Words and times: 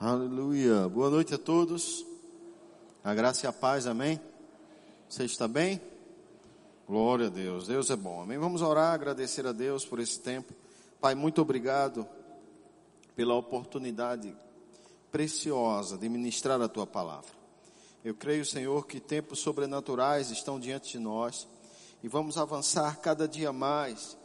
Aleluia. 0.00 0.88
Boa 0.88 1.10
noite 1.10 1.34
a 1.34 1.38
todos. 1.38 2.06
A 3.02 3.12
graça 3.14 3.46
e 3.46 3.48
a 3.48 3.52
paz, 3.52 3.84
amém? 3.84 4.20
Você 5.08 5.24
está 5.24 5.48
bem? 5.48 5.80
Glória 6.86 7.26
a 7.26 7.28
Deus. 7.28 7.66
Deus 7.66 7.90
é 7.90 7.96
bom, 7.96 8.22
amém? 8.22 8.38
Vamos 8.38 8.62
orar, 8.62 8.94
agradecer 8.94 9.44
a 9.44 9.50
Deus 9.50 9.84
por 9.84 9.98
esse 9.98 10.20
tempo. 10.20 10.54
Pai, 11.00 11.16
muito 11.16 11.42
obrigado 11.42 12.06
pela 13.16 13.34
oportunidade 13.34 14.36
preciosa 15.10 15.98
de 15.98 16.08
ministrar 16.08 16.62
a 16.62 16.68
tua 16.68 16.86
palavra. 16.86 17.32
Eu 18.04 18.14
creio, 18.14 18.44
Senhor, 18.44 18.86
que 18.86 19.00
tempos 19.00 19.40
sobrenaturais 19.40 20.30
estão 20.30 20.60
diante 20.60 20.92
de 20.92 21.00
nós 21.00 21.48
e 22.04 22.06
vamos 22.06 22.38
avançar 22.38 23.00
cada 23.00 23.26
dia 23.26 23.52
mais 23.52 24.16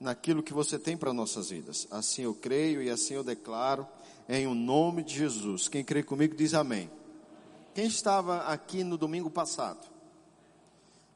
naquilo 0.00 0.42
que 0.42 0.52
você 0.52 0.76
tem 0.76 0.96
para 0.96 1.12
nossas 1.12 1.50
vidas. 1.50 1.86
Assim 1.88 2.22
eu 2.22 2.34
creio 2.34 2.82
e 2.82 2.90
assim 2.90 3.14
eu 3.14 3.22
declaro 3.22 3.86
em 4.30 4.46
o 4.46 4.54
nome 4.54 5.02
de 5.02 5.14
Jesus. 5.14 5.68
Quem 5.68 5.82
crê 5.82 6.04
comigo 6.04 6.36
diz 6.36 6.54
amém. 6.54 6.88
Quem 7.74 7.86
estava 7.86 8.42
aqui 8.42 8.84
no 8.84 8.96
domingo 8.96 9.28
passado? 9.28 9.90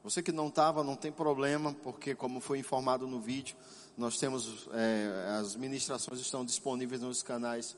Você 0.02 0.20
que 0.20 0.32
não 0.32 0.48
estava, 0.48 0.82
não 0.82 0.96
tem 0.96 1.12
problema, 1.12 1.72
porque 1.82 2.14
como 2.14 2.40
foi 2.40 2.58
informado 2.58 3.06
no 3.06 3.20
vídeo, 3.20 3.56
nós 3.96 4.18
temos, 4.18 4.68
é, 4.72 5.38
as 5.38 5.54
ministrações 5.54 6.18
estão 6.18 6.44
disponíveis 6.44 7.00
nos 7.00 7.22
canais 7.22 7.76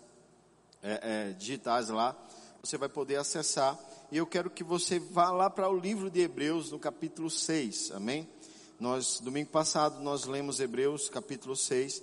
é, 0.83 1.01
é, 1.03 1.33
digitais 1.35 1.91
lá. 1.91 2.17
Você 2.63 2.79
vai 2.79 2.89
poder 2.89 3.17
acessar. 3.17 3.79
E 4.11 4.17
eu 4.17 4.27
quero 4.27 4.49
que 4.49 4.65
você 4.65 4.99
vá 4.99 5.31
lá 5.31 5.51
para 5.51 5.69
o 5.69 5.79
livro 5.79 6.11
de 6.11 6.21
Hebreus, 6.21 6.73
no 6.73 6.79
capítulo 6.79 7.29
6. 7.29 7.93
Amém? 7.93 8.27
Nós, 8.81 9.21
domingo 9.21 9.51
passado, 9.51 10.03
nós 10.03 10.25
lemos 10.25 10.61
Hebreus, 10.61 11.11
capítulo 11.11 11.55
6. 11.55 12.03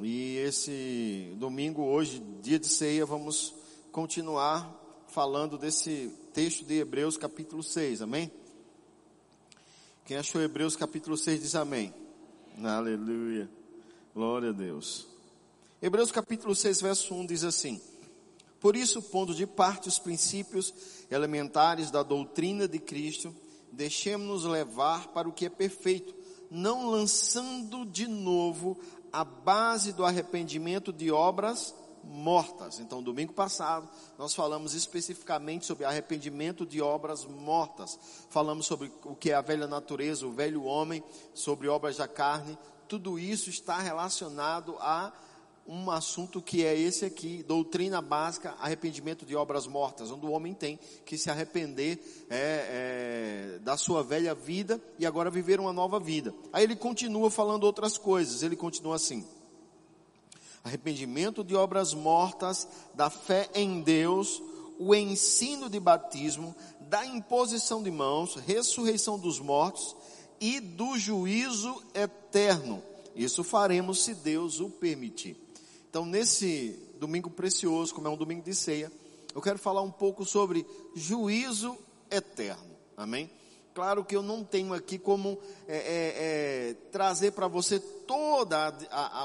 E 0.00 0.38
esse 0.38 1.34
domingo, 1.36 1.82
hoje, 1.82 2.20
dia 2.42 2.58
de 2.58 2.66
ceia, 2.66 3.06
vamos 3.06 3.54
continuar 3.92 5.04
falando 5.06 5.56
desse 5.56 6.10
texto 6.32 6.64
de 6.64 6.80
Hebreus 6.80 7.16
capítulo 7.16 7.62
6, 7.62 8.02
amém? 8.02 8.28
Quem 10.04 10.16
achou 10.16 10.42
Hebreus 10.42 10.74
capítulo 10.74 11.16
6 11.16 11.40
diz 11.40 11.54
amém. 11.54 11.94
Aleluia. 12.60 13.48
Glória 14.12 14.48
a 14.48 14.52
Deus. 14.52 15.06
Hebreus 15.80 16.10
capítulo 16.10 16.56
6, 16.56 16.80
verso 16.80 17.14
1 17.14 17.26
diz 17.26 17.44
assim: 17.44 17.80
Por 18.58 18.74
isso, 18.74 19.00
pondo 19.00 19.32
de 19.32 19.46
parte 19.46 19.86
os 19.86 20.00
princípios 20.00 20.74
elementares 21.08 21.92
da 21.92 22.02
doutrina 22.02 22.66
de 22.66 22.80
Cristo, 22.80 23.32
deixemos-nos 23.70 24.44
levar 24.44 25.08
para 25.08 25.28
o 25.28 25.32
que 25.32 25.46
é 25.46 25.50
perfeito, 25.50 26.12
não 26.50 26.90
lançando 26.90 27.86
de 27.86 28.08
novo 28.08 28.76
a 29.14 29.22
base 29.22 29.92
do 29.92 30.04
arrependimento 30.04 30.92
de 30.92 31.12
obras 31.12 31.72
mortas. 32.02 32.80
Então, 32.80 33.00
domingo 33.00 33.32
passado, 33.32 33.88
nós 34.18 34.34
falamos 34.34 34.74
especificamente 34.74 35.64
sobre 35.64 35.84
arrependimento 35.84 36.66
de 36.66 36.82
obras 36.82 37.24
mortas. 37.24 37.96
Falamos 38.28 38.66
sobre 38.66 38.90
o 39.04 39.14
que 39.14 39.30
é 39.30 39.34
a 39.34 39.40
velha 39.40 39.68
natureza, 39.68 40.26
o 40.26 40.32
velho 40.32 40.64
homem, 40.64 41.00
sobre 41.32 41.68
obras 41.68 41.98
da 41.98 42.08
carne. 42.08 42.58
Tudo 42.88 43.16
isso 43.16 43.48
está 43.48 43.78
relacionado 43.78 44.76
a 44.80 45.12
um 45.66 45.90
assunto 45.90 46.42
que 46.42 46.64
é 46.64 46.78
esse 46.78 47.04
aqui, 47.04 47.42
doutrina 47.42 48.00
básica, 48.02 48.54
arrependimento 48.60 49.24
de 49.24 49.34
obras 49.34 49.66
mortas, 49.66 50.10
onde 50.10 50.26
o 50.26 50.30
homem 50.30 50.52
tem 50.52 50.78
que 51.06 51.16
se 51.16 51.30
arrepender 51.30 52.26
é, 52.28 53.54
é, 53.56 53.58
da 53.60 53.76
sua 53.76 54.02
velha 54.02 54.34
vida 54.34 54.80
e 54.98 55.06
agora 55.06 55.30
viver 55.30 55.58
uma 55.58 55.72
nova 55.72 55.98
vida. 55.98 56.34
Aí 56.52 56.64
ele 56.64 56.76
continua 56.76 57.30
falando 57.30 57.64
outras 57.64 57.96
coisas, 57.96 58.42
ele 58.42 58.56
continua 58.56 58.96
assim. 58.96 59.24
Arrependimento 60.62 61.42
de 61.42 61.54
obras 61.54 61.94
mortas, 61.94 62.68
da 62.94 63.08
fé 63.08 63.48
em 63.54 63.80
Deus, 63.80 64.42
o 64.78 64.94
ensino 64.94 65.70
de 65.70 65.80
batismo, 65.80 66.54
da 66.80 67.06
imposição 67.06 67.82
de 67.82 67.90
mãos, 67.90 68.34
ressurreição 68.34 69.18
dos 69.18 69.40
mortos 69.40 69.96
e 70.40 70.60
do 70.60 70.98
juízo 70.98 71.82
eterno. 71.94 72.82
Isso 73.14 73.44
faremos 73.44 74.04
se 74.04 74.14
Deus 74.14 74.60
o 74.60 74.68
permitir. 74.68 75.43
Então, 75.94 76.04
nesse 76.04 76.76
domingo 76.98 77.30
precioso, 77.30 77.94
como 77.94 78.08
é 78.08 78.10
um 78.10 78.16
domingo 78.16 78.42
de 78.42 78.52
ceia, 78.52 78.90
eu 79.32 79.40
quero 79.40 79.60
falar 79.60 79.80
um 79.80 79.92
pouco 79.92 80.24
sobre 80.24 80.66
juízo 80.92 81.78
eterno. 82.10 82.76
Amém? 82.96 83.30
Claro 83.72 84.04
que 84.04 84.16
eu 84.16 84.20
não 84.20 84.42
tenho 84.42 84.74
aqui 84.74 84.98
como 84.98 85.38
é, 85.68 85.76
é, 85.76 86.14
é, 86.16 86.74
trazer 86.90 87.30
para 87.30 87.46
você 87.46 87.78
todo 87.78 88.56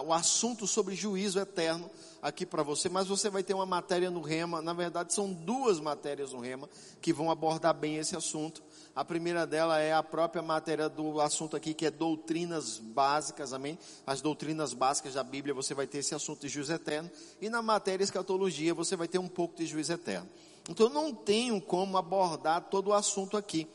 o 0.06 0.14
assunto 0.14 0.68
sobre 0.68 0.94
juízo 0.94 1.40
eterno 1.40 1.90
aqui 2.22 2.46
para 2.46 2.62
você, 2.62 2.88
mas 2.88 3.08
você 3.08 3.32
vai 3.32 3.42
ter 3.42 3.56
uma 3.56 3.66
matéria 3.66 4.12
no 4.12 4.22
Rema, 4.22 4.62
na 4.62 4.74
verdade 4.74 5.12
são 5.12 5.34
duas 5.34 5.80
matérias 5.80 6.34
no 6.34 6.40
Rema 6.40 6.70
que 7.02 7.12
vão 7.12 7.32
abordar 7.32 7.74
bem 7.74 7.98
esse 7.98 8.16
assunto. 8.16 8.62
A 9.00 9.06
primeira 9.06 9.48
dela 9.48 9.80
é 9.80 9.94
a 9.94 10.04
própria 10.04 10.42
matéria 10.42 10.90
do 10.90 11.22
assunto 11.22 11.56
aqui, 11.56 11.74
que 11.74 11.86
é 11.86 11.90
doutrinas 11.90 12.80
básicas, 12.80 13.54
amém? 13.54 13.80
As 14.06 14.20
doutrinas 14.20 14.74
básicas 14.74 15.14
da 15.14 15.24
Bíblia, 15.24 15.54
você 15.54 15.74
vai 15.74 15.88
ter 15.88 16.00
esse 16.00 16.14
assunto 16.14 16.42
de 16.42 16.50
juízo 16.50 16.74
eterno. 16.74 17.10
E 17.40 17.50
na 17.50 17.62
matéria 17.62 18.04
escatologia, 18.04 18.74
você 18.74 18.98
vai 18.98 19.08
ter 19.08 19.18
um 19.18 19.30
pouco 19.30 19.56
de 19.56 19.66
juízo 19.66 19.94
eterno. 19.94 20.28
Então, 20.70 20.90
não 20.90 21.14
tenho 21.14 21.62
como 21.62 21.98
abordar 21.98 22.64
todo 22.70 22.90
o 22.90 22.94
assunto 22.94 23.38
aqui. 23.38 23.70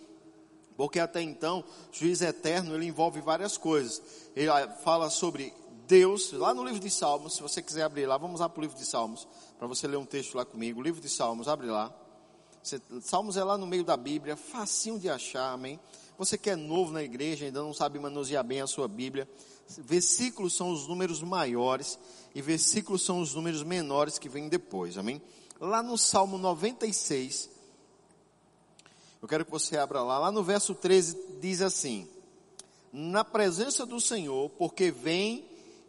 Porque 0.76 1.00
até 1.00 1.22
então, 1.22 1.64
juízo 1.90 2.26
eterno, 2.26 2.74
ele 2.74 2.84
envolve 2.84 3.22
várias 3.22 3.56
coisas. 3.56 4.02
Ele 4.36 4.50
ah, 4.50 4.68
fala 4.84 5.08
sobre 5.08 5.54
Deus, 5.88 6.32
lá 6.32 6.52
no 6.52 6.62
livro 6.62 6.80
de 6.80 6.90
Salmos, 6.90 7.36
se 7.36 7.40
você 7.40 7.62
quiser 7.62 7.84
abrir 7.84 8.04
lá, 8.04 8.18
vamos 8.18 8.40
lá 8.40 8.48
para 8.50 8.58
o 8.58 8.62
livro 8.62 8.76
de 8.76 8.84
Salmos, 8.84 9.26
para 9.58 9.66
você 9.66 9.86
ler 9.86 9.96
um 9.96 10.04
texto 10.04 10.34
lá 10.34 10.44
comigo. 10.44 10.82
Livro 10.82 11.00
de 11.00 11.08
Salmos, 11.08 11.48
abre 11.48 11.68
lá. 11.68 12.03
Salmos 13.02 13.36
é 13.36 13.44
lá 13.44 13.58
no 13.58 13.66
meio 13.66 13.84
da 13.84 13.96
Bíblia, 13.96 14.36
facinho 14.36 14.98
de 14.98 15.10
achar, 15.10 15.52
amém? 15.52 15.78
Você 16.16 16.38
que 16.38 16.48
é 16.48 16.56
novo 16.56 16.92
na 16.92 17.02
igreja, 17.02 17.44
ainda 17.44 17.60
não 17.60 17.74
sabe 17.74 17.98
manusear 17.98 18.42
bem 18.42 18.62
a 18.62 18.66
sua 18.66 18.88
Bíblia, 18.88 19.28
versículos 19.78 20.54
são 20.54 20.70
os 20.70 20.88
números 20.88 21.22
maiores 21.22 21.98
e 22.34 22.40
versículos 22.40 23.02
são 23.02 23.20
os 23.20 23.34
números 23.34 23.62
menores 23.62 24.18
que 24.18 24.28
vêm 24.28 24.48
depois, 24.48 24.96
amém? 24.96 25.20
Lá 25.60 25.82
no 25.82 25.98
Salmo 25.98 26.38
96, 26.38 27.50
eu 29.20 29.28
quero 29.28 29.44
que 29.44 29.50
você 29.50 29.76
abra 29.76 30.02
lá, 30.02 30.18
lá 30.18 30.32
no 30.32 30.42
verso 30.42 30.74
13 30.74 31.38
diz 31.40 31.60
assim: 31.60 32.08
Na 32.92 33.24
presença 33.24 33.84
do 33.84 34.00
Senhor, 34.00 34.50
porque 34.50 34.90
vem 34.90 35.44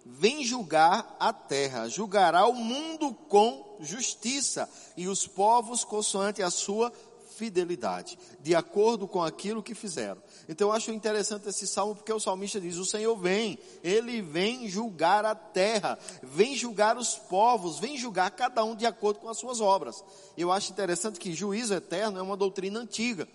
vem 0.06 0.44
julgar 0.44 1.16
a 1.20 1.34
terra, 1.34 1.90
julgará 1.90 2.46
o 2.46 2.54
mundo 2.54 3.14
com 3.28 3.78
justiça 3.80 4.70
e 4.96 5.08
os 5.08 5.26
povos 5.26 5.84
consoante 5.84 6.44
a 6.44 6.52
sua 6.52 6.94
fidelidade, 7.36 8.18
de 8.40 8.56
acordo 8.56 9.08
com 9.08 9.22
aquilo 9.22 9.62
que 9.62 9.76
fizeram. 9.76 10.22
Então 10.48 10.70
eu 10.70 10.74
acho 10.74 10.92
interessante 10.92 11.50
esse 11.50 11.68
salmo 11.68 11.96
porque 11.96 12.14
o 12.14 12.20
salmista 12.20 12.62
diz: 12.62 12.78
O 12.78 12.86
Senhor 12.86 13.16
vem, 13.18 13.60
ele 13.84 14.22
vem 14.22 14.70
julgar 14.70 15.26
a 15.26 15.36
terra, 15.36 16.00
vem 16.24 16.56
julgar 16.56 16.98
os 16.98 17.16
povos, 17.16 17.80
vem 17.80 17.98
julgar 17.98 18.32
cada 18.32 18.64
um 18.64 18.76
de 18.76 18.86
acordo 18.86 19.20
com 19.20 19.30
as 19.30 19.38
suas 19.38 19.60
obras. 19.60 20.04
Eu 20.38 20.52
acho 20.52 20.72
interessante 20.72 21.20
que 21.20 21.34
juízo 21.34 21.74
eterno 21.74 22.20
é 22.20 22.22
uma 22.22 22.38
doutrina 22.38 22.80
antiga. 22.80 23.28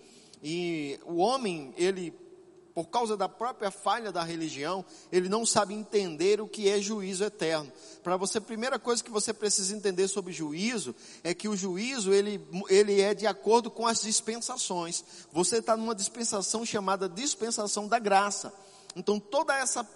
E 0.43 0.99
o 1.05 1.17
homem, 1.17 1.71
ele 1.77 2.11
por 2.73 2.85
causa 2.85 3.17
da 3.17 3.27
própria 3.27 3.69
falha 3.69 4.11
da 4.11 4.23
religião, 4.23 4.85
ele 5.11 5.27
não 5.27 5.45
sabe 5.45 5.73
entender 5.73 6.41
o 6.41 6.47
que 6.47 6.69
é 6.69 6.79
juízo 6.79 7.23
eterno. 7.23 7.71
Para 8.03 8.17
você, 8.17 8.37
a 8.37 8.41
primeira 8.41 8.79
coisa 8.79 9.03
que 9.03 9.11
você 9.11 9.33
precisa 9.33 9.75
entender 9.75 10.07
sobre 10.07 10.33
juízo 10.33 10.95
é 11.23 11.33
que 11.33 11.47
o 11.47 11.55
juízo 11.55 12.13
ele, 12.13 12.45
ele 12.69 13.01
é 13.01 13.13
de 13.13 13.27
acordo 13.27 13.69
com 13.69 13.85
as 13.85 14.01
dispensações. 14.01 15.03
Você 15.31 15.57
está 15.57 15.75
numa 15.75 15.95
dispensação 15.95 16.65
chamada 16.65 17.09
dispensação 17.09 17.87
da 17.87 17.99
graça. 17.99 18.53
Então 18.95 19.19
toda 19.19 19.55
essa 19.55 19.87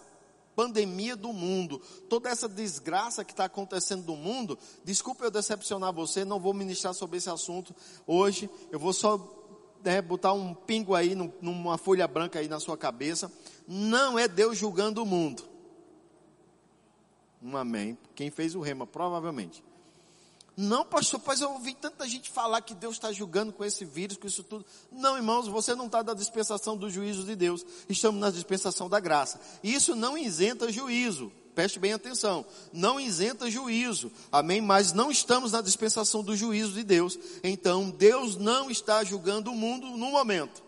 pandemia 0.55 1.15
do 1.15 1.33
mundo, 1.33 1.79
toda 2.09 2.29
essa 2.29 2.47
desgraça 2.47 3.25
que 3.25 3.33
está 3.33 3.45
acontecendo 3.45 4.05
no 4.05 4.15
mundo, 4.15 4.57
desculpe 4.83 5.23
eu 5.23 5.29
decepcionar 5.29 5.93
você, 5.93 6.23
não 6.23 6.39
vou 6.39 6.53
ministrar 6.53 6.93
sobre 6.93 7.17
esse 7.17 7.29
assunto 7.29 7.75
hoje, 8.07 8.49
eu 8.71 8.79
vou 8.79 8.93
só 8.93 9.17
né, 9.85 10.01
botar 10.01 10.33
um 10.33 10.53
pingo 10.53 10.95
aí 10.95 11.15
numa 11.15 11.77
folha 11.77 12.07
branca 12.07 12.39
aí 12.39 12.47
na 12.47 12.59
sua 12.59 12.77
cabeça. 12.77 13.31
Não 13.67 14.17
é 14.17 14.27
Deus 14.27 14.57
julgando 14.57 15.01
o 15.01 15.05
mundo. 15.05 15.43
Um 17.41 17.55
amém. 17.55 17.97
Quem 18.15 18.31
fez 18.31 18.55
o 18.55 18.59
rema, 18.59 18.87
provavelmente. 18.87 19.63
Não, 20.57 20.85
pastor, 20.85 21.19
pois 21.19 21.41
eu 21.41 21.51
ouvi 21.51 21.73
tanta 21.73 22.07
gente 22.07 22.29
falar 22.29 22.61
que 22.61 22.73
Deus 22.73 22.95
está 22.95 23.11
julgando 23.11 23.51
com 23.51 23.63
esse 23.63 23.83
vírus, 23.83 24.17
com 24.17 24.25
isso 24.25 24.43
tudo. 24.43 24.65
Não, 24.91 25.17
irmãos, 25.17 25.47
você 25.47 25.75
não 25.75 25.85
está 25.85 26.01
na 26.01 26.13
dispensação 26.13 26.77
do 26.77 26.89
juízo 26.89 27.23
de 27.23 27.35
Deus. 27.35 27.65
Estamos 27.89 28.19
na 28.19 28.31
dispensação 28.31 28.89
da 28.89 28.99
graça. 28.99 29.39
Isso 29.63 29.95
não 29.95 30.17
isenta 30.17 30.71
juízo 30.71 31.31
preste 31.55 31.79
bem 31.79 31.93
atenção, 31.93 32.45
não 32.73 32.99
isenta 32.99 33.49
juízo, 33.49 34.11
amém? 34.29 34.59
Mas 34.59 34.91
não 34.91 35.09
estamos 35.09 35.53
na 35.53 35.61
dispensação 35.61 36.21
do 36.21 36.35
juízo 36.35 36.73
de 36.73 36.83
Deus, 36.83 37.17
então 37.41 37.89
Deus 37.89 38.35
não 38.35 38.69
está 38.69 39.03
julgando 39.03 39.51
o 39.51 39.55
mundo 39.55 39.87
no 39.91 40.11
momento. 40.11 40.64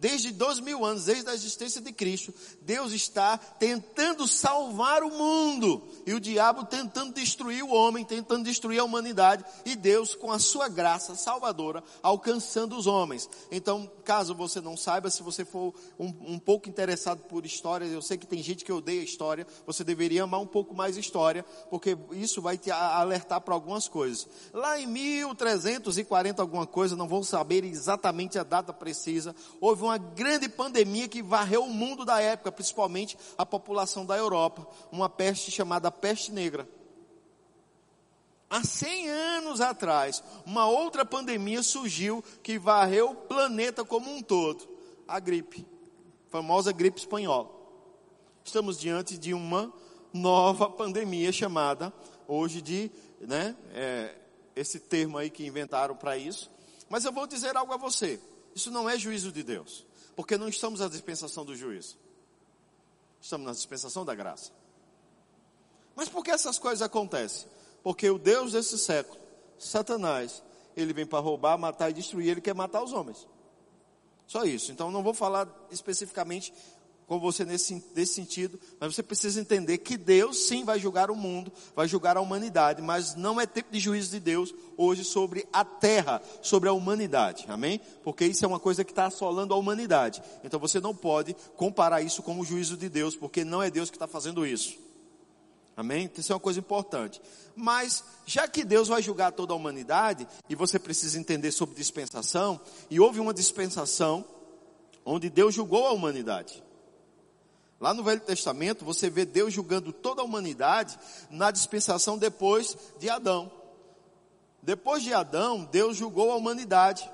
Desde 0.00 0.32
dois 0.32 0.58
mil 0.58 0.82
anos, 0.82 1.04
desde 1.04 1.28
a 1.28 1.34
existência 1.34 1.78
de 1.78 1.92
Cristo, 1.92 2.32
Deus 2.62 2.92
está 2.92 3.36
tentando 3.36 4.26
salvar 4.26 5.02
o 5.02 5.10
mundo. 5.10 5.86
E 6.06 6.14
o 6.14 6.20
diabo 6.20 6.64
tentando 6.64 7.12
destruir 7.12 7.62
o 7.62 7.68
homem, 7.68 8.02
tentando 8.02 8.44
destruir 8.44 8.78
a 8.78 8.84
humanidade. 8.84 9.44
E 9.64 9.76
Deus, 9.76 10.14
com 10.14 10.32
a 10.32 10.38
sua 10.38 10.68
graça 10.68 11.14
salvadora, 11.14 11.84
alcançando 12.02 12.76
os 12.76 12.86
homens. 12.86 13.28
Então, 13.50 13.90
caso 14.02 14.34
você 14.34 14.58
não 14.58 14.74
saiba, 14.74 15.10
se 15.10 15.22
você 15.22 15.44
for 15.44 15.74
um, 15.98 16.06
um 16.26 16.38
pouco 16.38 16.66
interessado 16.66 17.20
por 17.24 17.44
história, 17.44 17.84
eu 17.84 18.00
sei 18.00 18.16
que 18.16 18.26
tem 18.26 18.42
gente 18.42 18.64
que 18.64 18.72
odeia 18.72 19.02
história, 19.02 19.46
você 19.66 19.84
deveria 19.84 20.22
amar 20.22 20.40
um 20.40 20.46
pouco 20.46 20.74
mais 20.74 20.96
história, 20.96 21.44
porque 21.68 21.96
isso 22.12 22.40
vai 22.40 22.56
te 22.56 22.70
alertar 22.70 23.42
para 23.42 23.52
algumas 23.52 23.86
coisas. 23.86 24.26
Lá 24.52 24.80
em 24.80 24.86
1340 24.86 26.40
alguma 26.40 26.66
coisa, 26.66 26.96
não 26.96 27.06
vou 27.06 27.22
saber 27.22 27.64
exatamente 27.64 28.38
a 28.38 28.42
data 28.42 28.72
precisa, 28.72 29.34
houve 29.60 29.82
uma 29.82 29.89
uma 29.90 29.98
grande 29.98 30.48
pandemia 30.48 31.08
que 31.08 31.20
varreu 31.20 31.64
o 31.64 31.70
mundo 31.70 32.04
da 32.04 32.20
época, 32.20 32.52
principalmente 32.52 33.18
a 33.36 33.44
população 33.44 34.06
da 34.06 34.16
Europa, 34.16 34.66
uma 34.92 35.08
peste 35.08 35.50
chamada 35.50 35.90
peste 35.90 36.30
negra. 36.30 36.68
Há 38.48 38.62
100 38.62 39.08
anos 39.08 39.60
atrás, 39.60 40.22
uma 40.46 40.66
outra 40.66 41.04
pandemia 41.04 41.62
surgiu 41.62 42.22
que 42.42 42.58
varreu 42.58 43.10
o 43.10 43.14
planeta 43.14 43.84
como 43.84 44.12
um 44.12 44.22
todo, 44.22 44.68
a 45.08 45.18
gripe, 45.18 45.66
a 46.28 46.30
famosa 46.30 46.70
gripe 46.72 46.98
espanhola. 46.98 47.50
Estamos 48.44 48.78
diante 48.78 49.18
de 49.18 49.34
uma 49.34 49.72
nova 50.12 50.70
pandemia 50.70 51.32
chamada 51.32 51.92
hoje 52.28 52.62
de, 52.62 52.90
né, 53.20 53.56
é, 53.74 54.14
esse 54.54 54.78
termo 54.78 55.18
aí 55.18 55.30
que 55.30 55.44
inventaram 55.44 55.96
para 55.96 56.16
isso. 56.16 56.48
Mas 56.88 57.04
eu 57.04 57.12
vou 57.12 57.26
dizer 57.26 57.56
algo 57.56 57.72
a 57.72 57.76
você. 57.76 58.20
Isso 58.60 58.70
não 58.70 58.90
é 58.90 58.98
juízo 58.98 59.32
de 59.32 59.42
Deus. 59.42 59.86
Porque 60.14 60.36
não 60.36 60.46
estamos 60.46 60.80
na 60.80 60.88
dispensação 60.88 61.46
do 61.46 61.56
juízo. 61.56 61.96
Estamos 63.18 63.46
na 63.46 63.52
dispensação 63.52 64.04
da 64.04 64.14
graça. 64.14 64.52
Mas 65.96 66.10
por 66.10 66.22
que 66.22 66.30
essas 66.30 66.58
coisas 66.58 66.82
acontecem? 66.82 67.48
Porque 67.82 68.10
o 68.10 68.18
Deus 68.18 68.52
desse 68.52 68.78
século, 68.78 69.18
Satanás, 69.58 70.42
ele 70.76 70.92
vem 70.92 71.06
para 71.06 71.20
roubar, 71.20 71.56
matar 71.56 71.88
e 71.88 71.94
destruir, 71.94 72.28
ele 72.28 72.40
quer 72.42 72.54
matar 72.54 72.82
os 72.82 72.92
homens. 72.92 73.26
Só 74.26 74.44
isso. 74.44 74.70
Então 74.72 74.90
não 74.90 75.02
vou 75.02 75.14
falar 75.14 75.48
especificamente 75.70 76.52
com 77.10 77.18
você 77.18 77.44
nesse, 77.44 77.82
nesse 77.92 78.14
sentido, 78.14 78.56
mas 78.78 78.94
você 78.94 79.02
precisa 79.02 79.40
entender 79.40 79.78
que 79.78 79.96
Deus 79.96 80.46
sim 80.46 80.64
vai 80.64 80.78
julgar 80.78 81.10
o 81.10 81.16
mundo, 81.16 81.52
vai 81.74 81.88
julgar 81.88 82.16
a 82.16 82.20
humanidade, 82.20 82.80
mas 82.80 83.16
não 83.16 83.40
é 83.40 83.46
tempo 83.46 83.72
de 83.72 83.80
juízo 83.80 84.12
de 84.12 84.20
Deus 84.20 84.54
hoje 84.76 85.02
sobre 85.02 85.44
a 85.52 85.64
terra, 85.64 86.22
sobre 86.40 86.68
a 86.68 86.72
humanidade, 86.72 87.46
amém? 87.48 87.80
Porque 88.04 88.24
isso 88.24 88.44
é 88.44 88.48
uma 88.48 88.60
coisa 88.60 88.84
que 88.84 88.92
está 88.92 89.06
assolando 89.06 89.52
a 89.52 89.56
humanidade. 89.56 90.22
Então 90.44 90.60
você 90.60 90.78
não 90.78 90.94
pode 90.94 91.34
comparar 91.56 92.00
isso 92.00 92.22
com 92.22 92.38
o 92.38 92.44
juízo 92.44 92.76
de 92.76 92.88
Deus, 92.88 93.16
porque 93.16 93.42
não 93.42 93.60
é 93.60 93.72
Deus 93.72 93.90
que 93.90 93.96
está 93.96 94.06
fazendo 94.06 94.46
isso. 94.46 94.78
Amém? 95.76 96.04
Então, 96.04 96.20
isso 96.20 96.30
é 96.30 96.34
uma 96.36 96.40
coisa 96.40 96.60
importante. 96.60 97.20
Mas, 97.56 98.04
já 98.24 98.46
que 98.46 98.62
Deus 98.62 98.86
vai 98.86 99.02
julgar 99.02 99.32
toda 99.32 99.52
a 99.52 99.56
humanidade, 99.56 100.28
e 100.48 100.54
você 100.54 100.78
precisa 100.78 101.18
entender 101.18 101.50
sobre 101.50 101.74
dispensação, 101.74 102.60
e 102.88 103.00
houve 103.00 103.18
uma 103.18 103.34
dispensação 103.34 104.24
onde 105.04 105.28
Deus 105.28 105.54
julgou 105.54 105.88
a 105.88 105.92
humanidade. 105.92 106.62
Lá 107.80 107.94
no 107.94 108.04
Velho 108.04 108.20
Testamento, 108.20 108.84
você 108.84 109.08
vê 109.08 109.24
Deus 109.24 109.54
julgando 109.54 109.90
toda 109.90 110.20
a 110.20 110.24
humanidade 110.24 110.98
na 111.30 111.50
dispensação 111.50 112.18
depois 112.18 112.76
de 112.98 113.08
Adão. 113.08 113.50
Depois 114.62 115.02
de 115.02 115.14
Adão, 115.14 115.64
Deus 115.64 115.96
julgou 115.96 116.30
a 116.30 116.36
humanidade. 116.36 117.10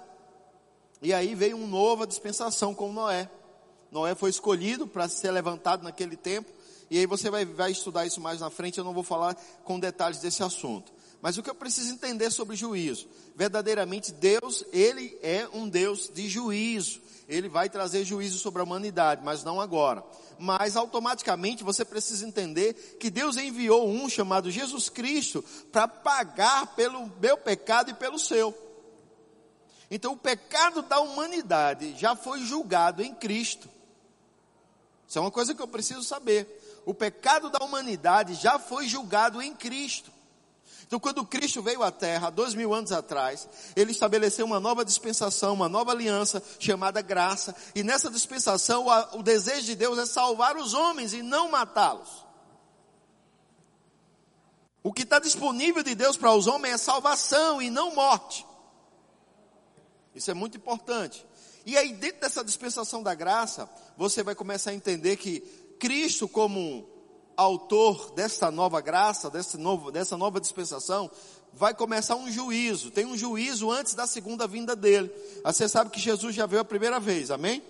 E 1.00 1.14
aí 1.14 1.36
veio 1.36 1.56
uma 1.56 1.68
nova 1.68 2.04
dispensação 2.04 2.74
com 2.74 2.92
Noé. 2.92 3.30
Noé 3.92 4.16
foi 4.16 4.30
escolhido 4.30 4.88
para 4.88 5.08
ser 5.08 5.30
levantado 5.30 5.84
naquele 5.84 6.16
tempo. 6.16 6.50
E 6.90 6.98
aí 6.98 7.06
você 7.06 7.30
vai, 7.30 7.44
vai 7.44 7.70
estudar 7.70 8.04
isso 8.04 8.20
mais 8.20 8.40
na 8.40 8.50
frente, 8.50 8.78
eu 8.78 8.84
não 8.84 8.92
vou 8.92 9.04
falar 9.04 9.36
com 9.62 9.78
detalhes 9.78 10.20
desse 10.20 10.42
assunto. 10.42 10.92
Mas 11.22 11.38
o 11.38 11.42
que 11.42 11.50
eu 11.50 11.54
preciso 11.54 11.92
entender 11.92 12.30
sobre 12.30 12.56
juízo? 12.56 13.08
Verdadeiramente 13.34 14.12
Deus, 14.12 14.64
Ele 14.72 15.16
é 15.22 15.48
um 15.52 15.68
Deus 15.68 16.10
de 16.12 16.28
juízo. 16.28 17.00
Ele 17.28 17.48
vai 17.48 17.68
trazer 17.68 18.04
juízo 18.04 18.38
sobre 18.38 18.60
a 18.60 18.64
humanidade, 18.64 19.22
mas 19.24 19.42
não 19.42 19.60
agora 19.60 20.04
mas 20.38 20.76
automaticamente 20.76 21.64
você 21.64 21.84
precisa 21.84 22.26
entender 22.26 22.74
que 23.00 23.10
Deus 23.10 23.36
enviou 23.36 23.88
um 23.88 24.08
chamado 24.08 24.50
Jesus 24.50 24.88
Cristo 24.88 25.42
para 25.72 25.88
pagar 25.88 26.74
pelo 26.74 27.10
meu 27.20 27.38
pecado 27.38 27.90
e 27.90 27.94
pelo 27.94 28.18
seu. 28.18 28.56
Então 29.90 30.12
o 30.12 30.16
pecado 30.16 30.82
da 30.82 31.00
humanidade 31.00 31.96
já 31.96 32.16
foi 32.16 32.40
julgado 32.40 33.02
em 33.02 33.14
Cristo. 33.14 33.68
Isso 35.08 35.18
é 35.18 35.20
uma 35.20 35.30
coisa 35.30 35.54
que 35.54 35.62
eu 35.62 35.68
preciso 35.68 36.02
saber. 36.02 36.82
O 36.84 36.92
pecado 36.92 37.50
da 37.50 37.64
humanidade 37.64 38.34
já 38.34 38.58
foi 38.58 38.88
julgado 38.88 39.40
em 39.40 39.54
Cristo. 39.54 40.10
Então, 40.86 41.00
quando 41.00 41.26
Cristo 41.26 41.60
veio 41.62 41.82
à 41.82 41.90
Terra, 41.90 42.30
dois 42.30 42.54
mil 42.54 42.72
anos 42.72 42.92
atrás, 42.92 43.48
Ele 43.74 43.90
estabeleceu 43.90 44.46
uma 44.46 44.60
nova 44.60 44.84
dispensação, 44.84 45.54
uma 45.54 45.68
nova 45.68 45.90
aliança, 45.90 46.40
chamada 46.60 47.02
graça, 47.02 47.54
e 47.74 47.82
nessa 47.82 48.08
dispensação, 48.08 48.86
o 49.14 49.22
desejo 49.22 49.66
de 49.66 49.74
Deus 49.74 49.98
é 49.98 50.06
salvar 50.06 50.56
os 50.56 50.74
homens 50.74 51.12
e 51.12 51.22
não 51.22 51.50
matá-los. 51.50 52.24
O 54.80 54.92
que 54.92 55.02
está 55.02 55.18
disponível 55.18 55.82
de 55.82 55.96
Deus 55.96 56.16
para 56.16 56.32
os 56.32 56.46
homens 56.46 56.74
é 56.74 56.78
salvação 56.78 57.60
e 57.60 57.68
não 57.68 57.92
morte. 57.92 58.46
Isso 60.14 60.30
é 60.30 60.34
muito 60.34 60.56
importante. 60.56 61.26
E 61.66 61.76
aí, 61.76 61.92
dentro 61.94 62.20
dessa 62.20 62.44
dispensação 62.44 63.02
da 63.02 63.12
graça, 63.12 63.68
você 63.96 64.22
vai 64.22 64.36
começar 64.36 64.70
a 64.70 64.74
entender 64.74 65.16
que 65.16 65.40
Cristo, 65.80 66.28
como 66.28 66.88
autor 67.36 68.10
dessa 68.12 68.50
nova 68.50 68.80
graça, 68.80 69.28
dessa, 69.28 69.58
novo, 69.58 69.90
dessa 69.90 70.16
nova 70.16 70.40
dispensação, 70.40 71.10
vai 71.52 71.74
começar 71.74 72.16
um 72.16 72.30
juízo. 72.30 72.90
Tem 72.90 73.04
um 73.04 73.16
juízo 73.16 73.70
antes 73.70 73.94
da 73.94 74.06
segunda 74.06 74.46
vinda 74.46 74.74
dele. 74.76 75.12
Você 75.44 75.68
sabe 75.68 75.90
que 75.90 76.00
Jesus 76.00 76.34
já 76.34 76.46
veio 76.46 76.62
a 76.62 76.64
primeira 76.64 77.00
vez, 77.00 77.30
amém? 77.30 77.62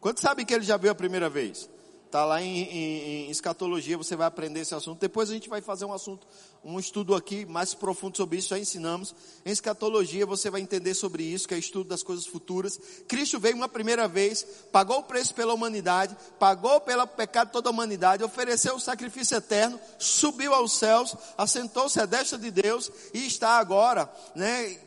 Quantos 0.00 0.22
sabem 0.22 0.44
que 0.44 0.52
ele 0.52 0.64
já 0.64 0.76
veio 0.76 0.92
a 0.92 0.96
primeira 0.96 1.30
vez? 1.30 1.68
Está 2.12 2.26
lá 2.26 2.42
em, 2.42 2.58
em, 2.58 3.26
em, 3.26 3.30
escatologia, 3.30 3.96
você 3.96 4.14
vai 4.14 4.26
aprender 4.26 4.60
esse 4.60 4.74
assunto. 4.74 5.00
Depois 5.00 5.30
a 5.30 5.32
gente 5.32 5.48
vai 5.48 5.62
fazer 5.62 5.86
um 5.86 5.94
assunto, 5.94 6.26
um 6.62 6.78
estudo 6.78 7.14
aqui 7.14 7.46
mais 7.46 7.72
profundo 7.72 8.18
sobre 8.18 8.36
isso, 8.36 8.50
já 8.50 8.58
ensinamos. 8.58 9.14
Em 9.46 9.50
escatologia 9.50 10.26
você 10.26 10.50
vai 10.50 10.60
entender 10.60 10.92
sobre 10.92 11.22
isso, 11.22 11.48
que 11.48 11.54
é 11.54 11.58
estudo 11.58 11.88
das 11.88 12.02
coisas 12.02 12.26
futuras. 12.26 12.78
Cristo 13.08 13.40
veio 13.40 13.56
uma 13.56 13.66
primeira 13.66 14.06
vez, 14.06 14.46
pagou 14.70 14.98
o 14.98 15.02
preço 15.04 15.34
pela 15.34 15.54
humanidade, 15.54 16.14
pagou 16.38 16.82
pelo 16.82 17.06
pecado 17.06 17.46
de 17.46 17.54
toda 17.54 17.70
a 17.70 17.72
humanidade, 17.72 18.22
ofereceu 18.22 18.74
o 18.74 18.78
sacrifício 18.78 19.38
eterno, 19.38 19.80
subiu 19.98 20.52
aos 20.52 20.72
céus, 20.72 21.16
assentou-se 21.38 21.98
à 21.98 22.04
destra 22.04 22.38
de 22.38 22.50
Deus 22.50 22.92
e 23.14 23.26
está 23.26 23.52
agora, 23.56 24.12
né, 24.34 24.78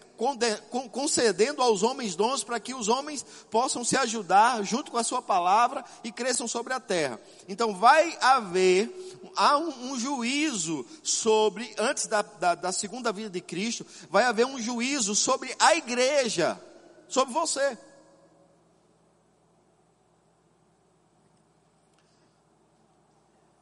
concedendo 0.91 1.61
aos 1.61 1.83
homens 1.83 2.15
dons 2.15 2.43
para 2.43 2.59
que 2.59 2.73
os 2.73 2.87
homens 2.87 3.25
possam 3.49 3.83
se 3.83 3.97
ajudar 3.97 4.63
junto 4.63 4.91
com 4.91 4.97
a 4.97 5.03
sua 5.03 5.21
palavra 5.21 5.83
e 6.03 6.11
cresçam 6.11 6.47
sobre 6.47 6.73
a 6.73 6.79
terra. 6.79 7.19
Então 7.47 7.75
vai 7.75 8.17
haver 8.21 8.91
há 9.35 9.57
um, 9.57 9.97
juízo 9.97 10.85
sobre, 11.03 11.73
antes 11.77 12.07
da, 12.07 12.21
da, 12.21 12.55
da 12.55 12.71
segunda 12.71 13.11
vida 13.11 13.29
de 13.29 13.41
Cristo, 13.41 13.85
vai 14.09 14.23
haver 14.23 14.45
um 14.45 14.59
juízo 14.59 15.15
sobre 15.15 15.53
a 15.59 15.75
igreja, 15.75 16.59
sobre 17.07 17.33
você. 17.33 17.77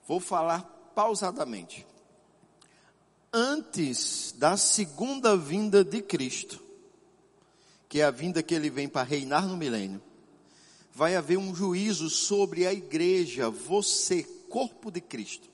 Vou 0.08 0.20
falar 0.20 0.62
pausadamente 0.94 1.93
antes 3.34 4.34
da 4.38 4.56
segunda 4.56 5.36
vinda 5.36 5.84
de 5.84 6.02
Cristo, 6.02 6.62
que 7.90 8.00
é 8.00 8.06
a 8.06 8.12
vinda 8.12 8.44
que 8.44 8.54
ele 8.54 8.70
vem 8.70 8.88
para 8.88 9.04
reinar 9.04 9.48
no 9.48 9.58
milênio, 9.58 10.02
vai 10.94 11.16
haver 11.16 11.38
um 11.38 11.56
juízo 11.56 12.10
sobre 12.10 12.68
a 12.68 12.74
igreja, 12.74 13.50
você, 13.50 14.24
corpo 14.50 14.92
de 14.92 15.02
Cristo. 15.02 15.50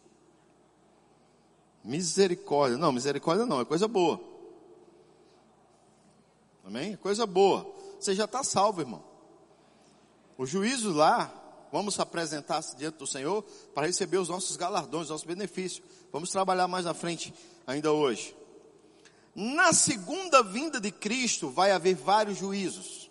Misericórdia, 1.83 2.77
não, 2.77 2.91
misericórdia 2.91 3.45
não, 3.45 3.62
é 3.62 3.65
coisa 3.65 3.88
boa. 3.88 4.19
Amém? 6.65 6.93
É 6.93 6.98
coisa 6.98 7.25
boa. 7.25 7.74
Você 7.98 8.13
já 8.13 8.25
está 8.25 8.43
salvo, 8.43 8.81
irmão. 8.81 9.03
O 10.38 10.45
juízo 10.45 10.91
lá, 10.91 11.33
vamos 11.72 12.00
apresentar-se 12.00 12.76
diante 12.76 12.98
do 12.98 13.08
Senhor 13.08 13.44
para 13.74 13.88
receber 13.88 14.18
os 14.18 14.30
nossos 14.30 14.56
galardões, 14.56 15.04
os 15.04 15.10
nossos 15.10 15.28
benefícios. 15.28 15.86
Vamos 16.12 16.30
trabalhar 16.30 16.68
mais 16.68 16.86
na 16.86 16.94
frente 16.94 17.34
ainda 17.66 17.92
hoje. 17.92 18.36
Na 19.36 19.72
segunda 19.74 20.44
vinda 20.44 20.80
de 20.80 20.92
Cristo 20.92 21.50
vai 21.50 21.72
haver 21.72 21.96
vários 21.96 22.38
juízos. 22.38 23.10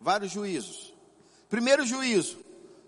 Vários 0.00 0.32
juízos. 0.32 0.92
Primeiro 1.48 1.84
juízo, 1.84 2.38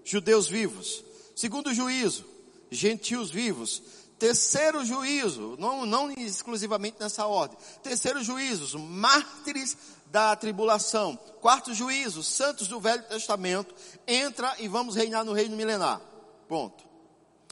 judeus 0.04 0.46
vivos. 0.48 1.04
Segundo 1.34 1.72
juízo, 1.74 2.24
gentios 2.70 3.30
vivos. 3.30 3.82
Terceiro 4.18 4.84
juízo, 4.84 5.56
não, 5.58 5.84
não 5.84 6.10
exclusivamente 6.10 6.96
nessa 7.00 7.26
ordem. 7.26 7.58
Terceiro 7.82 8.22
juízo, 8.22 8.78
mártires 8.78 9.76
da 10.14 10.36
tribulação. 10.36 11.18
Quarto 11.40 11.74
juízo, 11.74 12.22
santos 12.22 12.68
do 12.68 12.78
Velho 12.78 13.02
Testamento, 13.02 13.74
entra 14.06 14.54
e 14.60 14.68
vamos 14.68 14.94
reinar 14.94 15.24
no 15.24 15.32
reino 15.32 15.56
milenar. 15.56 16.00
Ponto. 16.48 16.84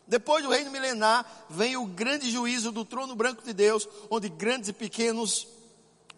Depois 0.07 0.45
do 0.45 0.51
reino 0.51 0.71
milenar, 0.71 1.27
vem 1.51 1.77
o 1.77 1.85
grande 1.85 2.31
juízo 2.31 2.71
do 2.71 2.85
trono 2.85 3.17
branco 3.17 3.43
de 3.43 3.53
Deus, 3.53 3.89
onde 4.09 4.29
grandes 4.29 4.69
e 4.69 4.73
pequenos, 4.73 5.49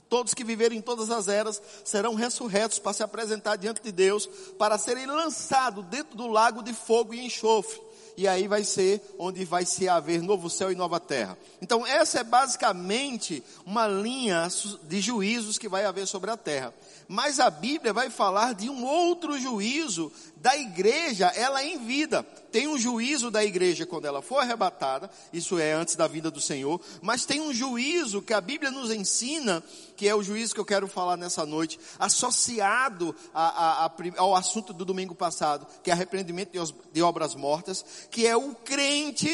todos 0.07 0.35
que 0.35 0.45
viverem 0.45 0.81
em 0.81 0.83
todas 0.83 1.11
as 1.11 1.29
eras, 1.29 1.63
serão 1.83 2.15
ressurretos 2.15 2.79
para 2.79 2.93
se 2.93 3.03
apresentar 3.03 3.57
diante 3.57 3.81
de 3.81 3.91
Deus, 3.91 4.27
para 4.59 4.77
serem 4.77 5.07
lançados 5.07 5.83
dentro 5.87 6.15
do 6.15 6.29
lago 6.29 6.63
de 6.63 6.75
fogo 6.75 7.15
e 7.15 7.25
enxofre 7.25 7.81
e 8.17 8.29
aí 8.29 8.47
vai 8.47 8.65
ser 8.65 9.01
onde 9.19 9.45
vai 9.45 9.65
se 9.65 9.89
haver 9.89 10.23
novo 10.23 10.49
céu 10.49 10.71
e 10.71 10.75
nova 10.75 11.01
terra. 11.01 11.37
Então 11.61 11.87
essa 11.87 12.21
é 12.21 12.25
basicamente 12.25 13.43
uma 13.67 13.87
linha 13.87 14.49
de 14.85 15.01
juízos 15.01 15.59
que 15.59 15.69
vai 15.69 15.85
haver 15.85 16.07
sobre 16.07 16.31
a 16.31 16.37
terra. 16.37 16.73
Mas 17.09 17.39
a 17.39 17.51
Bíblia 17.51 17.93
vai 17.93 18.11
falar 18.11 18.55
de 18.55 18.71
um 18.71 18.85
outro 18.85 19.39
juízo 19.39 20.11
da 20.37 20.57
igreja, 20.57 21.27
ela 21.35 21.63
em 21.63 21.79
vida. 21.79 22.23
Tem 22.53 22.69
um 22.69 22.79
juízo 22.79 23.31
da 23.31 23.45
igreja 23.45 23.87
quando 23.87 24.05
ela 24.05 24.23
for 24.23 24.39
arrebatada, 24.39 25.11
isso 25.33 25.59
é 25.59 25.73
antes 25.73 25.97
da 25.97 26.07
vinda 26.07 26.31
do 26.31 26.41
Senhor, 26.41 26.81
mas 27.03 27.25
tem 27.25 27.41
um 27.41 27.53
juízo 27.53 28.23
que 28.23 28.33
a 28.33 28.41
Bíblia 28.41 28.71
nos 28.71 28.91
ensina, 28.91 29.63
que 29.97 30.09
é 30.09 30.15
o 30.15 30.23
juízo 30.23 30.55
que 30.55 30.61
eu 30.61 30.65
quero 30.65 30.87
falar 30.87 31.17
nessa 31.17 31.45
noite, 31.45 31.79
associado 31.99 33.15
a, 33.33 33.85
a, 33.85 33.87
a, 33.87 33.93
ao 34.19 34.35
assunto 34.35 34.73
do 34.73 34.85
domingo 34.85 35.15
passado, 35.15 35.67
que 35.83 35.91
é 35.91 35.93
arrependimento 35.93 36.53
de, 36.53 36.75
de 36.93 37.03
obras 37.03 37.35
mortas, 37.35 37.85
que 38.11 38.27
é 38.27 38.37
o 38.37 38.55
crente 38.55 39.29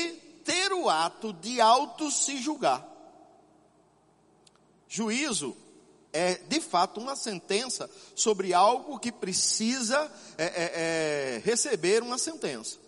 ter 0.44 0.72
o 0.72 0.88
ato 0.88 1.32
de 1.32 1.60
auto 1.60 2.10
se 2.10 2.38
julgar. 2.38 2.86
Juízo 4.88 5.56
é 6.12 6.34
de 6.34 6.60
fato 6.60 7.00
uma 7.00 7.14
sentença 7.16 7.88
sobre 8.14 8.52
algo 8.52 8.98
que 8.98 9.12
precisa 9.12 10.10
é, 10.36 10.44
é, 10.44 10.72
é, 11.36 11.42
receber 11.44 12.02
uma 12.02 12.18
sentença. 12.18 12.78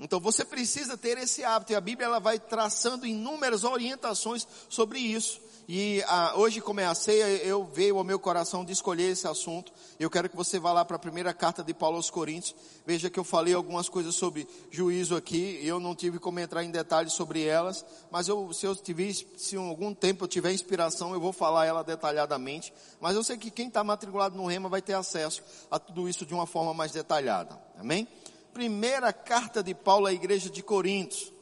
Então 0.00 0.18
você 0.18 0.44
precisa 0.44 0.96
ter 0.96 1.18
esse 1.18 1.44
hábito 1.44 1.72
e 1.72 1.76
a 1.76 1.80
Bíblia 1.80 2.06
ela 2.06 2.18
vai 2.18 2.38
traçando 2.38 3.06
inúmeras 3.06 3.64
orientações 3.64 4.46
sobre 4.68 4.98
isso. 4.98 5.40
E 5.72 6.02
ah, 6.08 6.32
hoje, 6.34 6.60
como 6.60 6.80
é 6.80 6.84
a 6.84 6.96
ceia, 6.96 7.26
eu 7.44 7.62
veio 7.62 7.96
ao 7.96 8.02
meu 8.02 8.18
coração 8.18 8.64
de 8.64 8.72
escolher 8.72 9.12
esse 9.12 9.28
assunto. 9.28 9.72
Eu 10.00 10.10
quero 10.10 10.28
que 10.28 10.34
você 10.34 10.58
vá 10.58 10.72
lá 10.72 10.84
para 10.84 10.96
a 10.96 10.98
primeira 10.98 11.32
carta 11.32 11.62
de 11.62 11.72
Paulo 11.72 11.94
aos 11.94 12.10
Coríntios. 12.10 12.56
Veja 12.84 13.08
que 13.08 13.20
eu 13.20 13.22
falei 13.22 13.54
algumas 13.54 13.88
coisas 13.88 14.16
sobre 14.16 14.48
juízo 14.68 15.14
aqui. 15.14 15.60
Eu 15.62 15.78
não 15.78 15.94
tive 15.94 16.18
como 16.18 16.40
entrar 16.40 16.64
em 16.64 16.72
detalhes 16.72 17.12
sobre 17.12 17.44
elas. 17.44 17.86
Mas 18.10 18.26
eu, 18.26 18.52
se 18.52 18.66
eu 18.66 18.74
tiver, 18.74 19.12
se 19.12 19.54
algum 19.54 19.94
tempo 19.94 20.24
eu 20.24 20.28
tiver 20.28 20.52
inspiração, 20.52 21.14
eu 21.14 21.20
vou 21.20 21.32
falar 21.32 21.66
ela 21.66 21.84
detalhadamente. 21.84 22.74
Mas 23.00 23.14
eu 23.14 23.22
sei 23.22 23.38
que 23.38 23.48
quem 23.48 23.68
está 23.68 23.84
matriculado 23.84 24.36
no 24.36 24.46
Rema 24.46 24.68
vai 24.68 24.82
ter 24.82 24.94
acesso 24.94 25.40
a 25.70 25.78
tudo 25.78 26.08
isso 26.08 26.26
de 26.26 26.34
uma 26.34 26.48
forma 26.48 26.74
mais 26.74 26.90
detalhada. 26.90 27.56
Amém? 27.78 28.08
Primeira 28.52 29.12
carta 29.12 29.62
de 29.62 29.72
Paulo 29.72 30.06
à 30.06 30.12
igreja 30.12 30.50
de 30.50 30.64
Coríntios. 30.64 31.32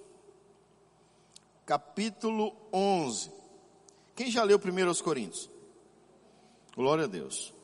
Capítulo 1.64 2.54
11. 2.70 3.37
Quem 4.18 4.32
já 4.32 4.42
leu 4.42 4.58
primeiro 4.58 4.90
aos 4.90 5.00
Coríntios? 5.00 5.48
Glória 6.74 7.04
a 7.04 7.06
Deus. 7.06 7.54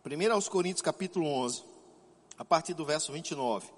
Primeiro 0.00 0.34
aos 0.34 0.48
Coríntios, 0.48 0.82
capítulo 0.82 1.26
11, 1.26 1.64
a 2.38 2.44
partir 2.44 2.74
do 2.74 2.84
verso 2.84 3.12
29. 3.12 3.68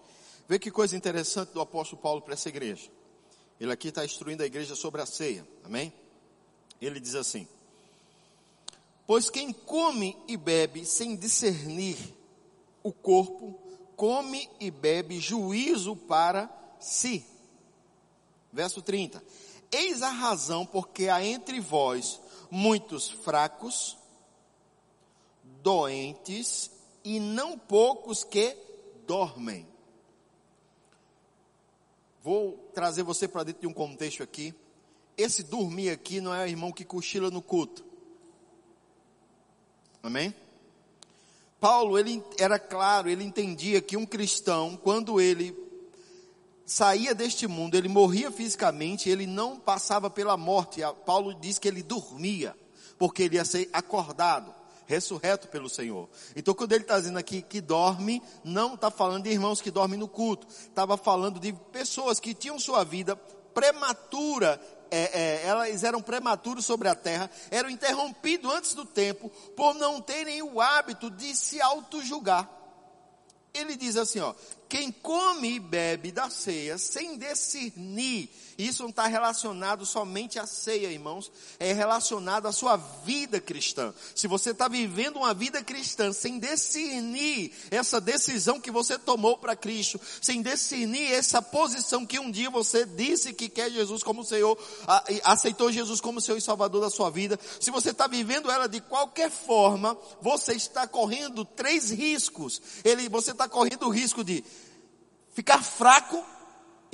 Vê 0.47 0.59
que 0.59 0.71
coisa 0.71 0.95
interessante 0.95 1.55
do 1.55 1.61
apóstolo 1.63 2.03
Paulo 2.03 2.21
para 2.21 2.35
essa 2.35 2.51
igreja. 2.51 2.91
Ele 3.59 3.73
aqui 3.73 3.89
está 3.89 4.05
instruindo 4.05 4.43
a 4.43 4.47
igreja 4.47 4.77
sobre 4.77 5.01
a 5.01 5.07
ceia, 5.07 5.49
amém? 5.65 5.91
Ele 6.79 7.01
diz 7.01 7.15
assim: 7.15 7.49
Pois 9.07 9.31
quem 9.31 9.55
come 9.55 10.15
e 10.29 10.37
bebe 10.37 10.85
sem 10.85 11.17
discernir 11.17 11.97
o 12.83 12.93
corpo, 12.93 13.59
come 13.97 14.51
e 14.61 14.71
bebe 14.71 15.19
juízo 15.19 15.97
para 15.97 16.47
si. 16.79 17.36
Verso 18.57 18.81
30. 18.81 19.23
Eis 19.71 20.01
a 20.01 20.09
razão 20.09 20.65
porque 20.65 21.11
há 21.11 21.23
entre 21.23 21.61
vós 21.61 22.19
muitos 22.51 23.11
fracos, 23.11 23.99
doentes 25.63 26.71
e 27.05 27.21
não 27.21 27.59
poucos 27.59 28.25
que 28.25 28.57
dormem. 29.07 29.69
Vou 32.25 32.57
trazer 32.73 33.03
você 33.03 33.29
para 33.29 33.45
dentro 33.45 33.61
de 33.61 33.67
um 33.67 33.75
contexto 33.75 34.23
aqui. 34.23 34.55
Esse 35.19 35.43
dormir 35.43 35.91
aqui 35.91 36.23
não 36.23 36.35
é 36.35 36.45
o 36.45 36.49
irmão 36.49 36.73
que 36.73 36.85
cochila 36.85 37.31
no 37.31 37.43
culto. 37.43 37.85
Amém? 40.03 40.35
Paulo, 41.61 41.99
ele 41.99 42.25
era 42.39 42.59
claro, 42.59 43.11
ele 43.11 43.23
entendia 43.23 43.83
que 43.83 43.99
um 43.99 44.07
cristão, 44.07 44.79
quando 44.79 45.21
ele 45.21 45.66
saía 46.67 47.15
deste 47.15 47.47
mundo, 47.47 47.77
ele 47.77 47.89
morria 47.89 48.31
fisicamente, 48.31 49.09
ele 49.09 49.27
não 49.27 49.57
passava 49.59 50.11
pela 50.11 50.37
morte. 50.37 50.81
Paulo 51.07 51.33
diz 51.33 51.59
que 51.59 51.69
ele 51.69 51.83
dormia, 51.83 52.55
porque 52.99 53.23
ele 53.23 53.37
ia 53.37 53.45
ser 53.45 53.71
acordado, 53.73 54.53
ressurreto 54.85 55.49
pelo 55.49 55.69
Senhor. 55.69 56.09
Então, 56.35 56.53
quando 56.53 56.73
ele 56.73 56.83
está 56.83 56.99
dizendo 56.99 57.19
aqui 57.19 57.41
que 57.41 57.61
dorme, 57.61 58.21
não 58.45 58.75
está 58.75 58.91
falando 58.91 59.23
de 59.23 59.31
irmãos 59.31 59.63
que 59.63 59.71
dormem 59.71 59.99
no 59.99 60.09
culto, 60.09 60.47
estava 60.49 60.97
falando 60.97 61.39
de 61.39 61.53
pessoas 61.73 62.19
que 62.19 62.35
tinham 62.35 62.59
sua 62.59 62.85
vida 62.85 63.17
prematura 63.55 64.61
é, 64.91 65.21
é, 65.21 65.47
elas 65.47 65.83
eram 65.83 66.01
prematuros 66.01 66.65
sobre 66.65 66.89
a 66.89 66.95
terra, 66.95 67.31
eram 67.51 67.71
interrompidos 67.71 68.53
antes 68.53 68.75
do 68.75 68.85
tempo, 68.85 69.31
por 69.57 69.75
não 69.75 70.01
terem 70.01 70.43
o 70.43 70.61
hábito 70.61 71.11
de 71.11 71.35
se 71.35 71.61
auto-julgar. 71.61 72.49
Ele 73.53 73.75
diz 73.77 73.97
assim, 73.97 74.21
ó, 74.21 74.35
quem 74.69 74.91
come 74.91 75.57
e 75.57 75.61
bebe 75.61 76.11
da 76.11 76.29
ceia 76.29 76.77
sem 76.79 77.17
discernir, 77.17 78.29
isso 78.59 78.83
não 78.83 78.91
está 78.91 79.07
relacionado 79.07 79.85
somente 79.85 80.39
à 80.39 80.47
ceia, 80.47 80.91
irmãos, 80.91 81.31
é 81.59 81.73
relacionado 81.73 82.47
à 82.47 82.53
sua 82.53 82.77
vida 82.77 83.39
cristã. 83.39 83.93
Se 84.15 84.27
você 84.27 84.51
está 84.51 84.67
vivendo 84.67 85.17
uma 85.17 85.35
vida 85.35 85.63
cristã 85.63 86.13
sem 86.13 86.39
discernir 86.39 87.53
essa 87.71 88.01
decisão 88.01 88.61
que 88.61 88.71
você 88.71 88.99
tomou 88.99 89.37
para 89.37 89.55
Cristo, 89.55 90.01
sem 90.23 90.41
discernir 90.41 91.13
essa 91.13 91.43
posição 91.43 92.07
que 92.07 92.19
um 92.19 92.31
dia 92.31 92.49
você 92.49 92.87
disse 92.87 93.35
que 93.35 93.49
quer 93.49 93.71
Jesus 93.71 94.03
como 94.03 94.25
Senhor, 94.25 94.59
aceitou 95.23 95.71
Jesus 95.71 96.01
como 96.01 96.21
Senhor 96.21 96.39
e 96.39 96.43
Salvador 96.43 96.81
da 96.81 96.91
sua 96.91 97.11
vida, 97.11 97.39
se 97.61 97.71
você 97.71 97.91
está 97.91 98.07
vivendo 98.07 98.51
ela 98.51 98.67
de 98.67 98.81
qualquer 98.81 99.31
forma, 99.31 99.97
você 100.23 100.55
está 100.55 100.87
correndo 100.87 101.45
três 101.45 101.91
riscos. 101.91 102.61
Ele, 102.83 103.09
você 103.09 103.33
está 103.33 103.49
correndo 103.49 103.87
o 103.87 103.91
risco 103.91 104.25
de 104.25 104.43
ficar 105.37 105.63
fraco, 105.63 106.25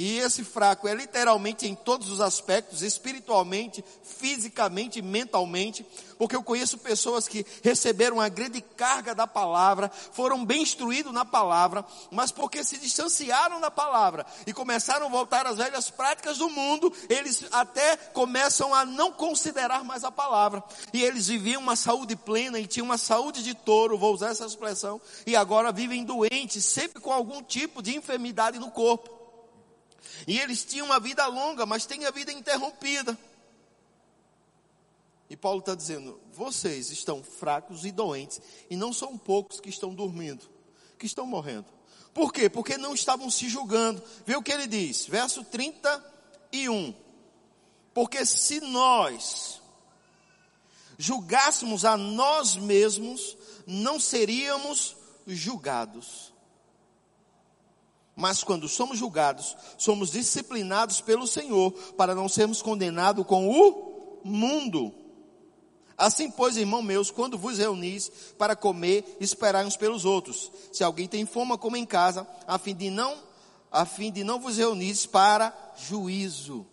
e 0.05 0.19
esse 0.19 0.43
fraco 0.43 0.89
é 0.89 0.95
literalmente 0.95 1.65
em 1.65 1.77
todos 1.77 2.11
os 2.11 2.21
aspectos, 2.21 2.83
espiritualmente, 2.83 3.85
fisicamente, 4.03 5.01
mentalmente, 5.01 5.87
porque 6.19 6.35
eu 6.35 6.43
conheço 6.43 6.77
pessoas 6.77 7.29
que 7.29 7.47
receberam 7.63 8.17
uma 8.17 8.29
grande 8.29 8.61
carga 8.61 9.15
da 9.15 9.29
palavra, 9.29 9.89
foram 10.13 10.45
bem 10.45 10.61
instruídos 10.61 11.13
na 11.13 11.25
palavra, 11.25 11.85
mas 12.11 12.33
porque 12.33 12.65
se 12.65 12.79
distanciaram 12.79 13.61
da 13.61 13.71
palavra 13.71 14.27
e 14.45 14.53
começaram 14.53 15.07
a 15.07 15.09
voltar 15.09 15.47
às 15.47 15.59
velhas 15.59 15.89
práticas 15.89 16.39
do 16.39 16.51
mundo, 16.51 16.93
eles 17.09 17.45
até 17.53 17.97
começam 17.97 18.75
a 18.75 18.85
não 18.85 19.13
considerar 19.13 19.85
mais 19.85 20.03
a 20.03 20.11
palavra. 20.11 20.65
E 20.93 21.01
eles 21.01 21.29
viviam 21.29 21.63
uma 21.63 21.77
saúde 21.77 22.17
plena 22.17 22.59
e 22.59 22.67
tinham 22.67 22.87
uma 22.87 22.99
saúde 22.99 23.41
de 23.45 23.55
touro, 23.55 23.97
vou 23.97 24.13
usar 24.13 24.31
essa 24.31 24.47
expressão, 24.47 25.01
e 25.25 25.37
agora 25.37 25.71
vivem 25.71 26.03
doentes, 26.03 26.65
sempre 26.65 27.01
com 27.01 27.13
algum 27.13 27.41
tipo 27.41 27.81
de 27.81 27.97
enfermidade 27.97 28.59
no 28.59 28.69
corpo. 28.69 29.22
E 30.27 30.39
eles 30.39 30.65
tinham 30.65 30.87
uma 30.87 31.01
vida 31.01 31.27
longa, 31.27 31.67
mas 31.67 31.87
têm 31.87 32.05
a 32.05 32.11
vida 32.11 32.33
interrompida. 32.33 33.19
E 35.29 35.37
Paulo 35.37 35.61
está 35.61 35.75
dizendo: 35.75 36.21
vocês 36.33 36.91
estão 36.91 37.23
fracos 37.23 37.85
e 37.85 37.91
doentes, 37.91 38.41
e 38.69 38.77
não 38.77 38.93
são 38.93 39.17
poucos 39.17 39.61
que 39.61 39.71
estão 39.71 39.95
dormindo, 39.95 40.49
que 40.99 41.07
estão 41.07 41.27
morrendo. 41.27 41.67
Por 42.13 42.33
quê? 42.33 42.49
Porque 42.49 42.77
não 42.77 42.95
estavam 42.95 43.31
se 43.31 43.49
julgando. 43.49 44.03
Vê 44.27 44.37
o 44.37 44.43
que 44.43 44.53
ele 44.53 44.67
diz, 44.67 45.07
verso 45.07 45.43
31. 45.45 46.95
Porque 47.95 48.25
se 48.27 48.61
nós 48.61 49.61
julgássemos 50.99 51.85
a 51.85 51.97
nós 51.97 52.57
mesmos, 52.57 53.37
não 53.67 53.99
seríamos 53.99 54.97
julgados. 55.27 56.32
Mas 58.15 58.45
quando 58.45 58.69
somos 58.69 58.99
julgados, 58.99 59.57
somos 59.79 60.11
disciplinados 60.11 61.01
pelo 61.01 61.27
Senhor 61.27 61.73
para 61.97 62.15
não 62.15 62.29
sermos 62.29 62.61
condenados 62.61 63.27
com 63.27 63.49
o 63.49 64.21
mundo. 64.23 64.95
Assim, 65.97 66.31
pois, 66.31 66.57
irmão 66.57 66.83
meus, 66.83 67.11
quando 67.11 67.39
vos 67.39 67.59
reunis 67.59 68.11
para 68.37 68.57
comer, 68.57 69.17
esperai 69.21 69.65
uns 69.65 69.77
pelos 69.77 70.05
outros. 70.05 70.51
Se 70.73 70.83
alguém 70.83 71.07
tem 71.07 71.25
fome, 71.25 71.57
coma 71.57 71.79
em 71.79 71.87
casa, 71.87 72.27
a 72.47 72.59
fim 72.59 72.75
de 72.75 72.91
não, 72.91 73.17
a 73.71 73.87
fim 73.87 74.11
de 74.11 74.25
não 74.25 74.41
vos 74.41 74.57
reunir 74.57 74.97
para 75.09 75.57
juízo. 75.77 76.67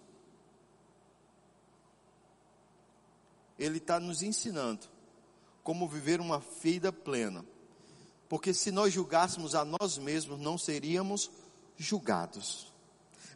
Ele 3.57 3.77
está 3.77 3.99
nos 3.99 4.23
ensinando 4.23 4.87
como 5.63 5.87
viver 5.87 6.19
uma 6.19 6.39
vida 6.63 6.91
plena. 6.91 7.45
Porque 8.29 8.53
se 8.53 8.71
nós 8.71 8.93
julgássemos 8.93 9.55
a 9.55 9.65
nós 9.65 9.97
mesmos, 9.97 10.39
não 10.39 10.55
seríamos 10.55 11.31
julgados. 11.75 12.71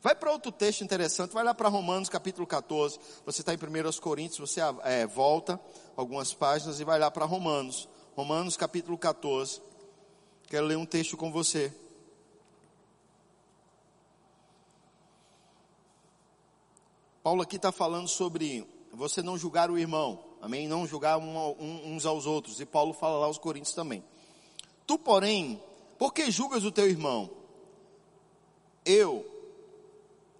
Vai 0.03 0.13
para 0.13 0.31
outro 0.31 0.51
texto 0.51 0.83
interessante, 0.83 1.33
vai 1.33 1.43
lá 1.43 1.53
para 1.53 1.67
Romanos 1.67 2.09
capítulo 2.09 2.45
14. 2.45 3.00
Você 3.25 3.41
está 3.41 3.53
em 3.53 3.57
1 3.57 4.00
Coríntios, 4.00 4.51
você 4.51 4.62
é, 4.83 5.07
volta 5.07 5.59
algumas 5.95 6.33
páginas 6.33 6.79
e 6.79 6.83
vai 6.83 7.00
lá 7.00 7.09
para 7.09 7.25
Romanos. 7.25 7.89
Romanos 8.15 8.55
capítulo 8.55 8.97
14. 8.97 9.62
Quero 10.47 10.67
ler 10.67 10.77
um 10.77 10.85
texto 10.85 11.17
com 11.17 11.31
você. 11.31 11.73
Paulo 17.23 17.41
aqui 17.41 17.55
está 17.55 17.71
falando 17.71 18.09
sobre 18.09 18.67
você 18.91 19.23
não 19.23 19.38
julgar 19.38 19.71
o 19.71 19.79
irmão, 19.79 20.23
amém? 20.41 20.67
Não 20.67 20.85
julgar 20.85 21.17
um, 21.17 21.38
um, 21.38 21.95
uns 21.95 22.05
aos 22.05 22.27
outros. 22.27 22.59
E 22.59 22.65
Paulo 22.65 22.93
fala 22.93 23.17
lá 23.17 23.25
aos 23.25 23.38
Coríntios 23.38 23.73
também. 23.73 24.03
Tu, 24.85 24.97
porém, 24.97 25.61
por 25.97 26.13
que 26.13 26.29
julgas 26.29 26.63
o 26.63 26.71
teu 26.71 26.89
irmão? 26.89 27.29
Eu, 28.85 29.25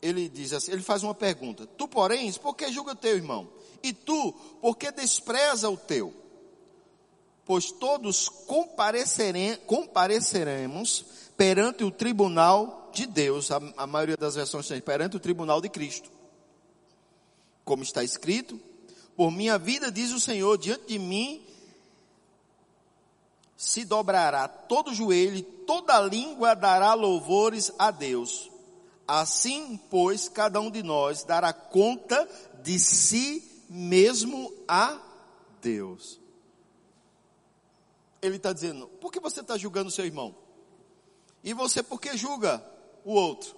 ele 0.02 0.28
diz 0.28 0.54
assim, 0.54 0.72
ele 0.72 0.82
faz 0.82 1.04
uma 1.04 1.16
pergunta. 1.16 1.66
Tu, 1.66 1.88
porém, 1.88 2.32
por 2.34 2.56
que 2.56 2.72
julga 2.72 2.92
o 2.92 2.96
teu 2.96 3.16
irmão? 3.16 3.50
E 3.82 3.94
tu, 3.94 4.34
por 4.62 4.78
que 4.78 4.92
despreza 4.92 5.70
o 5.70 5.78
teu? 5.78 6.14
Pois 7.46 7.72
todos 7.72 8.30
compareceremos 8.30 11.06
perante 11.36 11.84
o 11.84 11.92
tribunal 11.92 12.90
de 12.94 13.06
Deus, 13.06 13.52
a, 13.52 13.60
a 13.76 13.88
maioria 13.88 14.16
das 14.16 14.36
versões 14.36 14.68
tem, 14.68 14.80
perante 14.80 15.18
o 15.18 15.20
tribunal 15.20 15.60
de 15.60 15.68
Cristo. 15.68 16.10
Como 17.66 17.84
está 17.84 18.04
escrito, 18.04 18.60
por 19.16 19.32
minha 19.32 19.58
vida, 19.58 19.92
diz 19.92 20.12
o 20.12 20.20
Senhor, 20.20 20.58
diante 20.58 20.88
de 20.88 21.00
mim 21.00 21.46
se 23.64 23.86
dobrará 23.86 24.46
todo 24.46 24.94
joelho 24.94 25.42
toda 25.66 25.98
língua 26.02 26.54
dará 26.54 26.94
louvores 26.94 27.72
a 27.80 27.92
Deus. 27.92 28.52
Assim, 29.08 29.80
pois, 29.90 30.28
cada 30.28 30.60
um 30.60 30.70
de 30.70 30.84
nós 30.84 31.24
dará 31.24 31.54
conta 31.54 32.28
de 32.62 32.78
si 32.78 33.42
mesmo 33.70 34.54
a 34.68 35.00
Deus. 35.62 36.20
Ele 38.22 38.36
está 38.36 38.52
dizendo, 38.52 38.88
por 39.00 39.12
que 39.12 39.20
você 39.20 39.40
está 39.40 39.58
julgando 39.58 39.90
seu 39.90 40.06
irmão? 40.06 40.36
E 41.42 41.54
você 41.54 41.82
por 41.82 42.02
que 42.02 42.18
julga 42.18 42.62
o 43.06 43.14
outro? 43.14 43.56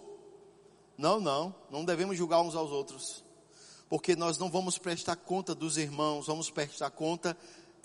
Não, 0.96 1.20
não, 1.20 1.54
não 1.72 1.84
devemos 1.84 2.16
julgar 2.16 2.42
uns 2.42 2.56
aos 2.56 2.72
outros. 2.72 3.24
Porque 3.90 4.16
nós 4.16 4.38
não 4.38 4.52
vamos 4.52 4.78
prestar 4.78 5.16
conta 5.16 5.56
dos 5.56 5.78
irmãos, 5.78 6.28
vamos 6.28 6.52
prestar 6.52 6.92
conta 6.92 7.36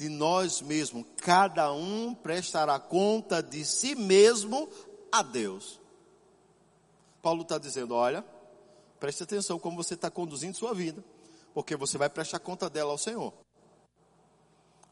de 0.00 0.08
nós 0.08 0.62
mesmos. 0.62 1.04
Cada 1.18 1.70
um 1.74 2.14
prestará 2.14 2.80
conta 2.80 3.42
de 3.42 3.66
si 3.66 3.94
mesmo 3.94 4.66
a 5.12 5.22
Deus. 5.22 5.78
Paulo 7.20 7.42
está 7.42 7.58
dizendo: 7.58 7.94
olha, 7.94 8.24
preste 8.98 9.22
atenção 9.22 9.58
como 9.58 9.76
você 9.76 9.92
está 9.92 10.10
conduzindo 10.10 10.56
sua 10.56 10.72
vida, 10.72 11.04
porque 11.52 11.76
você 11.76 11.98
vai 11.98 12.08
prestar 12.08 12.38
conta 12.38 12.70
dela 12.70 12.92
ao 12.92 12.96
Senhor. 12.96 13.30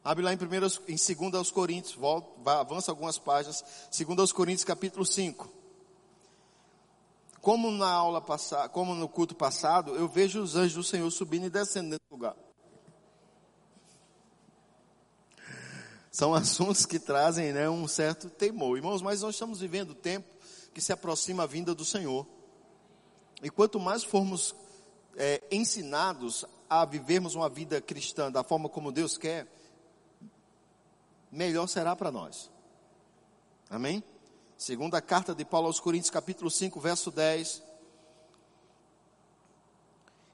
Abre 0.04 0.22
lá 0.22 0.30
em, 0.30 0.36
primeiros, 0.36 0.78
em 0.86 0.96
2 0.96 1.34
aos 1.34 1.50
Coríntios, 1.50 1.94
volta, 1.94 2.28
avança 2.60 2.92
algumas 2.92 3.18
páginas, 3.18 3.64
2 3.90 4.18
aos 4.18 4.30
Coríntios 4.30 4.64
capítulo 4.64 5.06
5. 5.06 5.48
Como 7.40 7.70
na 7.70 7.90
aula 7.90 8.20
passada, 8.20 8.68
como 8.68 8.94
no 8.94 9.08
culto 9.08 9.34
passado, 9.34 9.96
eu 9.96 10.06
vejo 10.06 10.42
os 10.42 10.54
anjos 10.54 10.74
do 10.74 10.84
Senhor 10.84 11.10
subindo 11.10 11.46
e 11.46 11.50
descendo 11.50 11.90
dentro 11.90 12.04
do 12.10 12.14
lugar. 12.14 12.47
São 16.18 16.34
assuntos 16.34 16.84
que 16.84 16.98
trazem 16.98 17.52
né, 17.52 17.70
um 17.70 17.86
certo 17.86 18.28
temor. 18.28 18.76
Irmãos, 18.76 19.00
mas 19.00 19.22
nós 19.22 19.36
estamos 19.36 19.60
vivendo 19.60 19.94
tempo 19.94 20.28
que 20.74 20.80
se 20.80 20.92
aproxima 20.92 21.44
a 21.44 21.46
vinda 21.46 21.76
do 21.76 21.84
Senhor. 21.84 22.26
E 23.40 23.48
quanto 23.48 23.78
mais 23.78 24.02
formos 24.02 24.52
é, 25.16 25.40
ensinados 25.48 26.44
a 26.68 26.84
vivermos 26.84 27.36
uma 27.36 27.48
vida 27.48 27.80
cristã 27.80 28.32
da 28.32 28.42
forma 28.42 28.68
como 28.68 28.90
Deus 28.90 29.16
quer, 29.16 29.46
melhor 31.30 31.68
será 31.68 31.94
para 31.94 32.10
nós. 32.10 32.50
Amém? 33.70 34.02
Segunda 34.56 35.00
carta 35.00 35.32
de 35.32 35.44
Paulo 35.44 35.68
aos 35.68 35.78
Coríntios, 35.78 36.10
capítulo 36.10 36.50
5, 36.50 36.80
verso 36.80 37.12
10. 37.12 37.62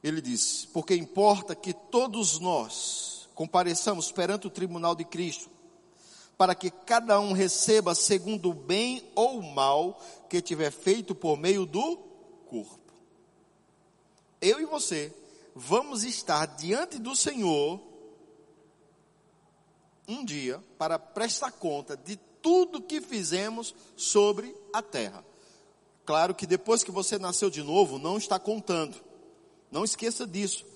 Ele 0.03 0.23
diz: 0.23 0.65
Porque 0.73 0.97
importa 0.97 1.55
que 1.55 1.75
todos 1.75 2.41
nós 2.41 3.29
compareçamos 3.35 4.11
perante 4.11 4.47
o 4.47 4.51
tribunal 4.51 4.95
de 4.95 5.05
Cristo, 5.05 5.53
para 6.37 6.55
que 6.55 6.71
cada 6.71 7.19
um 7.21 7.33
receba 7.33 7.95
segundo 7.95 8.51
o 8.51 8.55
bem 8.55 9.11
ou 9.15 9.39
o 9.39 9.55
mal 9.55 10.01
que 10.29 10.43
tiver 10.43 10.71
feito 10.71 11.15
por 11.15 11.37
meio 11.37 11.65
do 11.65 11.97
corpo. 12.49 12.93
Eu 14.41 14.61
e 14.61 14.65
você 14.65 15.15
vamos 15.55 16.03
estar 16.03 16.47
diante 16.47 16.99
do 16.99 17.15
Senhor 17.15 17.81
um 20.07 20.25
dia 20.25 20.63
para 20.77 20.99
prestar 20.99 21.53
conta 21.53 21.97
de 21.97 22.17
tudo 22.43 22.83
que 22.83 23.01
fizemos 23.01 23.75
sobre 23.97 24.55
a 24.73 24.83
terra. 24.83 25.25
Claro 26.05 26.35
que 26.35 26.47
depois 26.47 26.85
que 26.85 26.91
você 26.91 27.19
nasceu 27.19 27.49
de 27.49 27.63
novo, 27.63 27.99
não 27.99 28.19
está 28.19 28.39
contando. 28.39 28.97
Não 29.71 29.83
esqueça 29.83 30.27
disso. 30.27 30.67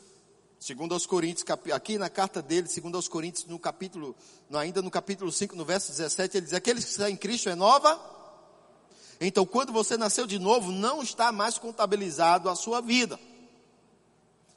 Segundo 0.60 0.92
aos 0.92 1.06
Coríntios, 1.06 1.44
aqui 1.72 1.98
na 1.98 2.10
carta 2.10 2.42
dele, 2.42 2.66
segundo 2.66 2.96
aos 2.96 3.06
Coríntios, 3.06 3.44
no 3.46 3.58
capítulo, 3.58 4.16
ainda 4.52 4.82
no 4.82 4.90
capítulo 4.90 5.30
5, 5.30 5.54
no 5.54 5.64
verso 5.64 5.92
17, 5.92 6.36
ele 6.36 6.46
diz, 6.46 6.54
aqueles 6.54 6.84
que 6.84 6.90
estão 6.90 7.08
em 7.08 7.16
Cristo 7.16 7.48
é 7.48 7.54
nova. 7.54 7.98
Então, 9.20 9.46
quando 9.46 9.72
você 9.72 9.96
nasceu 9.96 10.26
de 10.26 10.38
novo, 10.38 10.72
não 10.72 11.00
está 11.00 11.30
mais 11.30 11.58
contabilizado 11.58 12.48
a 12.48 12.56
sua 12.56 12.80
vida. 12.80 13.18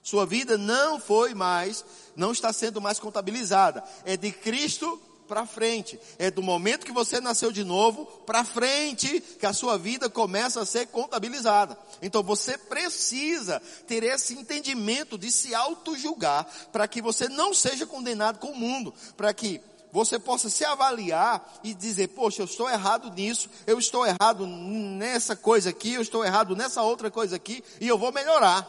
Sua 0.02 0.26
vida 0.26 0.58
não 0.58 1.00
foi 1.00 1.36
mais, 1.36 1.86
não 2.16 2.32
está 2.32 2.52
sendo 2.52 2.82
mais 2.82 3.00
contabilizada. 3.00 3.84
É 4.04 4.18
de 4.18 4.32
Cristo 4.32 5.00
para 5.32 5.46
frente. 5.46 5.98
É 6.20 6.30
do 6.30 6.44
momento 6.44 6.86
que 6.86 6.92
você 6.92 7.22
nasceu 7.22 7.54
de 7.54 7.64
novo 7.64 8.06
para 8.26 8.44
frente 8.44 9.22
que 9.40 9.46
a 9.46 9.54
sua 9.54 9.78
vida 9.78 10.10
começa 10.10 10.60
a 10.60 10.66
ser 10.66 10.88
contabilizada. 10.88 11.78
Então 12.02 12.22
você 12.22 12.58
precisa 12.58 13.62
ter 13.88 14.04
esse 14.04 14.34
entendimento 14.34 15.18
de 15.18 15.32
se 15.32 15.56
auto-julgar 15.56 16.46
para 16.74 16.86
que 16.86 17.02
você 17.02 17.30
não 17.30 17.54
seja 17.54 17.86
condenado 17.86 18.40
com 18.40 18.48
o 18.48 18.58
mundo, 18.58 18.94
para 19.16 19.34
que 19.34 19.62
você 19.90 20.20
possa 20.20 20.50
se 20.50 20.66
avaliar 20.66 21.60
e 21.64 21.74
dizer, 21.74 22.10
poxa, 22.10 22.42
eu 22.42 22.46
estou 22.46 22.70
errado 22.70 23.10
nisso, 23.12 23.50
eu 23.66 23.80
estou 23.80 24.06
errado 24.06 24.46
nessa 24.46 25.34
coisa 25.34 25.70
aqui, 25.70 25.94
eu 25.94 26.02
estou 26.02 26.26
errado 26.26 26.58
nessa 26.58 26.82
outra 26.82 27.10
coisa 27.10 27.38
aqui, 27.38 27.64
e 27.80 27.88
eu 27.88 27.98
vou 27.98 28.12
melhorar. 28.12 28.68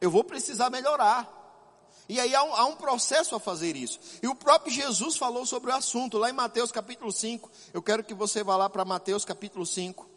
Eu 0.00 0.08
vou 0.08 0.22
precisar 0.22 0.70
melhorar. 0.70 1.35
E 2.08 2.20
aí 2.20 2.34
há 2.34 2.42
um, 2.44 2.54
há 2.54 2.66
um, 2.66 2.76
processo 2.76 3.34
a 3.34 3.40
fazer 3.40 3.76
isso. 3.76 3.98
E 4.22 4.28
o 4.28 4.34
próprio 4.34 4.72
Jesus 4.72 5.16
falou 5.16 5.44
sobre 5.44 5.70
o 5.70 5.74
assunto, 5.74 6.18
lá 6.18 6.30
em 6.30 6.32
Mateus 6.32 6.70
capítulo 6.70 7.10
5. 7.10 7.50
Eu 7.74 7.82
quero 7.82 8.04
que 8.04 8.14
você 8.14 8.44
vá 8.44 8.56
lá 8.56 8.70
para 8.70 8.84
Mateus 8.84 9.24
capítulo 9.24 9.66
5. 9.66 10.08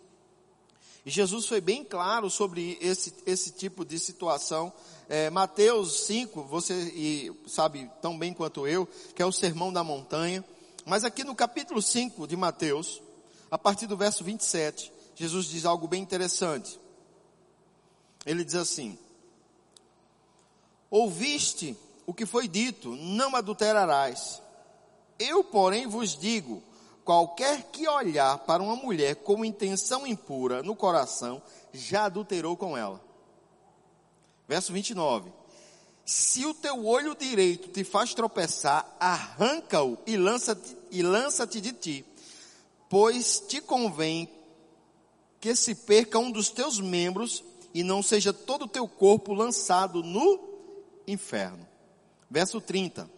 E 1.06 1.10
Jesus 1.10 1.48
foi 1.48 1.60
bem 1.62 1.84
claro 1.84 2.30
sobre 2.30 2.78
esse, 2.80 3.14
esse 3.26 3.52
tipo 3.52 3.84
de 3.84 3.98
situação. 3.98 4.72
É, 5.08 5.30
Mateus 5.30 6.02
5, 6.06 6.44
você 6.44 7.34
sabe 7.48 7.90
tão 8.02 8.18
bem 8.18 8.34
quanto 8.34 8.68
eu, 8.68 8.88
que 9.16 9.22
é 9.22 9.26
o 9.26 9.32
sermão 9.32 9.74
da 9.74 9.84
montanha. 9.84 10.46
Mas 10.86 11.04
aqui 11.04 11.24
no 11.24 11.34
capítulo 11.34 11.82
5 11.82 12.28
de 12.28 12.36
Mateus, 12.36 13.02
a 13.50 13.58
partir 13.58 13.88
do 13.88 13.98
verso 13.98 14.24
27, 14.24 14.92
Jesus 15.16 15.48
diz 15.48 15.66
algo 15.66 15.88
bem 15.88 16.04
interessante. 16.04 16.80
Ele 18.26 18.44
diz 18.44 18.56
assim: 18.56 18.98
Ouviste 20.90 21.78
o 22.06 22.14
que 22.14 22.26
foi 22.26 22.48
dito, 22.48 22.96
não 22.96 23.36
adulterarás. 23.36 24.42
Eu, 25.20 25.44
porém, 25.44 25.86
vos 25.86 26.18
digo: 26.18 26.64
qualquer 27.04 27.64
que 27.72 27.88
olhar 27.88 28.40
para 28.40 28.64
uma 28.64 28.76
mulher 28.76 29.18
com 29.18 29.46
intenção 29.46 30.08
impura 30.08 30.64
no 30.64 30.76
coração, 30.76 31.42
já 31.72 32.06
adulterou 32.06 32.58
com 32.58 32.76
ela. 32.76 33.00
Verso 34.48 34.74
29. 34.74 35.32
Se 36.04 36.44
o 36.44 36.56
teu 36.56 36.88
olho 36.88 37.16
direito 37.16 37.70
te 37.70 37.84
faz 37.84 38.16
tropeçar, 38.16 38.84
arranca-o 39.00 39.96
e 40.08 40.18
lança-te 40.18 40.76
e 40.90 41.04
lança-te 41.04 41.62
de 41.62 41.72
ti, 41.72 42.06
pois 42.90 43.40
te 43.42 43.62
convém 43.62 44.28
que 45.40 45.56
se 45.56 45.76
perca 45.76 46.18
um 46.18 46.32
dos 46.32 46.50
teus 46.50 46.80
membros 46.80 47.44
e 47.76 47.84
não 47.84 48.02
seja 48.02 48.34
todo 48.34 48.66
o 48.66 48.68
teu 48.68 48.88
corpo 48.88 49.36
lançado 49.36 50.02
no 50.02 50.49
inferno. 51.12 51.68
Verso 52.30 52.62
30. 52.62 53.10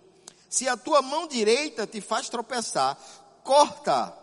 Se 0.49 0.67
a 0.67 0.75
tua 0.75 1.01
mão 1.01 1.27
direita 1.27 1.87
te 1.87 2.01
faz 2.01 2.29
tropeçar, 2.29 2.97
corta 3.43 4.17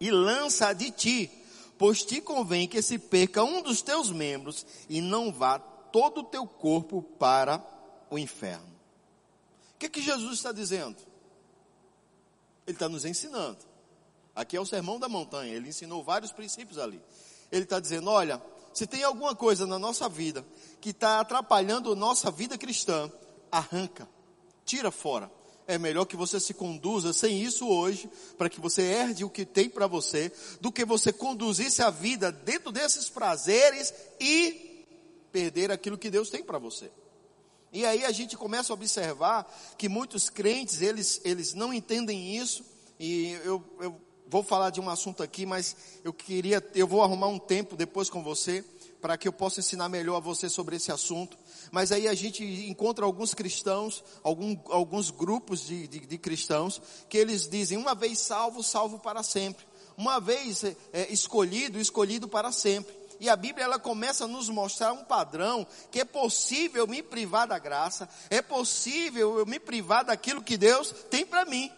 e 0.00 0.10
lança 0.10 0.72
de 0.72 0.90
ti, 0.90 1.30
pois 1.78 2.04
te 2.04 2.20
convém 2.20 2.66
que 2.66 2.82
se 2.82 2.98
perca 2.98 3.44
um 3.44 3.62
dos 3.62 3.82
teus 3.82 4.10
membros 4.10 4.66
e 4.88 5.00
não 5.00 5.32
vá 5.32 5.58
todo 5.58 6.20
o 6.20 6.24
teu 6.24 6.46
corpo 6.46 7.02
para 7.02 7.64
o 8.10 8.18
inferno. 8.18 8.72
O 9.74 9.78
que, 9.78 9.88
que 9.88 10.00
Jesus 10.00 10.34
está 10.34 10.52
dizendo? 10.52 10.96
Ele 12.66 12.76
está 12.76 12.88
nos 12.88 13.04
ensinando. 13.04 13.58
Aqui 14.34 14.56
é 14.56 14.60
o 14.60 14.66
sermão 14.66 14.98
da 14.98 15.08
montanha, 15.08 15.52
ele 15.52 15.68
ensinou 15.68 16.02
vários 16.02 16.32
princípios 16.32 16.78
ali. 16.78 17.00
Ele 17.50 17.64
está 17.64 17.78
dizendo: 17.78 18.08
olha, 18.08 18.42
se 18.72 18.86
tem 18.86 19.02
alguma 19.02 19.34
coisa 19.34 19.66
na 19.66 19.78
nossa 19.78 20.08
vida 20.08 20.44
que 20.82 20.90
está 20.90 21.20
atrapalhando 21.20 21.92
a 21.92 21.94
nossa 21.94 22.28
vida 22.28 22.58
cristã, 22.58 23.10
arranca, 23.52 24.08
tira 24.64 24.90
fora. 24.90 25.30
É 25.64 25.78
melhor 25.78 26.04
que 26.06 26.16
você 26.16 26.40
se 26.40 26.52
conduza 26.52 27.12
sem 27.12 27.40
isso 27.40 27.68
hoje, 27.68 28.10
para 28.36 28.50
que 28.50 28.60
você 28.60 28.82
herde 28.82 29.24
o 29.24 29.30
que 29.30 29.46
tem 29.46 29.70
para 29.70 29.86
você, 29.86 30.32
do 30.60 30.72
que 30.72 30.84
você 30.84 31.12
conduzisse 31.12 31.82
a 31.82 31.88
vida 31.88 32.32
dentro 32.32 32.72
desses 32.72 33.08
prazeres 33.08 33.94
e 34.18 34.84
perder 35.30 35.70
aquilo 35.70 35.96
que 35.96 36.10
Deus 36.10 36.28
tem 36.28 36.42
para 36.42 36.58
você. 36.58 36.90
E 37.72 37.86
aí 37.86 38.04
a 38.04 38.10
gente 38.10 38.36
começa 38.36 38.72
a 38.72 38.74
observar 38.74 39.50
que 39.78 39.88
muitos 39.88 40.28
crentes, 40.28 40.82
eles, 40.82 41.20
eles 41.24 41.54
não 41.54 41.72
entendem 41.72 42.36
isso, 42.36 42.64
e 42.98 43.30
eu, 43.44 43.64
eu 43.78 44.00
vou 44.26 44.42
falar 44.42 44.70
de 44.70 44.80
um 44.80 44.90
assunto 44.90 45.22
aqui, 45.22 45.46
mas 45.46 45.76
eu 46.02 46.12
queria, 46.12 46.60
eu 46.74 46.88
vou 46.88 47.02
arrumar 47.02 47.28
um 47.28 47.38
tempo 47.38 47.76
depois 47.76 48.10
com 48.10 48.20
você, 48.20 48.64
para 49.02 49.18
que 49.18 49.26
eu 49.26 49.32
possa 49.32 49.58
ensinar 49.58 49.88
melhor 49.88 50.16
a 50.16 50.20
você 50.20 50.48
sobre 50.48 50.76
esse 50.76 50.92
assunto. 50.92 51.36
Mas 51.72 51.90
aí 51.90 52.06
a 52.06 52.14
gente 52.14 52.44
encontra 52.70 53.04
alguns 53.04 53.34
cristãos, 53.34 54.02
algum, 54.22 54.56
alguns 54.70 55.10
grupos 55.10 55.66
de, 55.66 55.88
de, 55.88 56.00
de, 56.06 56.18
cristãos, 56.18 56.80
que 57.08 57.18
eles 57.18 57.48
dizem, 57.48 57.76
uma 57.76 57.96
vez 57.96 58.20
salvo, 58.20 58.62
salvo 58.62 59.00
para 59.00 59.24
sempre. 59.24 59.66
Uma 59.96 60.20
vez 60.20 60.62
é, 60.62 60.76
escolhido, 61.12 61.80
escolhido 61.80 62.28
para 62.28 62.52
sempre. 62.52 62.94
E 63.18 63.28
a 63.28 63.34
Bíblia 63.34 63.64
ela 63.64 63.78
começa 63.78 64.24
a 64.24 64.28
nos 64.28 64.48
mostrar 64.48 64.92
um 64.92 65.04
padrão 65.04 65.66
que 65.90 66.00
é 66.00 66.04
possível 66.04 66.86
me 66.86 67.02
privar 67.02 67.46
da 67.46 67.58
graça, 67.58 68.08
é 68.30 68.40
possível 68.40 69.38
eu 69.38 69.46
me 69.46 69.58
privar 69.58 70.04
daquilo 70.04 70.42
que 70.42 70.56
Deus 70.56 70.94
tem 71.10 71.26
para 71.26 71.44
mim. 71.44 71.70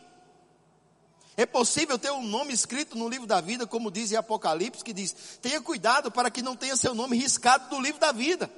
É 1.36 1.44
possível 1.44 1.98
ter 1.98 2.12
um 2.12 2.22
nome 2.22 2.52
escrito 2.52 2.96
no 2.96 3.08
livro 3.08 3.26
da 3.26 3.40
vida, 3.40 3.66
como 3.66 3.90
diz 3.90 4.12
em 4.12 4.16
Apocalipse, 4.16 4.84
que 4.84 4.92
diz: 4.92 5.38
tenha 5.42 5.60
cuidado 5.60 6.10
para 6.10 6.30
que 6.30 6.42
não 6.42 6.54
tenha 6.54 6.76
seu 6.76 6.94
nome 6.94 7.16
riscado 7.16 7.68
do 7.68 7.80
livro 7.80 8.00
da 8.00 8.12
vida. 8.12 8.50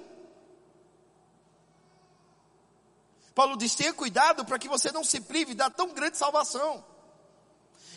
Paulo 3.35 3.57
diz: 3.57 3.75
tenha 3.75 3.95
cuidado 3.95 4.45
para 4.45 4.59
que 4.59 4.69
você 4.69 4.93
não 4.93 5.03
se 5.03 5.21
prive 5.21 5.55
da 5.55 5.71
tão 5.71 5.95
grande 5.95 6.19
salvação. 6.19 6.85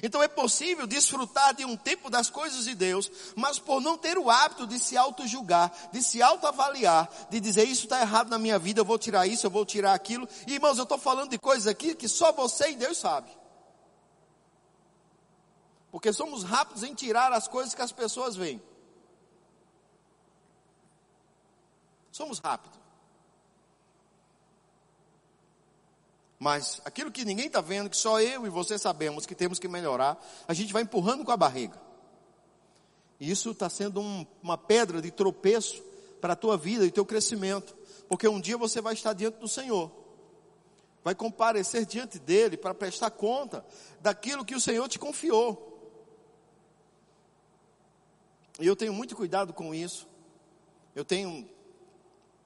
Então 0.01 0.23
é 0.23 0.29
possível 0.29 0.87
desfrutar 0.87 1.53
de 1.53 1.65
um 1.65 1.75
tempo 1.75 2.09
das 2.09 2.29
coisas 2.29 2.63
de 2.63 2.73
Deus, 2.73 3.11
mas 3.35 3.59
por 3.59 3.81
não 3.81 3.97
ter 3.97 4.17
o 4.17 4.29
hábito 4.29 4.65
de 4.65 4.79
se 4.79 4.95
auto-julgar, 4.95 5.73
de 5.91 6.01
se 6.01 6.21
auto-avaliar, 6.21 7.09
de 7.29 7.39
dizer 7.41 7.65
isso 7.67 7.83
está 7.83 7.99
errado 7.99 8.29
na 8.29 8.39
minha 8.39 8.57
vida, 8.57 8.79
eu 8.79 8.85
vou 8.85 8.97
tirar 8.97 9.27
isso, 9.27 9.45
eu 9.45 9.51
vou 9.51 9.65
tirar 9.65 9.93
aquilo. 9.93 10.27
E 10.47 10.53
irmãos, 10.53 10.77
eu 10.77 10.83
estou 10.83 10.97
falando 10.97 11.31
de 11.31 11.37
coisas 11.37 11.67
aqui 11.67 11.93
que 11.95 12.07
só 12.07 12.31
você 12.31 12.71
e 12.71 12.75
Deus 12.75 12.97
sabe. 12.97 13.38
Porque 15.91 16.13
somos 16.13 16.43
rápidos 16.43 16.83
em 16.83 16.93
tirar 16.93 17.31
as 17.33 17.47
coisas 17.47 17.73
que 17.73 17.81
as 17.81 17.91
pessoas 17.91 18.35
veem. 18.35 18.61
Somos 22.11 22.39
rápidos. 22.39 22.79
Mas 26.37 26.81
aquilo 26.85 27.11
que 27.11 27.25
ninguém 27.25 27.47
está 27.47 27.59
vendo, 27.59 27.89
que 27.89 27.97
só 27.97 28.21
eu 28.21 28.45
e 28.45 28.49
você 28.49 28.77
sabemos 28.77 29.25
que 29.25 29.35
temos 29.35 29.59
que 29.59 29.67
melhorar, 29.67 30.17
a 30.47 30.53
gente 30.53 30.71
vai 30.71 30.83
empurrando 30.83 31.25
com 31.25 31.31
a 31.31 31.37
barriga. 31.37 31.79
E 33.19 33.29
isso 33.29 33.51
está 33.51 33.69
sendo 33.69 33.99
um, 33.99 34.25
uma 34.41 34.57
pedra 34.57 35.01
de 35.01 35.11
tropeço 35.11 35.83
para 36.21 36.33
a 36.33 36.37
tua 36.37 36.57
vida 36.57 36.85
e 36.85 36.91
teu 36.91 37.05
crescimento. 37.05 37.75
Porque 38.07 38.27
um 38.27 38.39
dia 38.39 38.57
você 38.57 38.79
vai 38.79 38.93
estar 38.93 39.11
diante 39.11 39.37
do 39.39 39.47
Senhor. 39.47 39.91
Vai 41.03 41.13
comparecer 41.13 41.85
diante 41.85 42.17
dele 42.17 42.55
para 42.55 42.73
prestar 42.73 43.11
conta 43.11 43.65
daquilo 43.99 44.45
que 44.45 44.55
o 44.55 44.61
Senhor 44.61 44.87
te 44.87 44.97
confiou. 44.97 45.68
E 48.59 48.67
eu 48.67 48.75
tenho 48.75 48.93
muito 48.93 49.15
cuidado 49.15 49.53
com 49.53 49.73
isso. 49.73 50.07
Eu 50.93 51.05
tenho 51.05 51.49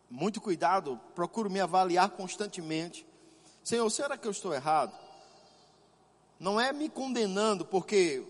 muito 0.10 0.40
cuidado, 0.40 1.00
procuro 1.16 1.50
me 1.50 1.60
avaliar 1.60 2.12
constantemente. 2.12 3.06
Senhor, 3.64 3.90
será 3.90 4.16
que 4.16 4.28
eu 4.28 4.32
estou 4.32 4.54
errado? 4.54 4.94
Não 6.40 6.62
é 6.62 6.72
me 6.72 6.88
condenando, 6.88 7.66
porque 7.66 8.24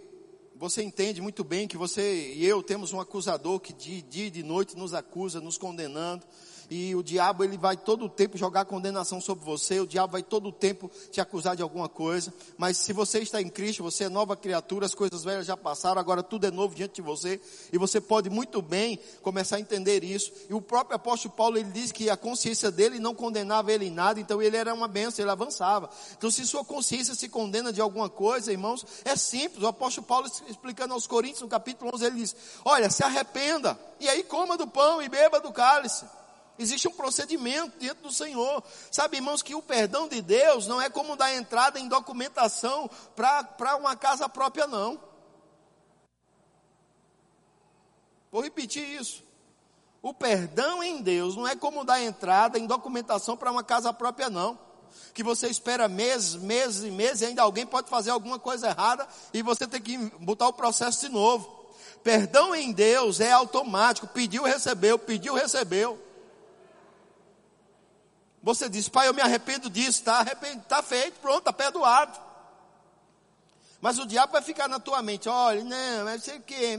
você 0.56 0.82
entende 0.82 1.22
muito 1.22 1.43
bem 1.43 1.67
que 1.67 1.76
você 1.76 2.34
e 2.34 2.46
eu 2.46 2.63
temos 2.63 2.93
um 2.93 3.02
acusador 3.02 3.60
que 3.60 3.74
de 3.74 4.02
dia 4.02 4.28
e 4.28 4.32
de 4.32 4.43
noite 4.43 4.78
nos 4.78 4.93
acusa, 4.93 5.41
nos 5.41 5.58
condenando 5.58 6.26
e 6.74 6.96
o 6.96 7.04
diabo 7.04 7.44
ele 7.44 7.56
vai 7.56 7.78
todo 7.78 8.06
o 8.06 8.10
tempo 8.10 8.36
jogar 8.36 8.66
condenação 8.66 9.22
sobre 9.22 9.46
você, 9.46 9.80
o 9.80 9.86
diabo 9.86 10.14
vai 10.14 10.24
todo 10.24 10.50
o 10.50 10.52
tempo 10.52 10.90
te 11.12 11.22
acusar 11.22 11.56
de 11.56 11.62
alguma 11.62 11.88
coisa, 11.88 12.34
mas 12.58 12.78
se 12.78 12.92
você 12.92 13.20
está 13.20 13.40
em 13.40 13.48
Cristo, 13.48 13.84
você 13.84 14.06
é 14.06 14.10
nova 14.10 14.36
criatura, 14.36 14.88
as 14.88 14.96
coisas 14.96 15.24
velhas 15.24 15.46
já 15.46 15.56
passaram, 15.56 16.02
agora 16.02 16.24
tudo 16.24 16.48
é 16.48 16.52
novo 16.52 16.74
diante 16.74 16.96
de 16.96 17.02
você, 17.04 17.40
e 17.72 17.78
você 17.78 18.02
pode 18.02 18.28
muito 18.28 18.60
bem 18.60 18.98
começar 19.22 19.58
a 19.58 19.60
entender 19.60 20.04
isso. 20.04 20.34
E 20.50 20.54
o 20.56 20.60
próprio 20.60 20.96
apóstolo 20.96 21.36
Paulo 21.36 21.60
ele 21.60 21.70
diz 21.70 21.92
que 21.92 22.10
a 22.10 22.18
consciência 22.18 22.72
dele 22.72 22.98
não 22.98 23.14
condenava 23.14 23.72
ele 23.72 23.86
em 23.86 23.92
nada, 23.92 24.20
então 24.20 24.42
ele 24.42 24.58
era 24.58 24.74
uma 24.74 24.88
benção, 24.88 25.24
ele 25.24 25.32
avançava. 25.32 25.92
Então 26.18 26.32
se 26.32 26.44
sua 26.44 26.66
consciência 26.66 27.14
se 27.14 27.30
condena 27.30 27.72
de 27.72 27.82
alguma 27.82 28.10
coisa, 28.10 28.52
irmãos, 28.52 28.84
é 29.06 29.16
simples. 29.16 29.64
O 29.64 29.68
apóstolo 29.68 30.08
Paulo 30.08 30.28
explicando 30.48 30.96
aos 30.96 31.06
Coríntios 31.06 31.42
no 31.42 31.48
capítulo 31.48 31.92
11, 31.94 32.04
ele 32.04 32.16
diz: 32.16 32.36
"Olha, 32.66 32.90
se 32.90 33.04
arrependa 33.04 33.80
e 34.00 34.10
aí 34.10 34.24
coma 34.24 34.58
do 34.58 34.66
pão 34.66 35.04
e 35.04 35.08
beba 35.08 35.40
do 35.40 35.52
cálice". 35.52 36.04
Existe 36.58 36.88
um 36.88 36.94
procedimento 36.94 37.78
dentro 37.80 38.04
do 38.04 38.12
Senhor. 38.12 38.63
Sabe, 38.92 39.18
irmãos, 39.18 39.42
que 39.42 39.56
o 39.56 39.62
perdão 39.62 40.08
de 40.08 40.22
Deus 40.22 40.68
não 40.68 40.82
é 40.82 40.89
como 40.89 41.16
dar 41.16 41.34
entrada 41.34 41.80
em 41.80 41.88
documentação 41.88 42.89
para 43.16 43.76
uma 43.76 43.96
casa 43.96 44.30
própria, 44.30 44.68
não. 44.68 45.00
Vou 48.32 48.42
repetir 48.42 48.84
isso. 48.84 49.24
O 50.02 50.13
perdão 50.13 50.84
em 50.84 51.02
Deus 51.02 51.36
não 51.36 51.48
é 51.48 51.56
como 51.56 51.84
dar 51.86 52.02
entrada 52.02 52.60
em 52.60 52.68
documentação 52.68 53.38
para 53.38 53.52
uma 53.52 53.63
casa 53.63 53.94
própria, 53.94 54.30
não. 54.30 54.60
Que 55.13 55.24
você 55.24 55.48
espera 55.48 55.88
meses, 55.88 56.36
meses 56.36 56.84
e 56.84 56.92
meses 56.92 57.22
e 57.22 57.26
ainda 57.26 57.42
alguém 57.42 57.66
pode 57.66 57.89
fazer 57.89 58.12
alguma 58.12 58.38
coisa 58.38 58.68
errada 58.68 59.08
e 59.34 59.42
você 59.42 59.66
tem 59.66 59.82
que 59.82 59.98
botar 60.20 60.48
o 60.48 60.54
processo 60.54 61.02
de 61.02 61.10
novo. 61.10 61.63
Perdão 62.04 62.54
em 62.54 62.72
Deus 62.72 63.22
é 63.22 63.32
automático. 63.32 64.08
Pediu, 64.08 64.44
recebeu, 64.44 65.00
pediu, 65.00 65.36
recebeu. 65.36 66.12
Você 68.43 68.67
diz, 68.67 68.89
pai, 68.89 69.08
eu 69.08 69.13
me 69.13 69.21
arrependo 69.21 69.69
disso, 69.69 69.99
está 69.99 70.25
tá 70.67 70.84
feito, 70.84 71.17
pronto, 71.21 71.39
está 71.39 71.53
perdoado. 71.53 72.19
Mas 73.79 73.97
o 73.99 74.06
diabo 74.06 74.34
vai 74.34 74.41
ficar 74.41 74.67
na 74.67 74.79
tua 74.79 75.01
mente, 75.01 75.29
olha, 75.29 75.63
não, 75.63 76.06
mas 76.06 76.23
sei 76.23 76.38
o 76.38 76.41
quê, 76.41 76.77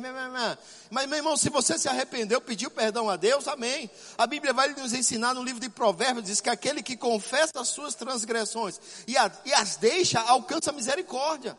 mas 0.91 1.07
meu 1.07 1.19
irmão, 1.19 1.37
se 1.37 1.49
você 1.49 1.79
se 1.79 1.89
arrependeu, 1.89 2.41
pediu 2.41 2.71
perdão 2.71 3.09
a 3.09 3.17
Deus, 3.17 3.49
amém. 3.49 3.91
A 4.17 4.27
Bíblia 4.27 4.53
vai 4.53 4.69
nos 4.69 4.93
ensinar 4.93 5.35
no 5.35 5.43
livro 5.43 5.61
de 5.61 5.71
Provérbios, 5.71 6.27
diz 6.27 6.41
que 6.41 6.51
aquele 6.51 6.83
que 6.83 6.97
confessa 6.97 7.53
as 7.61 7.69
suas 7.69 7.95
transgressões 7.95 8.79
e, 9.07 9.17
a, 9.17 9.31
e 9.47 9.53
as 9.55 9.77
deixa, 9.77 10.21
alcança 10.21 10.71
misericórdia. 10.71 11.57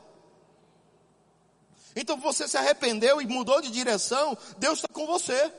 Então 1.95 2.17
você 2.17 2.47
se 2.47 2.57
arrependeu 2.57 3.21
e 3.21 3.25
mudou 3.25 3.59
de 3.59 3.71
direção, 3.71 4.37
Deus 4.57 4.79
está 4.79 4.87
com 4.87 5.07
você. 5.07 5.51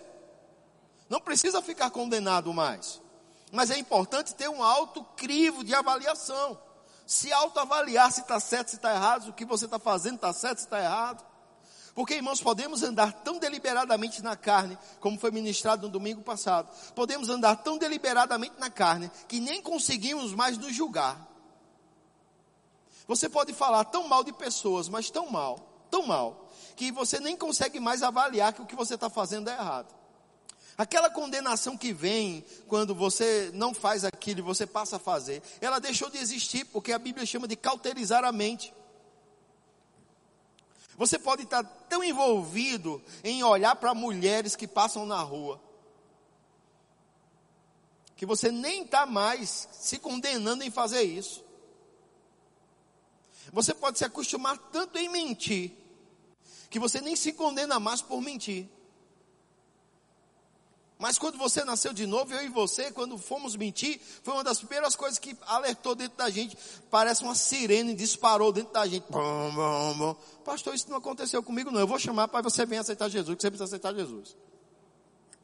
Não 1.09 1.21
precisa 1.21 1.63
ficar 1.63 1.91
condenado 1.91 2.53
mais. 2.53 3.01
Mas 3.53 3.71
é 3.71 3.79
importante 3.79 4.35
ter 4.35 4.49
um 4.49 4.63
alto 4.63 5.05
crivo 5.17 5.63
de 5.63 5.75
avaliação. 5.75 6.59
Se 7.07 7.33
autoavaliar 7.33 8.11
se 8.11 8.21
está 8.21 8.41
certo, 8.41 8.71
se 8.71 8.77
está 8.77 8.93
errado, 8.93 9.29
o 9.29 9.33
que 9.33 9.45
você 9.45 9.67
está 9.67 9.79
fazendo 9.79 10.17
está 10.17 10.33
certo, 10.33 10.59
se 10.59 10.65
está 10.65 10.83
errado. 10.83 11.25
Porque, 11.95 12.15
irmãos, 12.15 12.43
podemos 12.43 12.83
andar 12.83 13.11
tão 13.11 13.39
deliberadamente 13.39 14.23
na 14.23 14.37
carne, 14.37 14.77
como 15.01 15.19
foi 15.19 15.31
ministrado 15.31 15.87
no 15.87 15.93
domingo 15.93 16.21
passado. 16.21 16.69
Podemos 16.95 17.31
andar 17.31 17.57
tão 17.57 17.79
deliberadamente 17.79 18.57
na 18.59 18.69
carne, 18.69 19.11
que 19.27 19.41
nem 19.41 19.63
conseguimos 19.63 20.35
mais 20.35 20.59
nos 20.59 20.75
julgar. 20.75 21.27
Você 23.07 23.29
pode 23.29 23.55
falar 23.55 23.85
tão 23.85 24.09
mal 24.09 24.25
de 24.25 24.33
pessoas, 24.33 24.89
mas 24.89 25.09
tão 25.09 25.31
mal, 25.31 25.59
tão 25.91 26.07
mal, 26.07 26.51
que 26.75 26.91
você 26.91 27.21
nem 27.21 27.37
consegue 27.37 27.81
mais 27.81 28.03
avaliar 28.03 28.53
que 28.53 28.61
o 28.61 28.67
que 28.67 28.77
você 28.77 28.95
está 28.95 29.09
fazendo 29.09 29.49
é 29.49 29.55
errado. 29.55 29.95
Aquela 30.79 31.09
condenação 31.09 31.77
que 31.77 31.93
vem 31.93 32.45
quando 32.69 32.95
você 32.95 33.51
não 33.55 33.73
faz 33.73 34.05
aquilo 34.05 34.41
e 34.41 34.43
você 34.43 34.67
passa 34.67 34.97
a 34.97 34.99
fazer, 34.99 35.43
ela 35.61 35.79
deixou 35.79 36.11
de 36.11 36.19
existir 36.19 36.67
porque 36.67 36.93
a 36.93 36.99
Bíblia 36.99 37.25
chama 37.25 37.49
de 37.49 37.57
cauterizar 37.57 38.25
a 38.25 38.33
mente. 38.33 38.75
Você 40.99 41.19
pode 41.19 41.43
estar 41.43 41.63
tão 41.63 42.03
envolvido 42.05 43.03
em 43.25 43.43
olhar 43.43 43.77
para 43.77 43.95
mulheres 43.95 44.57
que 44.57 44.67
passam 44.67 45.07
na 45.07 45.21
rua. 45.21 45.61
que 48.17 48.25
você 48.25 48.51
nem 48.51 48.83
está 48.83 49.05
mais 49.05 49.69
se 49.73 49.99
condenando 49.99 50.65
em 50.65 50.71
fazer 50.71 51.03
isso. 51.03 51.45
Você 53.53 53.75
pode 53.75 53.99
se 53.99 54.07
acostumar 54.07 54.57
tanto 54.73 54.99
em 54.99 55.07
mentir, 55.09 55.73
que 56.71 56.79
você 56.79 56.99
nem 57.01 57.15
se 57.15 57.35
condena 57.35 57.79
mais 57.79 58.01
por 58.01 58.23
mentir. 58.23 58.67
Mas 60.99 61.19
quando 61.19 61.37
você 61.37 61.63
nasceu 61.63 61.93
de 61.93 62.07
novo, 62.07 62.33
eu 62.33 62.43
e 62.43 62.49
você, 62.49 62.91
quando 62.91 63.19
fomos 63.19 63.55
mentir, 63.55 64.01
foi 64.23 64.33
uma 64.33 64.43
das 64.43 64.59
primeiras 64.59 64.97
coisas 64.97 65.19
que 65.19 65.37
alertou 65.47 65.95
dentro 65.95 66.17
da 66.17 66.31
gente. 66.31 66.57
Parece 66.91 67.23
uma 67.23 67.35
sirene, 67.35 67.95
disparou 67.95 68.51
dentro 68.51 68.73
da 68.73 68.87
gente. 68.87 69.05
Bom. 69.11 70.17
Pastor, 70.43 70.75
isso 70.75 70.89
não 70.89 70.97
aconteceu 70.97 71.43
comigo, 71.43 71.71
não. 71.71 71.81
Eu 71.81 71.87
vou 71.87 71.99
chamar 71.99 72.29
para 72.29 72.41
você 72.41 72.65
vir 72.65 72.79
aceitar 72.79 73.11
Jesus, 73.11 73.37
que 73.37 73.43
você 73.43 73.51
precisa 73.51 73.65
aceitar 73.65 73.95
Jesus. 73.95 74.35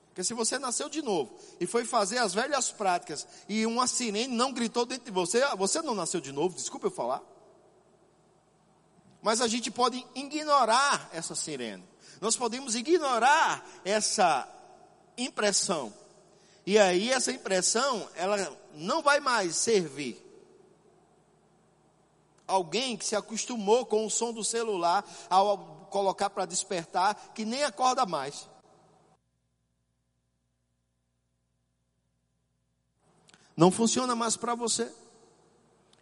Porque 0.09 0.25
se 0.25 0.33
você 0.33 0.59
nasceu 0.59 0.89
de 0.89 1.03
novo 1.03 1.35
e 1.61 1.67
foi 1.67 1.85
fazer 1.85 2.19
as 2.19 2.33
velhas 2.33 2.71
práticas 2.71 3.27
e 3.49 3.67
uma 3.67 3.87
sirene 3.87 4.35
não 4.35 4.53
gritou 4.53 4.87
dentro 4.87 5.07
de 5.07 5.11
você, 5.11 5.45
você 5.57 5.83
não 5.83 5.95
nasceu 5.95 6.21
de 6.21 6.33
novo, 6.33 6.55
desculpa 6.55 6.87
eu 6.87 6.91
falar. 6.91 7.23
Mas 9.23 9.41
a 9.41 9.49
gente 9.49 9.71
pode 9.71 10.05
ignorar 10.15 11.11
essa 11.13 11.35
sirene. 11.35 11.85
Nós 12.21 12.37
podemos 12.37 12.75
ignorar 12.75 13.67
essa 13.85 14.49
impressão. 15.17 15.93
E 16.65 16.79
aí 16.79 17.11
essa 17.11 17.33
impressão, 17.33 18.09
ela 18.15 18.57
não 18.75 19.03
vai 19.03 19.21
mais 19.21 19.57
servir. 19.57 20.21
Alguém 22.47 22.97
que 22.97 23.05
se 23.05 23.17
acostumou 23.17 23.87
com 23.87 24.07
o 24.07 24.11
som 24.11 24.33
do 24.33 24.45
celular 24.45 25.05
ao 25.29 25.87
colocar 25.91 26.31
para 26.31 26.47
despertar, 26.47 27.33
que 27.35 27.45
nem 27.45 27.65
acorda 27.65 28.07
mais. 28.07 28.49
Não 33.57 33.71
funciona 33.71 34.15
mais 34.15 34.37
para 34.37 34.55
você. 34.55 34.91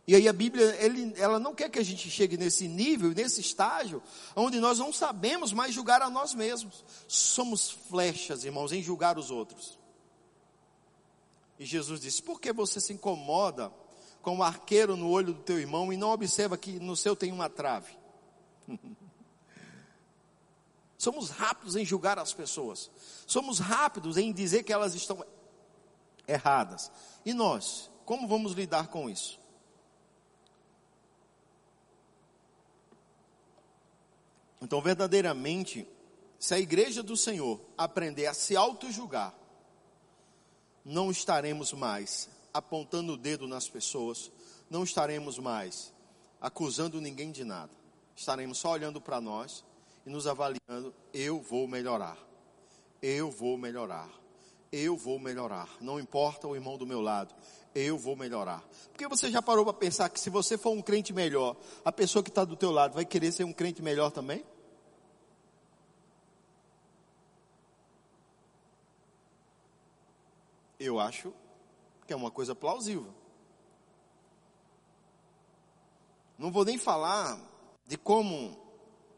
E 0.06 0.14
aí 0.16 0.26
a 0.26 0.32
Bíblia, 0.32 0.76
ele, 0.82 1.12
ela 1.16 1.38
não 1.38 1.54
quer 1.54 1.70
que 1.70 1.78
a 1.78 1.84
gente 1.84 2.10
chegue 2.10 2.36
nesse 2.36 2.66
nível, 2.66 3.10
nesse 3.10 3.40
estágio, 3.40 4.02
onde 4.34 4.58
nós 4.58 4.78
não 4.78 4.92
sabemos 4.92 5.52
mais 5.52 5.74
julgar 5.74 6.02
a 6.02 6.10
nós 6.10 6.34
mesmos. 6.34 6.84
Somos 7.06 7.70
flechas, 7.70 8.44
irmãos, 8.44 8.72
em 8.72 8.82
julgar 8.82 9.18
os 9.18 9.30
outros. 9.30 9.78
E 11.58 11.64
Jesus 11.64 12.00
disse: 12.00 12.22
Por 12.22 12.40
que 12.40 12.52
você 12.52 12.80
se 12.80 12.92
incomoda 12.92 13.72
com 14.22 14.32
o 14.32 14.38
um 14.38 14.42
arqueiro 14.42 14.96
no 14.96 15.08
olho 15.10 15.34
do 15.34 15.42
teu 15.42 15.58
irmão 15.58 15.92
e 15.92 15.96
não 15.96 16.10
observa 16.10 16.56
que 16.56 16.80
no 16.80 16.96
seu 16.96 17.14
tem 17.14 17.30
uma 17.30 17.48
trave? 17.48 17.92
Somos 21.00 21.30
rápidos 21.30 21.76
em 21.76 21.84
julgar 21.84 22.18
as 22.18 22.34
pessoas. 22.34 22.90
Somos 23.26 23.58
rápidos 23.58 24.18
em 24.18 24.32
dizer 24.32 24.64
que 24.64 24.72
elas 24.72 24.94
estão 24.94 25.24
erradas. 26.28 26.92
E 27.24 27.32
nós, 27.32 27.90
como 28.04 28.28
vamos 28.28 28.52
lidar 28.52 28.88
com 28.88 29.08
isso? 29.08 29.39
Então, 34.60 34.80
verdadeiramente, 34.80 35.88
se 36.38 36.54
a 36.54 36.58
igreja 36.58 37.02
do 37.02 37.16
Senhor 37.16 37.60
aprender 37.76 38.26
a 38.26 38.34
se 38.34 38.56
auto-julgar, 38.56 39.34
não 40.84 41.10
estaremos 41.10 41.72
mais 41.72 42.28
apontando 42.52 43.12
o 43.12 43.16
dedo 43.16 43.46
nas 43.46 43.68
pessoas, 43.68 44.30
não 44.68 44.84
estaremos 44.84 45.38
mais 45.38 45.92
acusando 46.40 47.00
ninguém 47.00 47.30
de 47.30 47.44
nada. 47.44 47.72
Estaremos 48.16 48.58
só 48.58 48.72
olhando 48.72 49.00
para 49.00 49.20
nós 49.20 49.64
e 50.04 50.10
nos 50.10 50.26
avaliando: 50.26 50.94
eu 51.12 51.40
vou 51.40 51.66
melhorar, 51.66 52.18
eu 53.02 53.30
vou 53.30 53.56
melhorar, 53.56 54.10
eu 54.72 54.96
vou 54.96 55.18
melhorar. 55.18 55.68
Não 55.80 56.00
importa 56.00 56.46
o 56.46 56.54
irmão 56.54 56.76
do 56.76 56.86
meu 56.86 57.00
lado, 57.00 57.34
eu 57.74 57.96
vou 57.96 58.16
melhorar. 58.16 58.64
Porque 58.92 59.06
você 59.08 59.30
já 59.30 59.40
parou 59.40 59.64
para 59.64 59.74
pensar 59.74 60.08
que 60.08 60.20
se 60.20 60.30
você 60.30 60.58
for 60.58 60.72
um 60.72 60.82
crente 60.82 61.12
melhor, 61.12 61.56
a 61.84 61.92
pessoa 61.92 62.22
que 62.22 62.28
está 62.28 62.44
do 62.44 62.56
teu 62.56 62.70
lado 62.70 62.94
vai 62.94 63.04
querer 63.04 63.32
ser 63.32 63.44
um 63.44 63.52
crente 63.52 63.82
melhor 63.82 64.10
também? 64.10 64.44
Eu 70.78 70.98
acho 70.98 71.32
que 72.06 72.12
é 72.12 72.16
uma 72.16 72.30
coisa 72.30 72.54
plausível. 72.54 73.12
Não 76.38 76.50
vou 76.50 76.64
nem 76.64 76.78
falar 76.78 77.38
de 77.86 77.98
como, 77.98 78.58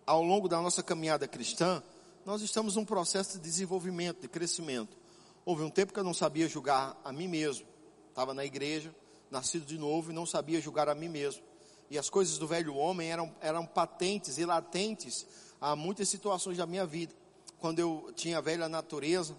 ao 0.04 0.22
longo 0.22 0.48
da 0.48 0.60
nossa 0.60 0.82
caminhada 0.82 1.28
cristã, 1.28 1.80
nós 2.26 2.42
estamos 2.42 2.74
num 2.74 2.84
processo 2.84 3.38
de 3.38 3.44
desenvolvimento, 3.44 4.20
de 4.20 4.28
crescimento. 4.28 4.96
Houve 5.44 5.62
um 5.62 5.70
tempo 5.70 5.92
que 5.92 5.98
eu 6.00 6.04
não 6.04 6.14
sabia 6.14 6.48
julgar 6.48 7.00
a 7.04 7.12
mim 7.12 7.28
mesmo. 7.28 7.71
Estava 8.12 8.34
na 8.34 8.44
igreja, 8.44 8.94
nascido 9.30 9.64
de 9.64 9.78
novo 9.78 10.10
e 10.10 10.14
não 10.14 10.26
sabia 10.26 10.60
julgar 10.60 10.86
a 10.86 10.94
mim 10.94 11.08
mesmo. 11.08 11.42
E 11.90 11.96
as 11.96 12.10
coisas 12.10 12.36
do 12.36 12.46
velho 12.46 12.76
homem 12.76 13.10
eram, 13.10 13.34
eram 13.40 13.64
patentes 13.64 14.36
e 14.36 14.44
latentes 14.44 15.26
a 15.58 15.74
muitas 15.74 16.10
situações 16.10 16.58
da 16.58 16.66
minha 16.66 16.84
vida. 16.84 17.14
Quando 17.58 17.78
eu 17.78 18.12
tinha 18.14 18.36
a 18.36 18.40
velha 18.42 18.68
natureza, 18.68 19.34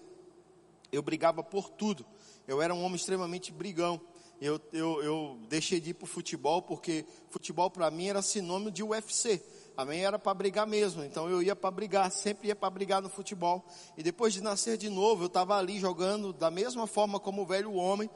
eu 0.91 1.03
brigava 1.03 1.43
por 1.43 1.69
tudo. 1.69 2.03
Eu 2.47 2.63
era 2.63 2.73
um 2.73 2.83
homem 2.83 2.95
extremamente 2.95 3.51
brigão. 3.51 4.01
Eu, 4.41 4.59
eu, 4.73 5.03
eu 5.03 5.39
deixei 5.47 5.79
de 5.79 5.91
ir 5.91 5.93
para 5.93 6.05
o 6.05 6.07
futebol 6.07 6.59
porque 6.63 7.05
futebol 7.29 7.69
para 7.69 7.91
mim 7.91 8.07
era 8.07 8.23
sinônimo 8.23 8.71
de 8.71 8.81
UFC. 8.81 9.39
A 9.77 9.85
mim 9.85 9.97
era 9.97 10.17
para 10.17 10.33
brigar 10.33 10.65
mesmo, 10.65 11.03
então 11.03 11.29
eu 11.29 11.41
ia 11.41 11.55
para 11.55 11.69
brigar, 11.69 12.11
sempre 12.11 12.47
ia 12.47 12.55
para 12.55 12.69
brigar 12.71 13.01
no 13.03 13.09
futebol. 13.09 13.63
E 13.95 14.01
depois 14.01 14.33
de 14.33 14.41
nascer 14.41 14.77
de 14.77 14.89
novo, 14.89 15.23
eu 15.23 15.27
estava 15.27 15.57
ali 15.57 15.79
jogando 15.79 16.33
da 16.33 16.49
mesma 16.49 16.87
forma 16.87 17.19
como 17.19 17.43
o 17.43 17.45
velho 17.45 17.73
homem. 17.73 18.09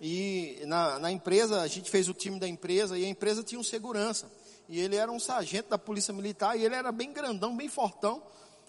E 0.00 0.62
na, 0.66 0.98
na 0.98 1.10
empresa, 1.10 1.60
a 1.62 1.66
gente 1.66 1.90
fez 1.90 2.08
o 2.08 2.14
time 2.14 2.38
da 2.38 2.46
empresa 2.46 2.98
e 2.98 3.04
a 3.04 3.08
empresa 3.08 3.42
tinha 3.42 3.60
um 3.60 3.64
segurança. 3.64 4.30
E 4.68 4.80
ele 4.80 4.96
era 4.96 5.10
um 5.10 5.20
sargento 5.20 5.70
da 5.70 5.78
polícia 5.78 6.12
militar 6.12 6.58
e 6.58 6.64
ele 6.64 6.74
era 6.74 6.92
bem 6.92 7.12
grandão, 7.12 7.56
bem 7.56 7.68
fortão. 7.68 8.22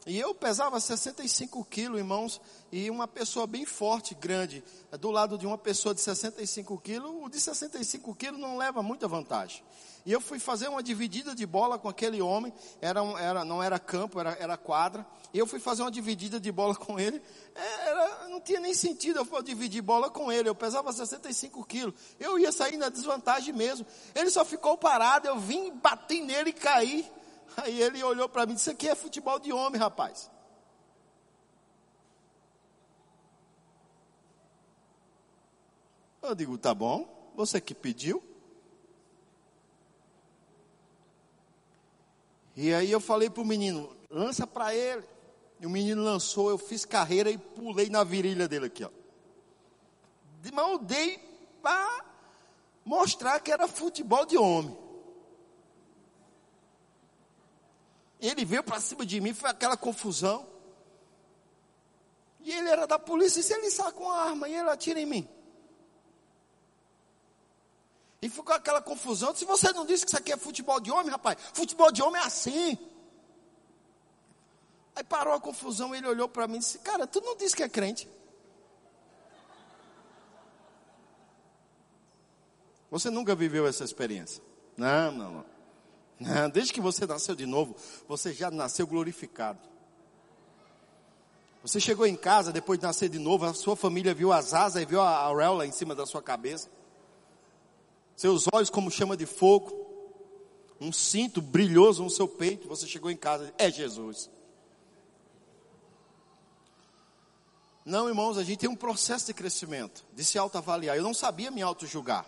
E 0.05 0.17
eu 0.17 0.33
pesava 0.33 0.79
65 0.79 1.65
quilos, 1.65 1.97
irmãos, 1.97 2.39
e 2.71 2.89
uma 2.89 3.07
pessoa 3.07 3.45
bem 3.45 3.65
forte, 3.65 4.15
grande, 4.15 4.63
do 5.01 5.11
lado 5.11 5.37
de 5.37 5.45
uma 5.45 5.57
pessoa 5.57 5.93
de 5.93 5.99
65 5.99 6.77
quilos, 6.79 7.11
o 7.11 7.27
de 7.27 7.37
65 7.39 8.15
quilos 8.15 8.39
não 8.39 8.55
leva 8.57 8.81
muita 8.81 9.05
vantagem. 9.05 9.61
E 10.05 10.11
eu 10.11 10.21
fui 10.21 10.39
fazer 10.39 10.67
uma 10.67 10.81
dividida 10.81 11.35
de 11.35 11.45
bola 11.45 11.77
com 11.77 11.89
aquele 11.89 12.21
homem, 12.21 12.53
era, 12.81 13.03
um, 13.03 13.17
era 13.17 13.43
não 13.43 13.61
era 13.61 13.77
campo, 13.77 14.19
era, 14.19 14.37
era 14.39 14.57
quadra, 14.57 15.05
e 15.33 15.39
eu 15.39 15.45
fui 15.45 15.59
fazer 15.59 15.81
uma 15.81 15.91
dividida 15.91 16.39
de 16.39 16.51
bola 16.51 16.75
com 16.75 16.99
ele, 16.99 17.21
é, 17.53 17.89
era, 17.89 18.29
não 18.29 18.39
tinha 18.39 18.59
nem 18.59 18.73
sentido 18.73 19.19
eu 19.19 19.41
dividir 19.41 19.81
bola 19.81 20.09
com 20.09 20.31
ele, 20.31 20.49
eu 20.49 20.55
pesava 20.55 20.91
65 20.91 21.63
quilos, 21.65 21.93
eu 22.19 22.39
ia 22.39 22.51
sair 22.51 22.77
na 22.77 22.89
desvantagem 22.89 23.53
mesmo. 23.53 23.85
Ele 24.15 24.29
só 24.29 24.43
ficou 24.43 24.77
parado, 24.77 25.27
eu 25.27 25.39
vim, 25.39 25.71
bati 25.71 26.21
nele 26.21 26.49
e 26.49 26.53
caí. 26.53 27.11
Aí 27.55 27.81
ele 27.81 28.03
olhou 28.03 28.27
para 28.27 28.45
mim 28.45 28.53
e 28.53 28.55
disse: 28.55 28.69
Isso 28.69 28.71
aqui 28.71 28.89
é 28.89 28.95
futebol 28.95 29.39
de 29.39 29.51
homem, 29.51 29.79
rapaz. 29.79 30.29
Eu 36.21 36.35
digo: 36.35 36.57
Tá 36.57 36.73
bom, 36.73 37.31
você 37.35 37.61
que 37.61 37.73
pediu. 37.73 38.23
E 42.57 42.73
aí 42.73 42.91
eu 42.91 42.99
falei 42.99 43.29
para 43.29 43.43
o 43.43 43.45
menino: 43.45 43.95
Lança 44.09 44.47
para 44.47 44.73
ele. 44.73 45.03
E 45.59 45.65
o 45.65 45.69
menino 45.69 46.03
lançou, 46.03 46.49
eu 46.49 46.57
fiz 46.57 46.85
carreira 46.85 47.29
e 47.31 47.37
pulei 47.37 47.89
na 47.89 48.03
virilha 48.03 48.47
dele 48.47 48.65
aqui, 48.65 48.83
ó. 48.83 48.89
Mal 50.53 50.77
dei 50.77 51.17
para 51.61 52.05
mostrar 52.85 53.39
que 53.39 53.51
era 53.51 53.67
futebol 53.67 54.25
de 54.25 54.37
homem. 54.37 54.77
Ele 58.19 58.45
veio 58.45 58.63
para 58.63 58.79
cima 58.79 59.05
de 59.05 59.19
mim, 59.19 59.33
foi 59.33 59.49
aquela 59.49 59.75
confusão. 59.75 60.47
E 62.39 62.51
ele 62.51 62.69
era 62.69 62.87
da 62.87 62.97
polícia, 62.97 63.39
e 63.39 63.43
se 63.43 63.53
ele 63.53 63.69
saca 63.69 63.99
uma 63.99 64.15
arma 64.15 64.47
e 64.47 64.55
ele 64.55 64.69
atira 64.69 64.99
em 64.99 65.05
mim? 65.05 65.27
E 68.27 68.29
ficou 68.29 68.53
aquela 68.53 68.81
confusão. 68.81 69.33
Se 69.33 69.45
você 69.45 69.71
não 69.71 69.85
disse 69.85 70.03
que 70.03 70.09
isso 70.09 70.17
aqui 70.17 70.33
é 70.33 70.37
futebol 70.37 70.81
de 70.81 70.91
homem, 70.91 71.09
rapaz, 71.09 71.37
futebol 71.53 71.89
de 71.93 72.03
homem 72.03 72.21
é 72.21 72.25
assim. 72.25 72.77
Aí 74.93 75.01
parou 75.01 75.33
a 75.33 75.39
confusão, 75.39 75.95
ele 75.95 76.05
olhou 76.05 76.27
para 76.27 76.45
mim 76.45 76.57
e 76.57 76.59
disse: 76.59 76.79
Cara, 76.79 77.07
tu 77.07 77.21
não 77.21 77.37
disse 77.37 77.55
que 77.55 77.63
é 77.63 77.69
crente? 77.69 78.09
Você 82.91 83.09
nunca 83.09 83.33
viveu 83.33 83.65
essa 83.65 83.85
experiência? 83.85 84.43
Não, 84.75 85.09
não, 85.09 85.45
não. 86.19 86.49
Desde 86.51 86.73
que 86.73 86.81
você 86.81 87.05
nasceu 87.05 87.33
de 87.33 87.45
novo, 87.45 87.77
você 88.09 88.33
já 88.33 88.51
nasceu 88.51 88.85
glorificado. 88.85 89.59
Você 91.61 91.79
chegou 91.79 92.05
em 92.05 92.17
casa 92.17 92.51
depois 92.51 92.77
de 92.77 92.85
nascer 92.85 93.07
de 93.07 93.19
novo, 93.19 93.45
a 93.45 93.53
sua 93.53 93.77
família 93.77 94.13
viu 94.13 94.33
as 94.33 94.53
asas 94.53 94.83
e 94.83 94.85
viu 94.85 94.99
a 94.99 95.15
auréola 95.15 95.65
em 95.65 95.71
cima 95.71 95.95
da 95.95 96.05
sua 96.05 96.21
cabeça. 96.21 96.67
Seus 98.17 98.45
olhos 98.51 98.71
como 98.71 98.89
chama 98.89 99.15
de 99.15 99.27
fogo. 99.27 99.85
Um 100.81 100.91
cinto 100.91 101.39
brilhoso 101.39 102.03
no 102.03 102.09
seu 102.09 102.27
peito. 102.27 102.67
Você 102.67 102.87
chegou 102.87 103.11
em 103.11 103.15
casa, 103.15 103.53
é 103.59 103.71
Jesus. 103.71 104.29
Não, 107.85 108.09
irmãos, 108.09 108.37
a 108.37 108.43
gente 108.43 108.59
tem 108.59 108.69
um 108.69 108.75
processo 108.75 109.27
de 109.27 109.33
crescimento, 109.35 110.03
de 110.13 110.25
se 110.25 110.37
autoavaliar. 110.37 110.97
Eu 110.97 111.03
não 111.03 111.13
sabia 111.13 111.51
me 111.51 111.61
auto-julgar. 111.61 112.25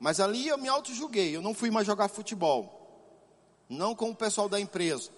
Mas 0.00 0.18
ali 0.18 0.48
eu 0.48 0.56
me 0.56 0.68
auto-julguei. 0.68 1.36
Eu 1.36 1.42
não 1.42 1.54
fui 1.54 1.70
mais 1.70 1.86
jogar 1.86 2.08
futebol. 2.08 2.80
Não 3.68 3.94
com 3.94 4.10
o 4.10 4.16
pessoal 4.16 4.48
da 4.48 4.58
empresa. 4.58 5.10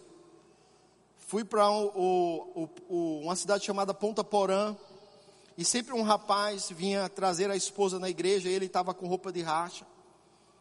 Fui 1.16 1.44
para 1.44 1.68
uma 2.90 3.36
cidade 3.36 3.64
chamada 3.64 3.94
Ponta 3.94 4.24
Porã. 4.24 4.76
E 5.56 5.64
sempre 5.64 5.94
um 5.94 6.02
rapaz 6.02 6.68
vinha 6.70 7.08
trazer 7.08 7.50
a 7.50 7.56
esposa 7.56 7.98
na 7.98 8.08
igreja. 8.10 8.48
E 8.48 8.52
ele 8.52 8.66
estava 8.66 8.92
com 8.92 9.06
roupa 9.06 9.32
de 9.32 9.42
racha. 9.42 9.86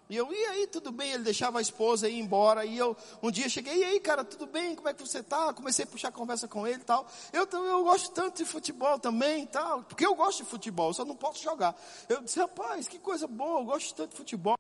E 0.10 0.18
eu, 0.18 0.32
e 0.34 0.46
aí, 0.48 0.68
tudo 0.68 0.92
bem? 0.92 1.12
Ele 1.12 1.24
deixava 1.24 1.60
a 1.60 1.62
esposa 1.62 2.10
ir 2.10 2.20
embora. 2.20 2.66
E 2.66 2.78
eu, 2.78 2.96
um 3.22 3.32
dia 3.32 3.48
cheguei, 3.48 3.78
e 3.78 3.84
aí, 3.84 4.00
cara, 4.00 4.24
tudo 4.24 4.46
bem? 4.46 4.76
Como 4.76 4.90
é 4.90 4.94
que 4.94 5.02
você 5.02 5.24
tá? 5.24 5.54
Comecei 5.54 5.86
a 5.86 5.88
puxar 5.88 6.12
conversa 6.12 6.48
com 6.48 6.68
ele 6.68 6.82
e 6.82 6.86
tal. 6.86 7.08
Eu, 7.32 7.48
eu 7.52 7.84
gosto 7.84 8.12
tanto 8.12 8.38
de 8.38 8.46
futebol 8.46 9.00
também 9.00 9.44
e 9.44 9.48
tal. 9.48 9.84
Porque 9.84 10.06
eu 10.06 10.14
gosto 10.14 10.44
de 10.44 10.50
futebol, 10.50 10.94
só 10.94 11.06
não 11.06 11.16
posso 11.16 11.42
jogar. 11.42 11.76
Eu 12.10 12.22
disse, 12.22 12.40
rapaz, 12.40 12.88
que 12.88 13.00
coisa 13.00 13.28
boa, 13.28 13.62
eu 13.62 13.66
gosto 13.66 13.96
tanto 13.96 14.12
de 14.12 14.18
futebol. 14.18 14.58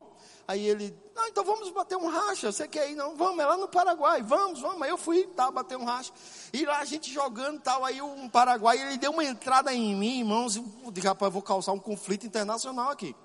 Aí 0.47 0.65
ele, 0.65 0.97
ah, 1.15 1.27
então 1.29 1.43
vamos 1.43 1.69
bater 1.71 1.97
um 1.97 2.07
racha. 2.07 2.51
Você 2.51 2.67
quer 2.67 2.89
ir? 2.89 2.95
Não, 2.95 3.15
vamos, 3.15 3.39
é 3.39 3.45
lá 3.45 3.57
no 3.57 3.67
Paraguai, 3.67 4.21
vamos, 4.21 4.61
vamos. 4.61 4.81
Aí 4.81 4.89
eu 4.89 4.97
fui, 4.97 5.27
tá, 5.27 5.51
bater 5.51 5.77
um 5.77 5.85
racha. 5.85 6.11
E 6.51 6.65
lá 6.65 6.79
a 6.79 6.85
gente 6.85 7.11
jogando 7.11 7.61
tal. 7.61 7.83
Aí 7.85 8.01
um 8.01 8.29
Paraguai, 8.29 8.79
ele 8.79 8.97
deu 8.97 9.11
uma 9.11 9.23
entrada 9.23 9.73
em 9.73 9.95
mim, 9.95 10.19
irmãos. 10.19 10.59
Disse, 10.91 11.07
rapaz, 11.07 11.31
vou 11.31 11.41
causar 11.41 11.73
um 11.73 11.79
conflito 11.79 12.25
internacional 12.25 12.89
aqui. 12.89 13.15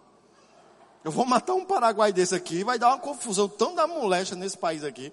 Eu 1.04 1.12
vou 1.12 1.24
matar 1.24 1.54
um 1.54 1.64
Paraguai 1.64 2.12
desse 2.12 2.34
aqui, 2.34 2.64
vai 2.64 2.78
dar 2.78 2.88
uma 2.88 2.98
confusão 2.98 3.48
tão 3.48 3.74
da 3.74 3.86
moléstia 3.86 4.36
nesse 4.36 4.58
país 4.58 4.82
aqui. 4.82 5.12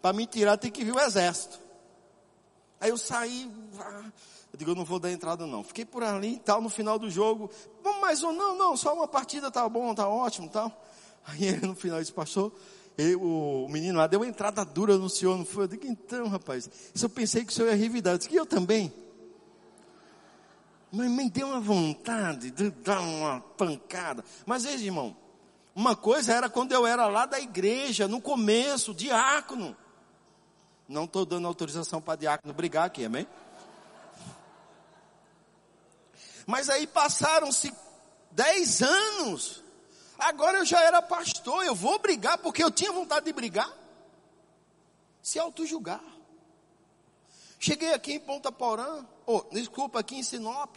Para 0.00 0.12
me 0.12 0.26
tirar 0.26 0.56
tem 0.56 0.70
que 0.70 0.84
vir 0.84 0.94
o 0.94 1.00
exército. 1.00 1.58
Aí 2.80 2.90
eu 2.90 2.98
saí, 2.98 3.50
eu 4.52 4.58
digo, 4.58 4.70
eu 4.70 4.74
não 4.74 4.84
vou 4.84 4.98
dar 4.98 5.10
entrada 5.10 5.46
não. 5.46 5.62
Fiquei 5.64 5.84
por 5.84 6.02
ali 6.02 6.34
e 6.34 6.38
tal, 6.38 6.60
no 6.60 6.68
final 6.68 6.98
do 6.98 7.10
jogo, 7.10 7.50
vamos 7.82 8.00
mais 8.00 8.22
um, 8.22 8.32
não, 8.32 8.56
não, 8.56 8.76
só 8.76 8.94
uma 8.94 9.08
partida 9.08 9.50
tá 9.50 9.68
bom, 9.68 9.94
tá 9.94 10.08
ótimo 10.08 10.48
tal. 10.48 10.72
Aí 11.26 11.44
ele 11.44 11.66
no 11.66 11.74
final 11.74 12.00
disse, 12.00 12.14
ele, 12.96 13.16
o, 13.16 13.66
menino 13.68 13.98
lá 13.98 14.06
deu 14.06 14.20
uma 14.20 14.26
entrada 14.26 14.64
dura 14.64 14.96
no 14.96 15.10
senhor, 15.10 15.36
não 15.36 15.44
foi? 15.44 15.64
Eu 15.64 15.68
digo, 15.68 15.86
então 15.86 16.28
rapaz, 16.28 16.70
isso 16.94 17.04
eu 17.04 17.10
pensei 17.10 17.44
que 17.44 17.52
o 17.52 17.54
senhor 17.54 17.68
ia 17.68 17.76
revidar. 17.76 18.14
Eu 18.14 18.18
disse, 18.18 18.28
que 18.28 18.36
eu 18.36 18.46
também. 18.46 18.92
Mas 20.90 21.10
me 21.10 21.28
deu 21.28 21.48
uma 21.48 21.60
vontade 21.60 22.50
de 22.50 22.70
dar 22.70 23.00
uma 23.00 23.40
pancada. 23.40 24.24
Mas 24.46 24.64
veja, 24.64 24.84
irmão, 24.84 25.14
uma 25.76 25.94
coisa 25.94 26.32
era 26.32 26.48
quando 26.48 26.72
eu 26.72 26.86
era 26.86 27.06
lá 27.06 27.26
da 27.26 27.38
igreja, 27.38 28.08
no 28.08 28.18
começo, 28.18 28.94
diácono. 28.94 29.76
Não 30.88 31.04
estou 31.04 31.26
dando 31.26 31.46
autorização 31.46 32.00
para 32.00 32.18
diácono 32.18 32.54
brigar 32.54 32.86
aqui, 32.86 33.04
amém? 33.04 33.28
Mas 36.46 36.70
aí 36.70 36.86
passaram-se 36.86 37.74
dez 38.30 38.80
anos. 38.80 39.62
Agora 40.18 40.58
eu 40.58 40.64
já 40.64 40.80
era 40.80 41.02
pastor, 41.02 41.66
eu 41.66 41.74
vou 41.74 41.98
brigar 41.98 42.38
porque 42.38 42.64
eu 42.64 42.70
tinha 42.70 42.90
vontade 42.90 43.26
de 43.26 43.32
brigar. 43.34 43.70
Se 45.20 45.38
auto-julgar. 45.38 46.02
Cheguei 47.58 47.92
aqui 47.92 48.14
em 48.14 48.20
Ponta 48.20 48.50
Porã, 48.50 49.04
oh, 49.26 49.42
desculpa, 49.52 50.00
aqui 50.00 50.16
em 50.16 50.22
Sinop. 50.22 50.74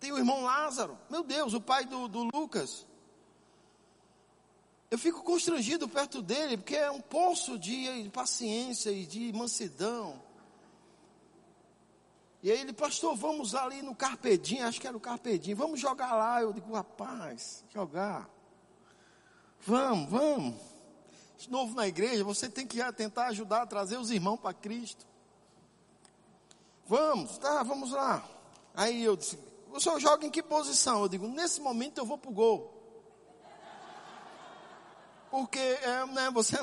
Tem 0.00 0.10
o 0.10 0.18
irmão 0.18 0.42
Lázaro, 0.42 0.98
meu 1.08 1.22
Deus, 1.22 1.54
o 1.54 1.60
pai 1.60 1.84
do, 1.84 2.08
do 2.08 2.24
Lucas. 2.34 2.84
Eu 4.92 4.98
fico 4.98 5.22
constrangido 5.22 5.88
perto 5.88 6.20
dele, 6.20 6.58
porque 6.58 6.76
é 6.76 6.90
um 6.90 7.00
poço 7.00 7.58
de 7.58 8.10
paciência 8.12 8.90
e 8.90 9.06
de 9.06 9.32
mansidão. 9.32 10.22
E 12.42 12.52
aí 12.52 12.60
ele, 12.60 12.74
pastor, 12.74 13.16
vamos 13.16 13.54
ali 13.54 13.80
no 13.80 13.94
Carpedim, 13.94 14.58
acho 14.58 14.78
que 14.78 14.86
era 14.86 14.94
o 14.94 15.00
Carpedim, 15.00 15.54
vamos 15.54 15.80
jogar 15.80 16.14
lá. 16.14 16.42
Eu 16.42 16.52
digo, 16.52 16.74
rapaz, 16.74 17.64
jogar. 17.72 18.28
Vamos, 19.60 20.10
vamos. 20.10 20.60
De 21.38 21.50
novo 21.50 21.74
na 21.74 21.88
igreja, 21.88 22.22
você 22.22 22.46
tem 22.50 22.66
que 22.66 22.78
tentar 22.92 23.28
ajudar 23.28 23.62
a 23.62 23.66
trazer 23.66 23.96
os 23.96 24.10
irmãos 24.10 24.36
para 24.36 24.52
Cristo. 24.52 25.06
Vamos, 26.86 27.38
tá, 27.38 27.62
vamos 27.62 27.92
lá. 27.92 28.22
Aí 28.74 29.02
eu 29.02 29.16
disse, 29.16 29.38
o 29.72 29.80
senhor 29.80 29.98
joga 29.98 30.26
em 30.26 30.30
que 30.30 30.42
posição? 30.42 31.00
Eu 31.00 31.08
digo, 31.08 31.26
nesse 31.26 31.62
momento 31.62 31.96
eu 31.96 32.04
vou 32.04 32.18
para 32.18 32.30
o 32.30 32.34
gol. 32.34 32.81
Porque, 35.32 35.58
é, 35.58 36.04
né, 36.08 36.30
você. 36.30 36.58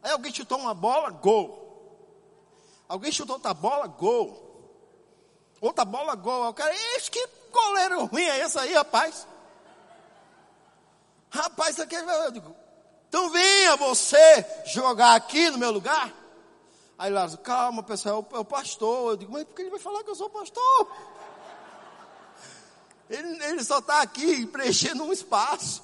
Aí 0.00 0.12
alguém 0.12 0.32
chutou 0.32 0.56
uma 0.56 0.72
bola, 0.72 1.10
gol. 1.10 1.58
Alguém 2.86 3.10
chutou 3.10 3.34
outra 3.34 3.52
bola, 3.52 3.88
gol. 3.88 4.70
Outra 5.60 5.84
bola, 5.84 6.14
gol. 6.14 6.44
Eu 6.44 6.54
quero, 6.54 6.72
ixi, 6.96 7.10
que 7.10 7.28
goleiro 7.50 8.04
ruim 8.04 8.22
é 8.22 8.38
esse 8.38 8.56
aí, 8.56 8.72
rapaz? 8.72 9.26
Rapaz, 11.28 11.74
você 11.74 11.88
quer 11.88 12.06
ver? 12.06 12.26
Eu 12.26 12.30
digo, 12.30 12.54
então 13.08 13.30
venha 13.30 13.76
você 13.76 14.62
jogar 14.66 15.16
aqui 15.16 15.50
no 15.50 15.58
meu 15.58 15.72
lugar. 15.72 16.14
Aí 16.96 17.10
Lázaro, 17.10 17.42
calma 17.42 17.82
pessoal, 17.82 18.24
é 18.32 18.38
o 18.38 18.44
pastor. 18.44 19.10
Eu 19.10 19.16
digo, 19.16 19.32
mas 19.32 19.42
por 19.42 19.56
que 19.56 19.62
ele 19.62 19.70
vai 19.70 19.80
falar 19.80 20.04
que 20.04 20.10
eu 20.10 20.14
sou 20.14 20.30
pastor? 20.30 20.92
Ele, 23.10 23.44
ele 23.44 23.64
só 23.64 23.80
está 23.80 24.00
aqui 24.00 24.46
preenchendo 24.46 25.02
um 25.02 25.12
espaço. 25.12 25.82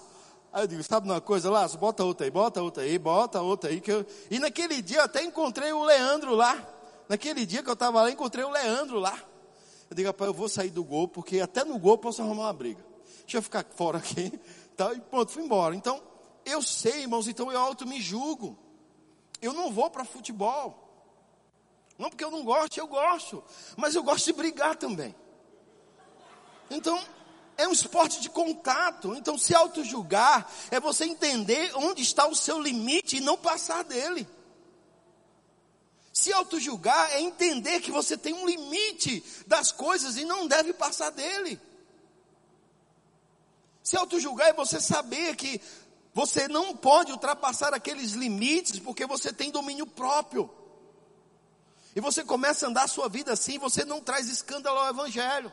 Aí 0.53 0.63
eu 0.63 0.67
digo, 0.67 0.83
sabe 0.83 1.09
uma 1.09 1.21
coisa, 1.21 1.51
Lázaro, 1.51 1.79
bota 1.79 2.05
outra 2.05 2.27
aí, 2.27 2.31
bota 2.31 2.63
outra 2.63 2.83
aí, 2.83 2.99
bota 2.99 3.41
outra 3.41 3.71
aí. 3.71 3.81
Que 3.81 3.93
eu... 3.93 4.07
E 4.31 4.39
naquele 4.39 4.81
dia 4.81 4.99
eu 4.99 5.05
até 5.05 5.23
encontrei 5.23 5.73
o 5.73 5.85
Leandro 5.85 6.35
lá. 6.35 6.67
Naquele 7.09 7.45
dia 7.47 7.63
que 7.63 7.69
eu 7.69 7.75
estava 7.75 8.03
lá, 8.03 8.11
encontrei 8.11 8.45
o 8.45 8.51
Leandro 8.51 8.99
lá. 8.99 9.19
Eu 9.91 9.97
digo, 9.97 10.09
rapaz, 10.09 10.29
eu 10.29 10.35
vou 10.35 10.49
sair 10.49 10.71
do 10.71 10.85
gol, 10.85 11.09
porque 11.09 11.41
até 11.41 11.65
no 11.65 11.79
gol 11.79 11.93
eu 11.93 11.99
posso 11.99 12.23
arrumar 12.23 12.45
uma 12.45 12.53
briga. 12.53 12.85
Deixa 13.21 13.39
eu 13.39 13.43
ficar 13.43 13.65
fora 13.75 13.99
aqui. 13.99 14.33
Tá, 14.79 14.95
e 14.95 15.01
pronto, 15.01 15.33
fui 15.33 15.43
embora. 15.43 15.75
Então, 15.75 16.01
eu 16.45 16.63
sei, 16.63 17.01
irmãos, 17.01 17.27
então 17.27 17.51
eu 17.51 17.59
auto 17.59 17.85
me 17.85 18.01
julgo. 18.01 18.57
Eu 19.43 19.53
não 19.53 19.73
vou 19.73 19.91
para 19.91 20.05
futebol. 20.05 20.89
Não 21.99 22.09
porque 22.09 22.23
eu 22.23 22.31
não 22.31 22.45
gosto, 22.45 22.79
eu 22.79 22.87
gosto. 22.87 23.43
Mas 23.77 23.97
eu 23.97 24.05
gosto 24.05 24.27
de 24.27 24.33
brigar 24.35 24.77
também. 24.77 25.17
Então, 26.71 26.97
é 27.59 27.66
um 27.66 27.73
esporte 27.73 28.21
de 28.21 28.31
contato. 28.31 29.14
Então, 29.16 29.37
se 29.37 29.53
auto-julgar 29.53 30.51
é 30.71 30.79
você 30.79 31.05
entender 31.05 31.73
onde 31.75 32.03
está 32.03 32.27
o 32.29 32.35
seu 32.35 32.62
limite 32.62 33.16
e 33.16 33.21
não 33.21 33.37
passar 33.37 33.83
dele. 33.83 34.27
Se 36.12 36.33
auto-julgar 36.33 37.12
é 37.12 37.21
entender 37.21 37.81
que 37.81 37.90
você 37.90 38.16
tem 38.16 38.33
um 38.33 38.47
limite 38.47 39.25
das 39.47 39.73
coisas 39.73 40.16
e 40.16 40.25
não 40.25 40.47
deve 40.47 40.73
passar 40.73 41.11
dele. 41.11 41.61
Se 43.83 43.97
auto-julgar 43.97 44.51
é 44.51 44.53
você 44.53 44.81
saber 44.81 45.35
que 45.35 45.61
você 46.14 46.47
não 46.47 46.77
pode 46.77 47.11
ultrapassar 47.11 47.75
aqueles 47.75 48.12
limites 48.12 48.79
porque 48.79 49.05
você 49.05 49.33
tem 49.33 49.51
domínio 49.51 49.87
próprio. 49.87 50.49
E 51.94 52.01
você 52.01 52.23
começa 52.23 52.66
a 52.66 52.68
andar 52.68 52.85
a 52.85 52.88
sua 52.88 53.09
vida 53.09 53.33
assim, 53.33 53.59
você 53.59 53.85
não 53.85 54.01
traz 54.01 54.29
escândalo 54.29 54.79
ao 54.79 54.90
evangelho. 54.90 55.53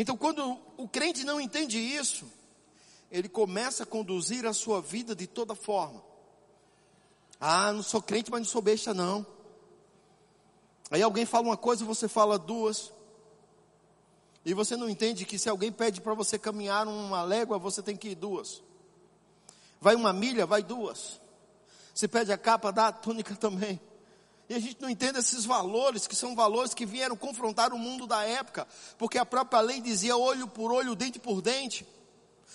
Então, 0.00 0.16
quando 0.16 0.58
o 0.78 0.88
crente 0.88 1.24
não 1.24 1.38
entende 1.38 1.78
isso, 1.78 2.24
ele 3.12 3.28
começa 3.28 3.82
a 3.82 3.86
conduzir 3.86 4.46
a 4.46 4.54
sua 4.54 4.80
vida 4.80 5.14
de 5.14 5.26
toda 5.26 5.54
forma. 5.54 6.02
Ah, 7.38 7.70
não 7.70 7.82
sou 7.82 8.00
crente, 8.00 8.30
mas 8.30 8.40
não 8.40 8.48
sou 8.48 8.62
besta, 8.62 8.94
não. 8.94 9.26
Aí 10.90 11.02
alguém 11.02 11.26
fala 11.26 11.48
uma 11.48 11.56
coisa, 11.58 11.84
você 11.84 12.08
fala 12.08 12.38
duas. 12.38 12.90
E 14.42 14.54
você 14.54 14.74
não 14.74 14.88
entende 14.88 15.26
que 15.26 15.38
se 15.38 15.50
alguém 15.50 15.70
pede 15.70 16.00
para 16.00 16.14
você 16.14 16.38
caminhar 16.38 16.88
uma 16.88 17.22
légua, 17.22 17.58
você 17.58 17.82
tem 17.82 17.94
que 17.94 18.08
ir 18.08 18.14
duas. 18.14 18.62
Vai 19.82 19.94
uma 19.96 20.14
milha, 20.14 20.46
vai 20.46 20.62
duas. 20.62 21.20
Se 21.94 22.08
pede 22.08 22.32
a 22.32 22.38
capa, 22.38 22.72
dá 22.72 22.86
a 22.88 22.92
túnica 22.92 23.36
também. 23.36 23.78
E 24.50 24.54
a 24.54 24.58
gente 24.58 24.82
não 24.82 24.90
entende 24.90 25.16
esses 25.16 25.44
valores, 25.44 26.08
que 26.08 26.16
são 26.16 26.34
valores 26.34 26.74
que 26.74 26.84
vieram 26.84 27.14
confrontar 27.14 27.72
o 27.72 27.78
mundo 27.78 28.04
da 28.04 28.24
época, 28.24 28.66
porque 28.98 29.16
a 29.16 29.24
própria 29.24 29.60
lei 29.60 29.80
dizia 29.80 30.16
olho 30.16 30.48
por 30.48 30.72
olho, 30.72 30.96
dente 30.96 31.20
por 31.20 31.40
dente. 31.40 31.86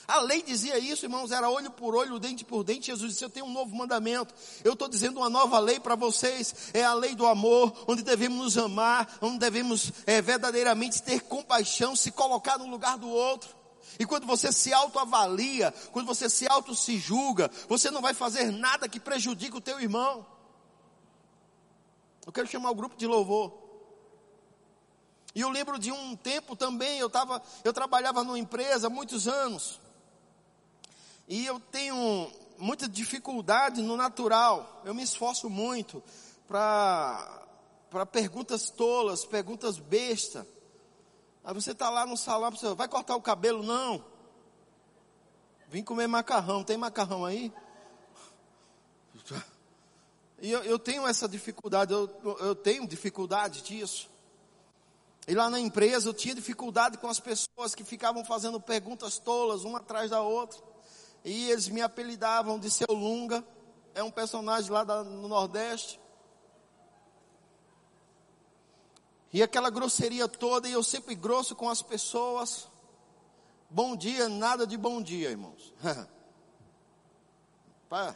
A 0.05 0.19
lei 0.19 0.43
dizia 0.43 0.77
isso, 0.77 1.05
irmãos, 1.05 1.31
era 1.31 1.49
olho 1.49 1.71
por 1.71 1.95
olho, 1.95 2.19
dente 2.19 2.43
por 2.43 2.65
dente. 2.65 2.87
Jesus 2.87 3.13
disse: 3.13 3.23
Eu 3.23 3.29
tenho 3.29 3.45
um 3.45 3.53
novo 3.53 3.73
mandamento. 3.73 4.35
Eu 4.61 4.73
estou 4.73 4.89
dizendo 4.89 5.21
uma 5.21 5.29
nova 5.29 5.57
lei 5.57 5.79
para 5.79 5.95
vocês. 5.95 6.53
É 6.73 6.83
a 6.83 6.93
lei 6.93 7.15
do 7.15 7.25
amor, 7.25 7.73
onde 7.87 8.03
devemos 8.03 8.37
nos 8.39 8.57
amar, 8.57 9.17
onde 9.21 9.39
devemos 9.39 9.93
é, 10.05 10.21
verdadeiramente 10.21 11.01
ter 11.01 11.21
compaixão, 11.21 11.95
se 11.95 12.11
colocar 12.11 12.57
no 12.57 12.67
lugar 12.67 12.97
do 12.97 13.07
outro. 13.07 13.49
E 13.97 14.05
quando 14.05 14.27
você 14.27 14.51
se 14.51 14.73
autoavalia, 14.73 15.73
quando 15.93 16.07
você 16.07 16.29
se 16.29 16.45
auto 16.45 16.75
se 16.75 16.97
julga, 16.97 17.49
você 17.69 17.89
não 17.89 18.01
vai 18.01 18.13
fazer 18.13 18.51
nada 18.51 18.89
que 18.89 18.99
prejudique 18.99 19.55
o 19.55 19.61
teu 19.61 19.79
irmão. 19.79 20.34
Eu 22.25 22.31
quero 22.31 22.47
chamar 22.47 22.71
o 22.71 22.75
grupo 22.75 22.95
de 22.95 23.05
louvor. 23.05 23.53
E 25.35 25.41
eu 25.41 25.49
lembro 25.49 25.77
de 25.77 25.91
um 25.91 26.15
tempo 26.15 26.55
também, 26.55 26.97
eu, 26.97 27.09
tava, 27.09 27.41
eu 27.63 27.73
trabalhava 27.73 28.23
numa 28.23 28.39
empresa 28.39 28.87
há 28.87 28.89
muitos 28.89 29.27
anos. 29.27 29.81
E 31.27 31.45
eu 31.45 31.59
tenho 31.59 32.31
muita 32.57 32.87
dificuldade 32.87 33.81
no 33.81 33.97
natural. 33.97 34.81
Eu 34.85 34.93
me 34.93 35.03
esforço 35.03 35.49
muito 35.49 36.01
para 36.47 38.05
perguntas 38.11 38.69
tolas, 38.69 39.25
perguntas 39.25 39.77
besta. 39.77 40.47
Aí 41.43 41.53
você 41.53 41.71
está 41.71 41.89
lá 41.89 42.05
no 42.05 42.15
salão, 42.15 42.51
você 42.51 42.73
vai 42.73 42.87
cortar 42.87 43.15
o 43.15 43.21
cabelo? 43.21 43.61
Não. 43.61 44.03
Vim 45.67 45.83
comer 45.83 46.07
macarrão, 46.07 46.63
tem 46.63 46.77
macarrão 46.77 47.25
aí? 47.25 47.51
E 50.41 50.51
eu, 50.51 50.63
eu 50.63 50.77
tenho 50.77 51.07
essa 51.07 51.27
dificuldade, 51.27 51.93
eu, 51.93 52.09
eu 52.39 52.55
tenho 52.55 52.87
dificuldade 52.87 53.61
disso. 53.61 54.09
E 55.27 55.33
lá 55.33 55.49
na 55.49 55.59
empresa 55.59 56.09
eu 56.09 56.13
tinha 56.13 56.35
dificuldade 56.35 56.97
com 56.97 57.07
as 57.07 57.19
pessoas 57.19 57.73
que 57.73 57.83
ficavam 57.83 58.23
fazendo 58.23 58.59
perguntas 58.59 59.17
tolas, 59.17 59.63
uma 59.63 59.79
atrás 59.79 60.11
da 60.11 60.21
outra. 60.21 60.61
E 61.23 61.49
eles 61.49 61.67
me 61.67 61.81
apelidavam 61.81 62.59
de 62.59 62.69
seu 62.69 62.87
Lunga, 62.91 63.43
é 63.95 64.03
um 64.03 64.11
personagem 64.11 64.69
lá 64.69 64.83
da, 64.83 65.03
no 65.03 65.27
Nordeste. 65.27 65.99
E 69.33 69.41
aquela 69.41 69.69
grosseria 69.69 70.27
toda, 70.27 70.67
e 70.67 70.73
eu 70.73 70.83
sempre 70.83 71.15
grosso 71.15 71.55
com 71.55 71.69
as 71.69 71.81
pessoas. 71.81 72.67
Bom 73.69 73.95
dia, 73.95 74.29
nada 74.29 74.67
de 74.67 74.77
bom 74.77 75.01
dia, 75.01 75.31
irmãos. 75.31 75.73
Pá. 77.89 78.15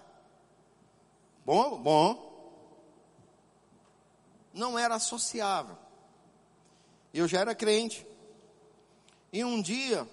Bom, 1.50 1.80
bom. 1.80 2.62
Não 4.54 4.78
era 4.78 4.94
associável. 4.94 5.76
Eu 7.12 7.28
já 7.28 7.40
era 7.40 7.56
crente. 7.56 8.06
E 9.34 9.44
um 9.44 9.60
dia, 9.60 10.08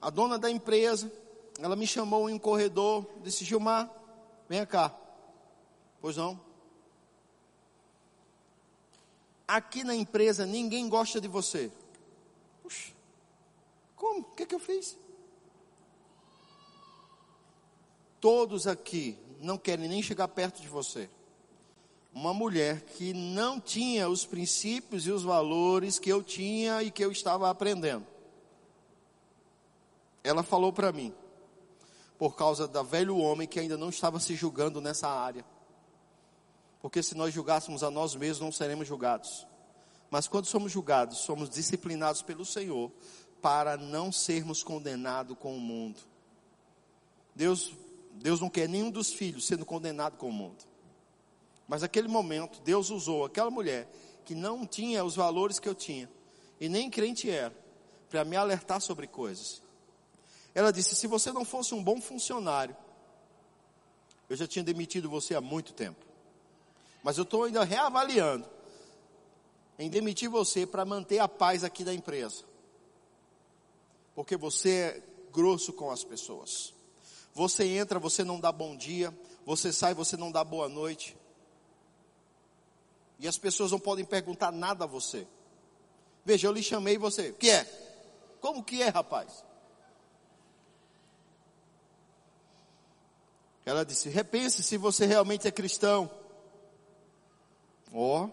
a 0.00 0.08
dona 0.08 0.38
da 0.38 0.48
empresa, 0.48 1.12
ela 1.58 1.74
me 1.74 1.84
chamou 1.84 2.30
em 2.30 2.34
um 2.34 2.38
corredor, 2.38 3.10
disse: 3.24 3.44
Gilmar, 3.44 3.90
venha 4.48 4.64
cá. 4.64 4.96
Pois 6.00 6.16
não. 6.16 6.40
Aqui 9.48 9.82
na 9.82 9.96
empresa 9.96 10.46
ninguém 10.46 10.88
gosta 10.88 11.20
de 11.20 11.26
você. 11.26 11.72
Puxa, 12.62 12.92
como? 13.96 14.20
O 14.20 14.24
que, 14.36 14.44
é 14.44 14.46
que 14.46 14.54
eu 14.54 14.60
fiz? 14.60 14.96
Todos 18.20 18.68
aqui 18.68 19.23
não 19.44 19.58
querem 19.58 19.88
nem 19.88 20.02
chegar 20.02 20.28
perto 20.28 20.60
de 20.60 20.68
você 20.68 21.08
uma 22.14 22.32
mulher 22.32 22.82
que 22.82 23.12
não 23.12 23.60
tinha 23.60 24.08
os 24.08 24.24
princípios 24.24 25.04
e 25.04 25.10
os 25.10 25.24
valores 25.24 25.98
que 25.98 26.08
eu 26.08 26.22
tinha 26.22 26.80
e 26.82 26.90
que 26.90 27.04
eu 27.04 27.10
estava 27.10 27.50
aprendendo. 27.50 28.06
Ela 30.22 30.44
falou 30.44 30.72
para 30.72 30.92
mim, 30.92 31.12
por 32.16 32.36
causa 32.36 32.68
da 32.68 32.82
velho 32.82 33.18
homem 33.18 33.48
que 33.48 33.58
ainda 33.58 33.76
não 33.76 33.88
estava 33.88 34.20
se 34.20 34.36
julgando 34.36 34.80
nessa 34.80 35.08
área. 35.08 35.44
Porque 36.80 37.02
se 37.02 37.16
nós 37.16 37.34
julgássemos 37.34 37.82
a 37.82 37.90
nós 37.90 38.14
mesmos, 38.14 38.40
não 38.40 38.52
seremos 38.52 38.86
julgados. 38.86 39.44
Mas 40.08 40.28
quando 40.28 40.46
somos 40.46 40.70
julgados, 40.70 41.18
somos 41.18 41.50
disciplinados 41.50 42.22
pelo 42.22 42.44
Senhor 42.44 42.92
para 43.42 43.76
não 43.76 44.12
sermos 44.12 44.62
condenados 44.62 45.36
com 45.36 45.56
o 45.56 45.60
mundo. 45.60 45.98
Deus, 47.34 47.72
Deus 48.14 48.40
não 48.40 48.48
quer 48.48 48.68
nenhum 48.68 48.90
dos 48.90 49.12
filhos 49.12 49.46
sendo 49.46 49.64
condenado 49.66 50.16
com 50.16 50.28
o 50.28 50.32
mundo. 50.32 50.64
Mas 51.66 51.82
naquele 51.82 52.08
momento, 52.08 52.60
Deus 52.62 52.90
usou 52.90 53.24
aquela 53.24 53.50
mulher 53.50 53.88
que 54.24 54.34
não 54.34 54.66
tinha 54.66 55.04
os 55.04 55.16
valores 55.16 55.58
que 55.58 55.68
eu 55.68 55.74
tinha, 55.74 56.10
e 56.60 56.68
nem 56.68 56.90
crente 56.90 57.28
era, 57.28 57.54
para 58.08 58.24
me 58.24 58.36
alertar 58.36 58.80
sobre 58.80 59.06
coisas. 59.06 59.62
Ela 60.54 60.72
disse: 60.72 60.94
se 60.94 61.06
você 61.06 61.32
não 61.32 61.44
fosse 61.44 61.74
um 61.74 61.82
bom 61.82 62.00
funcionário, 62.00 62.76
eu 64.28 64.36
já 64.36 64.46
tinha 64.46 64.64
demitido 64.64 65.10
você 65.10 65.34
há 65.34 65.40
muito 65.40 65.72
tempo. 65.72 66.04
Mas 67.02 67.18
eu 67.18 67.24
estou 67.24 67.44
ainda 67.44 67.64
reavaliando 67.64 68.48
em 69.78 69.90
demitir 69.90 70.28
você 70.28 70.66
para 70.66 70.84
manter 70.84 71.18
a 71.18 71.28
paz 71.28 71.64
aqui 71.64 71.84
da 71.84 71.92
empresa. 71.92 72.44
Porque 74.14 74.36
você 74.36 74.70
é 74.70 75.02
grosso 75.32 75.72
com 75.72 75.90
as 75.90 76.04
pessoas. 76.04 76.72
Você 77.34 77.64
entra, 77.64 77.98
você 77.98 78.22
não 78.22 78.38
dá 78.38 78.52
bom 78.52 78.76
dia. 78.76 79.12
Você 79.44 79.72
sai, 79.72 79.92
você 79.92 80.16
não 80.16 80.30
dá 80.30 80.44
boa 80.44 80.68
noite. 80.68 81.16
E 83.18 83.26
as 83.26 83.36
pessoas 83.36 83.72
não 83.72 83.80
podem 83.80 84.04
perguntar 84.04 84.52
nada 84.52 84.84
a 84.84 84.86
você. 84.86 85.26
Veja, 86.24 86.46
eu 86.46 86.52
lhe 86.52 86.62
chamei 86.62 86.96
você. 86.96 87.30
O 87.30 87.34
que 87.34 87.50
é? 87.50 87.64
Como 88.40 88.62
que 88.62 88.82
é, 88.82 88.88
rapaz? 88.88 89.44
Ela 93.66 93.84
disse: 93.84 94.08
repense 94.08 94.62
se 94.62 94.76
você 94.76 95.06
realmente 95.06 95.48
é 95.48 95.50
cristão. 95.50 96.10
Ó, 97.92 98.24
oh, 98.24 98.30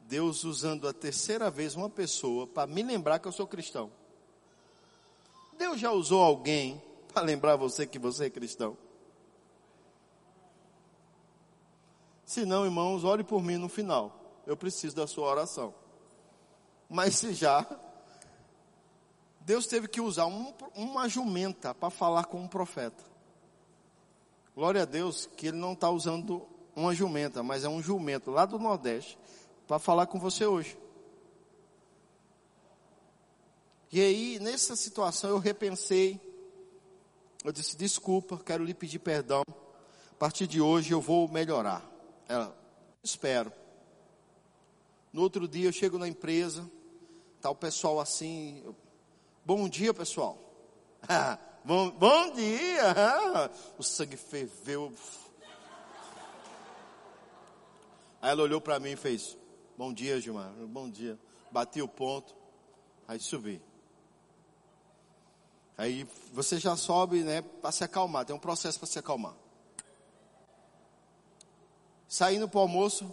Deus 0.00 0.44
usando 0.44 0.88
a 0.88 0.92
terceira 0.92 1.50
vez 1.50 1.74
uma 1.74 1.88
pessoa 1.88 2.46
para 2.46 2.66
me 2.66 2.82
lembrar 2.82 3.18
que 3.18 3.28
eu 3.28 3.32
sou 3.32 3.46
cristão. 3.46 3.90
Deus 5.58 5.80
já 5.80 5.90
usou 5.90 6.22
alguém 6.22 6.82
para 7.16 7.24
lembrar 7.24 7.56
você 7.56 7.86
que 7.86 7.98
você 7.98 8.26
é 8.26 8.30
cristão. 8.30 8.76
Se 12.26 12.44
não, 12.44 12.66
irmãos, 12.66 13.04
ore 13.04 13.24
por 13.24 13.42
mim 13.42 13.56
no 13.56 13.70
final. 13.70 14.42
Eu 14.46 14.54
preciso 14.54 14.94
da 14.94 15.06
sua 15.06 15.26
oração. 15.26 15.74
Mas 16.90 17.16
se 17.16 17.32
já, 17.32 17.66
Deus 19.40 19.66
teve 19.66 19.88
que 19.88 19.98
usar 19.98 20.26
um, 20.26 20.52
uma 20.74 21.08
jumenta 21.08 21.74
para 21.74 21.88
falar 21.88 22.26
com 22.26 22.38
um 22.38 22.46
profeta. 22.46 23.02
Glória 24.54 24.82
a 24.82 24.84
Deus 24.84 25.24
que 25.24 25.46
Ele 25.46 25.56
não 25.56 25.72
está 25.72 25.88
usando 25.88 26.46
uma 26.74 26.94
jumenta, 26.94 27.42
mas 27.42 27.64
é 27.64 27.68
um 27.68 27.82
jumento 27.82 28.30
lá 28.30 28.44
do 28.44 28.58
Nordeste 28.58 29.18
para 29.66 29.78
falar 29.78 30.06
com 30.06 30.18
você 30.18 30.44
hoje. 30.44 30.76
E 33.90 34.02
aí, 34.02 34.38
nessa 34.38 34.76
situação, 34.76 35.30
eu 35.30 35.38
repensei. 35.38 36.25
Eu 37.46 37.52
disse: 37.52 37.76
desculpa, 37.76 38.36
quero 38.44 38.64
lhe 38.64 38.74
pedir 38.74 38.98
perdão. 38.98 39.42
A 40.10 40.14
partir 40.18 40.48
de 40.48 40.60
hoje 40.60 40.90
eu 40.90 41.00
vou 41.00 41.28
melhorar. 41.28 41.80
Ela, 42.28 42.52
espero. 43.04 43.52
No 45.12 45.22
outro 45.22 45.46
dia 45.46 45.68
eu 45.68 45.72
chego 45.72 45.96
na 45.96 46.08
empresa, 46.08 46.68
tá 47.40 47.48
o 47.48 47.54
pessoal 47.54 48.00
assim, 48.00 48.64
bom 49.44 49.68
dia 49.68 49.94
pessoal. 49.94 50.36
bom, 51.64 51.88
bom 51.90 52.32
dia. 52.32 52.92
o 53.78 53.82
sangue 53.84 54.16
ferveu. 54.16 54.92
Aí 58.20 58.32
ela 58.32 58.42
olhou 58.42 58.60
para 58.60 58.80
mim 58.80 58.90
e 58.90 58.96
fez, 58.96 59.38
bom 59.78 59.92
dia 59.92 60.20
Gilmar, 60.20 60.50
bom 60.66 60.90
dia. 60.90 61.16
Bati 61.52 61.80
o 61.80 61.86
ponto, 61.86 62.34
aí 63.06 63.20
subi. 63.20 63.62
Aí 65.78 66.06
você 66.32 66.58
já 66.58 66.76
sobe, 66.76 67.22
né, 67.22 67.42
para 67.42 67.70
se 67.70 67.84
acalmar, 67.84 68.24
tem 68.24 68.34
um 68.34 68.38
processo 68.38 68.78
para 68.78 68.86
se 68.86 68.98
acalmar. 68.98 69.34
Saindo 72.08 72.48
para 72.48 72.58
o 72.58 72.62
almoço, 72.62 73.12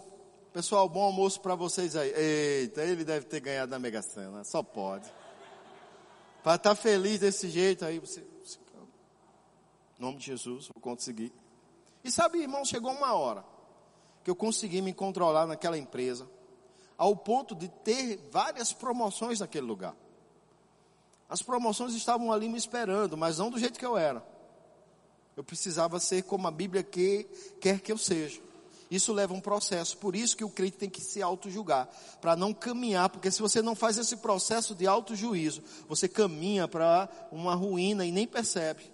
pessoal, 0.52 0.88
bom 0.88 1.02
almoço 1.02 1.40
para 1.40 1.54
vocês 1.54 1.94
aí. 1.96 2.12
Eita, 2.14 2.82
ele 2.82 3.04
deve 3.04 3.26
ter 3.26 3.40
ganhado 3.40 3.70
na 3.70 3.78
Mega 3.78 4.00
Sena, 4.00 4.44
só 4.44 4.62
pode. 4.62 5.12
Para 6.42 6.54
estar 6.54 6.70
tá 6.70 6.74
feliz 6.74 7.20
desse 7.20 7.50
jeito 7.50 7.84
aí, 7.84 7.98
você, 7.98 8.24
você 8.42 8.58
em 9.98 10.02
nome 10.02 10.18
de 10.18 10.26
Jesus, 10.26 10.68
vou 10.74 10.80
conseguir. 10.80 11.32
E 12.02 12.10
sabe, 12.10 12.40
irmão, 12.40 12.64
chegou 12.64 12.92
uma 12.92 13.14
hora 13.14 13.44
que 14.22 14.30
eu 14.30 14.36
consegui 14.36 14.80
me 14.80 14.92
controlar 14.92 15.46
naquela 15.46 15.78
empresa, 15.78 16.28
ao 16.96 17.14
ponto 17.14 17.54
de 17.54 17.68
ter 17.68 18.16
várias 18.30 18.72
promoções 18.72 19.40
naquele 19.40 19.66
lugar. 19.66 19.94
As 21.28 21.42
promoções 21.42 21.94
estavam 21.94 22.32
ali 22.32 22.48
me 22.48 22.58
esperando, 22.58 23.16
mas 23.16 23.38
não 23.38 23.50
do 23.50 23.58
jeito 23.58 23.78
que 23.78 23.86
eu 23.86 23.96
era. 23.96 24.24
Eu 25.36 25.42
precisava 25.42 25.98
ser 25.98 26.22
como 26.22 26.46
a 26.46 26.50
Bíblia 26.50 26.82
que, 26.82 27.26
quer 27.60 27.80
que 27.80 27.90
eu 27.90 27.98
seja. 27.98 28.40
Isso 28.90 29.12
leva 29.12 29.34
um 29.34 29.40
processo, 29.40 29.96
por 29.96 30.14
isso 30.14 30.36
que 30.36 30.44
o 30.44 30.50
crente 30.50 30.76
tem 30.76 30.90
que 30.90 31.00
se 31.00 31.20
auto-julgar, 31.20 31.88
para 32.20 32.36
não 32.36 32.52
caminhar, 32.52 33.08
porque 33.08 33.30
se 33.30 33.40
você 33.40 33.60
não 33.60 33.74
faz 33.74 33.98
esse 33.98 34.18
processo 34.18 34.74
de 34.74 34.86
auto-juízo, 34.86 35.62
você 35.88 36.06
caminha 36.06 36.68
para 36.68 37.08
uma 37.32 37.54
ruína 37.54 38.04
e 38.04 38.12
nem 38.12 38.26
percebe. 38.26 38.93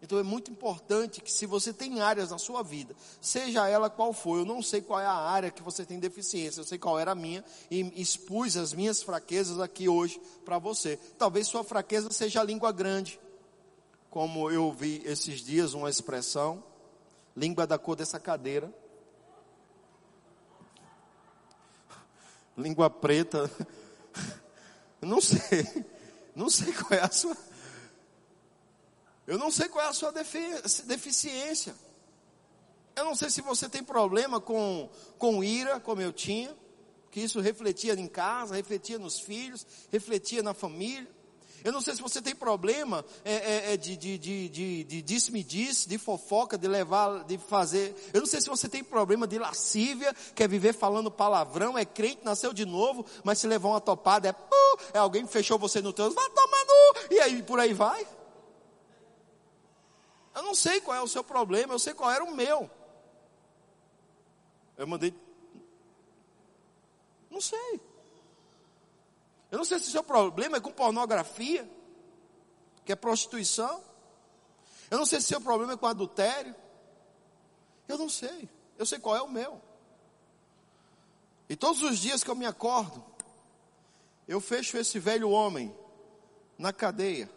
Então 0.00 0.18
é 0.18 0.22
muito 0.22 0.50
importante 0.50 1.20
que 1.20 1.32
se 1.32 1.44
você 1.44 1.72
tem 1.72 2.00
áreas 2.00 2.30
na 2.30 2.38
sua 2.38 2.62
vida, 2.62 2.94
seja 3.20 3.68
ela 3.68 3.90
qual 3.90 4.12
for, 4.12 4.38
eu 4.38 4.44
não 4.44 4.62
sei 4.62 4.80
qual 4.80 5.00
é 5.00 5.06
a 5.06 5.12
área 5.12 5.50
que 5.50 5.62
você 5.62 5.84
tem 5.84 5.98
deficiência, 5.98 6.60
eu 6.60 6.64
sei 6.64 6.78
qual 6.78 6.98
era 6.98 7.12
a 7.12 7.16
minha 7.16 7.44
e 7.68 8.00
expus 8.00 8.56
as 8.56 8.72
minhas 8.72 9.02
fraquezas 9.02 9.58
aqui 9.58 9.88
hoje 9.88 10.20
para 10.44 10.58
você. 10.58 10.96
Talvez 11.18 11.48
sua 11.48 11.64
fraqueza 11.64 12.12
seja 12.12 12.40
a 12.40 12.44
língua 12.44 12.70
grande, 12.70 13.18
como 14.08 14.50
eu 14.50 14.72
vi 14.72 15.02
esses 15.04 15.40
dias 15.40 15.74
uma 15.74 15.90
expressão, 15.90 16.62
língua 17.36 17.66
da 17.66 17.76
cor 17.76 17.96
dessa 17.96 18.20
cadeira, 18.20 18.72
língua 22.56 22.88
preta, 22.88 23.50
não 25.02 25.20
sei, 25.20 25.84
não 26.36 26.48
sei 26.48 26.72
qual 26.72 27.00
é 27.00 27.02
a 27.02 27.10
sua, 27.10 27.36
eu 29.28 29.36
não 29.36 29.50
sei 29.50 29.68
qual 29.68 29.84
é 29.84 29.88
a 29.88 29.92
sua 29.92 30.10
deficiência. 30.10 31.74
Eu 32.96 33.04
não 33.04 33.14
sei 33.14 33.28
se 33.28 33.42
você 33.42 33.68
tem 33.68 33.84
problema 33.84 34.40
com, 34.40 34.88
com 35.18 35.44
ira, 35.44 35.78
como 35.78 36.00
eu 36.00 36.14
tinha, 36.14 36.56
que 37.10 37.20
isso 37.20 37.38
refletia 37.38 37.92
em 37.92 38.08
casa, 38.08 38.54
refletia 38.54 38.98
nos 38.98 39.20
filhos, 39.20 39.66
refletia 39.92 40.42
na 40.42 40.54
família. 40.54 41.06
Eu 41.62 41.72
não 41.72 41.82
sei 41.82 41.94
se 41.94 42.00
você 42.00 42.22
tem 42.22 42.34
problema 42.34 43.04
é, 43.22 43.34
é, 43.34 43.74
é 43.74 43.76
de, 43.76 43.98
de, 43.98 44.16
de, 44.16 44.48
de, 44.48 44.84
de 44.84 45.02
disse-me-disse, 45.02 45.86
de 45.86 45.98
fofoca, 45.98 46.56
de 46.56 46.66
levar, 46.66 47.22
de 47.24 47.36
fazer. 47.36 47.94
Eu 48.14 48.20
não 48.20 48.26
sei 48.26 48.40
se 48.40 48.48
você 48.48 48.66
tem 48.66 48.82
problema 48.82 49.26
de 49.26 49.38
lascívia, 49.38 50.16
quer 50.34 50.48
viver 50.48 50.72
falando 50.72 51.10
palavrão, 51.10 51.76
é 51.76 51.84
crente, 51.84 52.20
nasceu 52.24 52.54
de 52.54 52.64
novo, 52.64 53.04
mas 53.22 53.38
se 53.40 53.46
levar 53.46 53.68
uma 53.68 53.80
topada 53.80 54.26
é, 54.26 54.34
é 54.94 54.98
alguém 54.98 55.26
que 55.26 55.32
fechou 55.32 55.58
você 55.58 55.82
no 55.82 55.92
trânsito, 55.92 56.18
vai 56.18 56.30
tomar 56.30 56.64
no, 56.64 57.14
e 57.14 57.20
aí 57.20 57.42
por 57.42 57.60
aí 57.60 57.74
vai. 57.74 58.06
Eu 60.38 60.44
não 60.44 60.54
sei 60.54 60.80
qual 60.80 60.96
é 60.96 61.02
o 61.02 61.08
seu 61.08 61.24
problema, 61.24 61.74
eu 61.74 61.80
sei 61.80 61.92
qual 61.92 62.08
era 62.12 62.22
o 62.22 62.32
meu. 62.32 62.70
Eu 64.76 64.86
mandei. 64.86 65.12
Não 67.28 67.40
sei. 67.40 67.80
Eu 69.50 69.58
não 69.58 69.64
sei 69.64 69.80
se 69.80 69.88
o 69.88 69.90
seu 69.90 70.04
problema 70.04 70.58
é 70.58 70.60
com 70.60 70.70
pornografia, 70.70 71.68
que 72.84 72.92
é 72.92 72.94
prostituição. 72.94 73.82
Eu 74.88 74.98
não 74.98 75.04
sei 75.04 75.20
se 75.20 75.26
o 75.26 75.28
seu 75.30 75.40
problema 75.40 75.72
é 75.72 75.76
com 75.76 75.86
adultério. 75.86 76.54
Eu 77.88 77.98
não 77.98 78.08
sei. 78.08 78.48
Eu 78.78 78.86
sei 78.86 79.00
qual 79.00 79.16
é 79.16 79.22
o 79.22 79.28
meu. 79.28 79.60
E 81.48 81.56
todos 81.56 81.82
os 81.82 81.98
dias 81.98 82.22
que 82.22 82.30
eu 82.30 82.36
me 82.36 82.46
acordo, 82.46 83.04
eu 84.28 84.40
fecho 84.40 84.76
esse 84.76 85.00
velho 85.00 85.30
homem 85.30 85.76
na 86.56 86.72
cadeia 86.72 87.28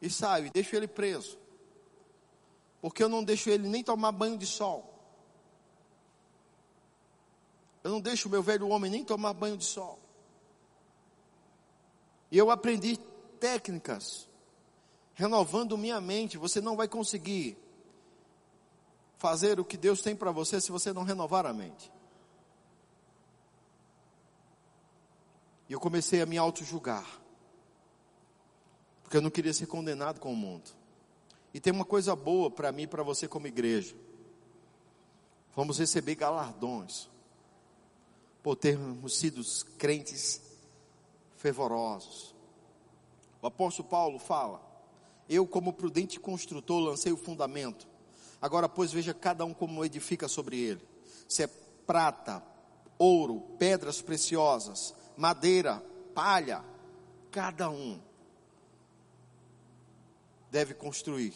e 0.00 0.08
saio 0.08 0.46
e 0.46 0.50
deixo 0.50 0.74
ele 0.74 0.88
preso. 0.88 1.38
Porque 2.80 3.02
eu 3.02 3.08
não 3.08 3.22
deixo 3.22 3.50
ele 3.50 3.68
nem 3.68 3.84
tomar 3.84 4.12
banho 4.12 4.38
de 4.38 4.46
sol. 4.46 4.94
Eu 7.82 7.90
não 7.90 8.00
deixo 8.00 8.28
o 8.28 8.30
meu 8.30 8.42
velho 8.42 8.68
homem 8.68 8.90
nem 8.90 9.04
tomar 9.04 9.32
banho 9.32 9.56
de 9.56 9.64
sol. 9.64 9.98
E 12.30 12.38
eu 12.38 12.50
aprendi 12.50 12.96
técnicas, 13.38 14.28
renovando 15.14 15.76
minha 15.76 16.00
mente. 16.00 16.38
Você 16.38 16.60
não 16.60 16.76
vai 16.76 16.88
conseguir 16.88 17.58
fazer 19.18 19.60
o 19.60 19.64
que 19.64 19.76
Deus 19.76 20.00
tem 20.00 20.16
para 20.16 20.30
você 20.30 20.60
se 20.60 20.70
você 20.70 20.92
não 20.92 21.02
renovar 21.02 21.44
a 21.44 21.52
mente. 21.52 21.92
E 25.68 25.72
eu 25.72 25.80
comecei 25.80 26.20
a 26.20 26.26
me 26.26 26.38
auto-julgar. 26.38 27.19
Porque 29.10 29.16
eu 29.16 29.22
não 29.22 29.30
queria 29.30 29.52
ser 29.52 29.66
condenado 29.66 30.20
com 30.20 30.32
o 30.32 30.36
mundo. 30.36 30.70
E 31.52 31.58
tem 31.58 31.72
uma 31.72 31.84
coisa 31.84 32.14
boa 32.14 32.48
para 32.48 32.70
mim 32.70 32.82
e 32.82 32.86
para 32.86 33.02
você 33.02 33.26
como 33.26 33.48
igreja. 33.48 33.92
Vamos 35.52 35.80
receber 35.80 36.14
galardões 36.14 37.08
por 38.40 38.54
termos 38.54 39.18
sido 39.18 39.42
crentes 39.76 40.40
fervorosos. 41.36 42.36
O 43.42 43.48
apóstolo 43.48 43.88
Paulo 43.88 44.20
fala: 44.20 44.62
Eu, 45.28 45.44
como 45.44 45.72
prudente 45.72 46.20
construtor, 46.20 46.78
lancei 46.78 47.10
o 47.10 47.16
fundamento. 47.16 47.88
Agora, 48.40 48.68
pois, 48.68 48.92
veja 48.92 49.12
cada 49.12 49.44
um 49.44 49.52
como 49.52 49.84
edifica 49.84 50.28
sobre 50.28 50.56
ele: 50.56 50.88
se 51.26 51.42
é 51.42 51.46
prata, 51.84 52.40
ouro, 52.96 53.40
pedras 53.58 54.00
preciosas, 54.00 54.94
madeira, 55.16 55.84
palha, 56.14 56.64
cada 57.32 57.68
um 57.68 58.00
deve 60.50 60.74
construir. 60.74 61.34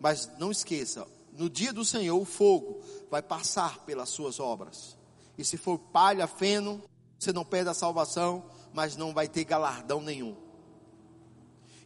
Mas 0.00 0.30
não 0.38 0.50
esqueça: 0.50 1.06
no 1.32 1.50
dia 1.50 1.72
do 1.72 1.84
Senhor, 1.84 2.20
o 2.20 2.24
fogo 2.24 2.80
vai 3.10 3.22
passar 3.22 3.80
pelas 3.84 4.08
suas 4.08 4.40
obras. 4.40 4.96
E 5.36 5.44
se 5.44 5.56
for 5.56 5.78
palha, 5.78 6.26
feno, 6.26 6.82
você 7.18 7.32
não 7.32 7.44
perde 7.44 7.70
a 7.70 7.74
salvação, 7.74 8.44
mas 8.72 8.96
não 8.96 9.12
vai 9.12 9.28
ter 9.28 9.44
galardão 9.44 10.00
nenhum. 10.00 10.36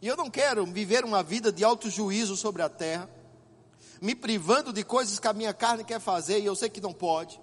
E 0.01 0.07
eu 0.07 0.15
não 0.15 0.29
quero 0.29 0.65
viver 0.65 1.03
uma 1.03 1.21
vida 1.21 1.51
de 1.51 1.63
alto 1.63 1.89
juízo 1.89 2.37
sobre 2.37 2.61
a 2.61 2.69
terra, 2.69 3.09
me 4.01 4.15
privando 4.15 4.71
de 4.71 4.83
coisas 4.83 5.19
que 5.19 5.27
a 5.27 5.33
minha 5.33 5.53
carne 5.53 5.83
quer 5.83 5.99
fazer 5.99 6.39
e 6.39 6.45
eu 6.45 6.55
sei 6.55 6.69
que 6.69 6.79
não 6.79 6.93
pode. 6.93 7.39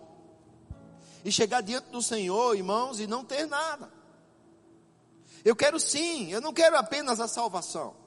E 1.25 1.31
chegar 1.31 1.61
diante 1.61 1.91
do 1.91 2.01
Senhor, 2.01 2.57
irmãos, 2.57 3.01
e 3.01 3.07
não 3.07 3.25
ter 3.25 3.47
nada. 3.47 3.93
Eu 5.45 5.55
quero 5.55 5.79
sim, 5.79 6.33
eu 6.33 6.41
não 6.41 6.53
quero 6.53 6.77
apenas 6.77 7.21
a 7.21 7.29
salvação. 7.29 8.06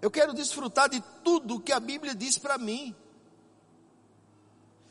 Eu 0.00 0.10
quero 0.10 0.34
desfrutar 0.34 0.88
de 0.88 1.00
tudo 1.24 1.60
que 1.60 1.72
a 1.72 1.80
Bíblia 1.80 2.14
diz 2.14 2.38
para 2.38 2.58
mim. 2.58 2.94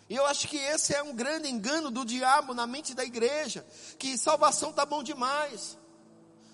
E 0.10 0.16
eu 0.16 0.26
acho 0.26 0.48
que 0.48 0.58
esse 0.58 0.94
é 0.94 1.02
um 1.02 1.16
grande 1.16 1.50
engano 1.50 1.90
do 1.90 2.06
diabo 2.06 2.54
na 2.54 2.68
mente 2.68 2.94
da 2.94 3.04
igreja, 3.04 3.66
que 3.98 4.18
salvação 4.18 4.70
está 4.70 4.86
bom 4.86 5.02
demais. 5.02 5.78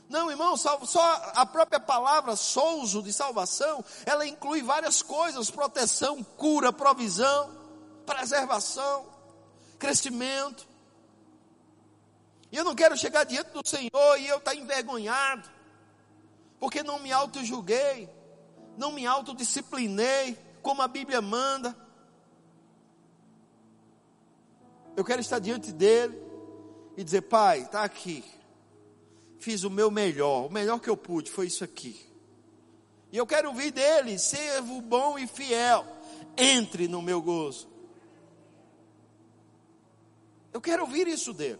Não, 0.07 0.29
irmão, 0.29 0.57
só 0.57 1.31
a 1.35 1.45
própria 1.45 1.79
palavra 1.79 2.35
souzo 2.35 3.01
de 3.01 3.13
salvação, 3.13 3.83
ela 4.05 4.25
inclui 4.25 4.61
várias 4.61 5.01
coisas: 5.01 5.49
proteção, 5.49 6.23
cura, 6.23 6.71
provisão, 6.73 7.49
preservação, 8.05 9.05
crescimento. 9.79 10.67
E 12.51 12.57
eu 12.57 12.65
não 12.65 12.75
quero 12.75 12.97
chegar 12.97 13.23
diante 13.23 13.51
do 13.51 13.65
Senhor 13.65 14.17
e 14.19 14.27
eu 14.27 14.37
estar 14.37 14.51
tá 14.51 14.57
envergonhado, 14.57 15.49
porque 16.59 16.83
não 16.83 16.99
me 16.99 17.11
auto-julguei, 17.11 18.09
não 18.77 18.91
me 18.91 19.05
autodisciplinei, 19.05 20.37
como 20.61 20.81
a 20.81 20.87
Bíblia 20.87 21.21
manda. 21.21 21.75
Eu 24.95 25.03
quero 25.03 25.21
estar 25.21 25.39
diante 25.39 25.71
dele 25.71 26.21
e 26.97 27.03
dizer: 27.03 27.21
Pai, 27.21 27.61
está 27.61 27.83
aqui. 27.83 28.23
Fiz 29.39 29.63
o 29.63 29.69
meu 29.69 29.89
melhor, 29.89 30.45
o 30.45 30.51
melhor 30.51 30.79
que 30.79 30.89
eu 30.89 30.95
pude 30.95 31.31
foi 31.31 31.47
isso 31.47 31.63
aqui. 31.63 31.99
E 33.11 33.17
eu 33.17 33.25
quero 33.25 33.49
ouvir 33.49 33.71
dele: 33.71 34.17
servo 34.19 34.81
bom 34.81 35.17
e 35.17 35.27
fiel, 35.27 35.85
entre 36.37 36.87
no 36.87 37.01
meu 37.01 37.21
gozo. 37.21 37.69
Eu 40.53 40.61
quero 40.61 40.83
ouvir 40.83 41.07
isso 41.07 41.33
dele. 41.33 41.59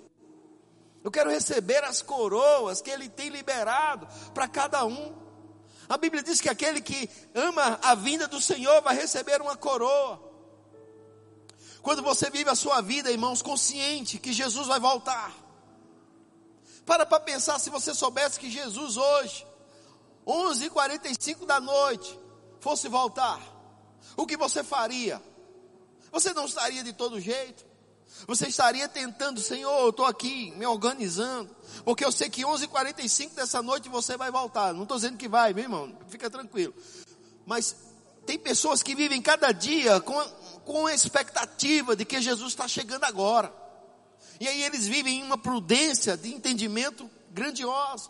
Eu 1.04 1.10
quero 1.10 1.30
receber 1.30 1.84
as 1.84 2.02
coroas 2.02 2.82
que 2.82 2.90
ele 2.90 3.10
tem 3.10 3.30
liberado 3.30 4.08
para 4.34 4.48
cada 4.48 4.86
um. 4.86 5.21
A 5.92 5.98
Bíblia 5.98 6.24
diz 6.24 6.40
que 6.40 6.48
aquele 6.48 6.80
que 6.80 7.10
ama 7.36 7.78
a 7.84 7.94
vinda 7.96 8.26
do 8.26 8.40
Senhor 8.40 8.82
vai 8.82 8.96
receber 8.96 9.42
uma 9.42 9.58
coroa. 9.58 10.22
Quando 11.82 12.02
você 12.02 12.30
vive 12.30 12.50
a 12.50 12.56
sua 12.56 12.80
vida, 12.80 13.12
irmãos, 13.12 13.42
consciente 13.42 14.18
que 14.18 14.32
Jesus 14.32 14.68
vai 14.68 14.80
voltar. 14.80 15.36
Para 16.86 17.06
para 17.06 17.20
pensar 17.20 17.60
se 17.60 17.70
você 17.70 17.94
soubesse 17.94 18.40
que 18.40 18.50
Jesus 18.50 18.96
hoje, 18.96 19.46
11h45 20.26 21.46
da 21.46 21.60
noite, 21.60 22.18
fosse 22.62 22.88
voltar. 22.88 23.42
O 24.16 24.26
que 24.26 24.38
você 24.38 24.64
faria? 24.64 25.22
Você 26.10 26.34
não 26.34 26.46
estaria 26.46 26.86
de 26.86 26.94
todo 26.94 27.20
jeito? 27.20 27.66
Você 28.28 28.48
estaria 28.48 28.88
tentando, 28.88 29.40
Senhor, 29.40 29.80
eu 29.82 29.90
estou 29.90 30.06
aqui 30.06 30.52
me 30.52 30.66
organizando, 30.66 31.50
porque 31.84 32.06
eu 32.06 32.12
sei 32.12 32.30
que 32.30 32.44
11h45 32.44 33.34
dessa 33.34 33.62
noite 33.62 33.90
você 33.90 34.16
vai 34.16 34.32
voltar. 34.32 34.74
Não 34.74 34.84
estou 34.84 34.98
dizendo 34.98 35.18
que 35.18 35.28
vai, 35.28 35.54
meu 35.54 35.64
irmão, 35.64 35.98
fica 36.08 36.30
tranquilo. 36.30 36.74
Mas 37.46 37.76
tem 38.26 38.38
pessoas 38.38 38.84
que 38.84 38.96
vivem 38.96 39.22
cada 39.22 39.52
dia 39.52 40.00
com, 40.02 40.20
com 40.66 40.88
a 40.88 40.94
expectativa 40.94 41.96
de 41.96 42.06
que 42.06 42.22
Jesus 42.22 42.50
está 42.50 42.68
chegando 42.68 43.04
agora. 43.04 43.54
E 44.40 44.48
aí 44.48 44.64
eles 44.64 44.88
vivem 44.88 45.20
em 45.20 45.24
uma 45.24 45.38
prudência 45.38 46.16
de 46.16 46.34
entendimento 46.34 47.10
grandiosa. 47.32 48.10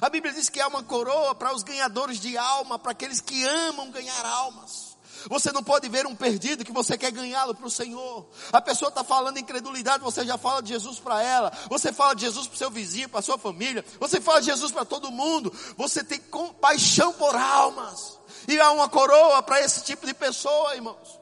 A 0.00 0.08
Bíblia 0.08 0.32
diz 0.32 0.48
que 0.48 0.60
há 0.60 0.68
uma 0.68 0.82
coroa 0.82 1.34
para 1.34 1.54
os 1.54 1.62
ganhadores 1.62 2.20
de 2.20 2.36
alma, 2.36 2.78
para 2.78 2.92
aqueles 2.92 3.20
que 3.20 3.44
amam 3.44 3.90
ganhar 3.90 4.24
almas. 4.24 4.93
Você 5.28 5.52
não 5.52 5.62
pode 5.62 5.88
ver 5.88 6.06
um 6.06 6.14
perdido 6.14 6.64
que 6.64 6.72
você 6.72 6.98
quer 6.98 7.10
ganhá-lo 7.10 7.54
para 7.54 7.66
o 7.66 7.70
Senhor. 7.70 8.26
A 8.52 8.60
pessoa 8.60 8.88
está 8.88 9.02
falando 9.02 9.38
incredulidade, 9.38 10.02
você 10.02 10.24
já 10.24 10.36
fala 10.36 10.62
de 10.62 10.70
Jesus 10.70 10.98
para 10.98 11.22
ela. 11.22 11.52
Você 11.68 11.92
fala 11.92 12.14
de 12.14 12.22
Jesus 12.22 12.46
para 12.46 12.54
o 12.54 12.58
seu 12.58 12.70
vizinho, 12.70 13.08
para 13.08 13.20
a 13.20 13.22
sua 13.22 13.38
família. 13.38 13.84
Você 13.98 14.20
fala 14.20 14.40
de 14.40 14.46
Jesus 14.46 14.72
para 14.72 14.84
todo 14.84 15.10
mundo. 15.10 15.52
Você 15.76 16.04
tem 16.04 16.20
compaixão 16.20 17.12
por 17.14 17.34
almas. 17.34 18.18
E 18.46 18.60
há 18.60 18.70
uma 18.72 18.88
coroa 18.88 19.42
para 19.42 19.60
esse 19.60 19.82
tipo 19.84 20.06
de 20.06 20.12
pessoa, 20.12 20.74
irmãos. 20.74 21.20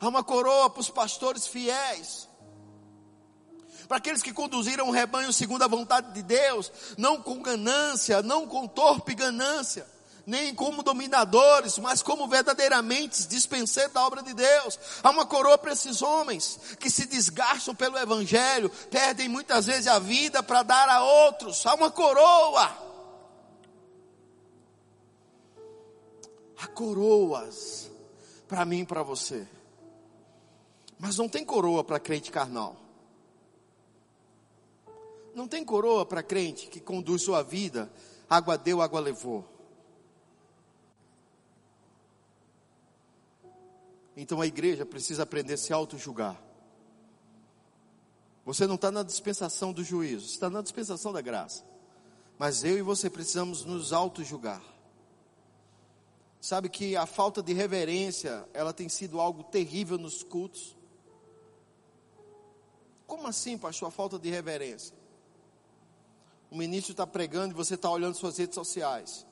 Há 0.00 0.08
uma 0.08 0.22
coroa 0.22 0.70
para 0.70 0.80
os 0.80 0.90
pastores 0.90 1.46
fiéis. 1.46 2.28
Para 3.88 3.98
aqueles 3.98 4.22
que 4.22 4.32
conduziram 4.32 4.88
o 4.88 4.92
rebanho 4.92 5.32
segundo 5.32 5.62
a 5.62 5.68
vontade 5.68 6.12
de 6.12 6.22
Deus, 6.22 6.72
não 6.98 7.22
com 7.22 7.40
ganância, 7.40 8.22
não 8.22 8.46
com 8.46 8.66
torpe 8.66 9.14
ganância, 9.14 9.86
nem 10.26 10.52
como 10.52 10.82
dominadores, 10.82 11.78
mas 11.78 12.02
como 12.02 12.26
verdadeiramente 12.26 13.28
dispenseiros 13.28 13.92
da 13.92 14.04
obra 14.04 14.24
de 14.24 14.34
Deus. 14.34 14.76
Há 15.00 15.10
uma 15.10 15.24
coroa 15.24 15.56
para 15.56 15.72
esses 15.72 16.02
homens 16.02 16.58
que 16.80 16.90
se 16.90 17.06
desgastam 17.06 17.76
pelo 17.76 17.96
Evangelho, 17.96 18.68
perdem 18.90 19.28
muitas 19.28 19.66
vezes 19.66 19.86
a 19.86 20.00
vida 20.00 20.42
para 20.42 20.64
dar 20.64 20.88
a 20.88 21.00
outros. 21.02 21.64
Há 21.64 21.74
uma 21.74 21.92
coroa. 21.92 22.76
Há 26.58 26.66
coroas 26.66 27.88
para 28.48 28.64
mim 28.64 28.80
e 28.80 28.86
para 28.86 29.04
você. 29.04 29.46
Mas 30.98 31.16
não 31.16 31.28
tem 31.28 31.44
coroa 31.44 31.84
para 31.84 32.00
crente 32.00 32.32
carnal. 32.32 32.74
Não 35.32 35.46
tem 35.46 35.64
coroa 35.64 36.04
para 36.04 36.22
crente 36.22 36.66
que 36.66 36.80
conduz 36.80 37.22
sua 37.22 37.42
vida, 37.42 37.92
água 38.28 38.58
deu, 38.58 38.80
água 38.80 38.98
levou. 38.98 39.55
Então 44.16 44.40
a 44.40 44.46
igreja 44.46 44.86
precisa 44.86 45.24
aprender 45.24 45.54
a 45.54 45.58
se 45.58 45.72
auto-julgar. 45.72 46.42
Você 48.46 48.66
não 48.66 48.76
está 48.76 48.90
na 48.90 49.02
dispensação 49.02 49.72
do 49.72 49.84
juízo, 49.84 50.24
está 50.24 50.48
na 50.48 50.62
dispensação 50.62 51.12
da 51.12 51.20
graça. 51.20 51.64
Mas 52.38 52.64
eu 52.64 52.78
e 52.78 52.82
você 52.82 53.10
precisamos 53.10 53.64
nos 53.64 53.92
auto-julgar. 53.92 54.62
Sabe 56.40 56.68
que 56.68 56.96
a 56.96 57.06
falta 57.06 57.42
de 57.42 57.52
reverência, 57.52 58.48
ela 58.54 58.72
tem 58.72 58.88
sido 58.88 59.20
algo 59.20 59.42
terrível 59.42 59.98
nos 59.98 60.22
cultos. 60.22 60.76
Como 63.06 63.26
assim, 63.26 63.58
pastor, 63.58 63.88
a 63.88 63.90
falta 63.90 64.18
de 64.18 64.30
reverência? 64.30 64.94
O 66.50 66.56
ministro 66.56 66.92
está 66.92 67.06
pregando 67.06 67.52
e 67.52 67.56
você 67.56 67.74
está 67.74 67.90
olhando 67.90 68.14
suas 68.14 68.38
redes 68.38 68.54
sociais. 68.54 69.25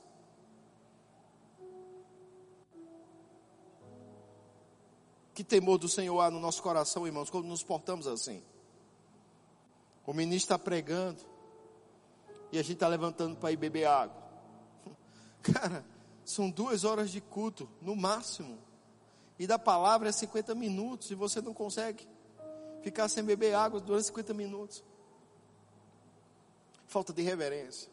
Que 5.35 5.43
temor 5.43 5.77
do 5.77 5.89
Senhor 5.89 6.17
há 6.21 6.31
no 6.31 6.39
nosso 6.39 6.63
coração, 6.63 7.05
irmãos, 7.05 7.29
quando 7.29 7.45
nos 7.45 7.61
portamos 7.61 8.07
assim. 8.07 8.41
O 10.07 10.13
ministro 10.13 10.45
está 10.45 10.57
pregando 10.57 11.21
e 12.53 12.57
a 12.57 12.61
gente 12.61 12.75
está 12.75 12.87
levantando 12.87 13.35
para 13.35 13.51
ir 13.51 13.57
beber 13.57 13.85
água. 13.85 14.15
Cara, 15.43 15.85
são 16.23 16.49
duas 16.49 16.85
horas 16.85 17.11
de 17.11 17.19
culto, 17.19 17.69
no 17.81 17.97
máximo. 17.97 18.57
E 19.37 19.45
da 19.45 19.59
palavra 19.59 20.07
é 20.07 20.11
50 20.13 20.55
minutos 20.55 21.11
e 21.11 21.15
você 21.15 21.41
não 21.41 21.53
consegue 21.53 22.07
ficar 22.81 23.09
sem 23.09 23.21
beber 23.21 23.55
água 23.55 23.81
durante 23.81 24.05
50 24.05 24.33
minutos. 24.33 24.85
Falta 26.87 27.11
de 27.11 27.21
reverência. 27.21 27.91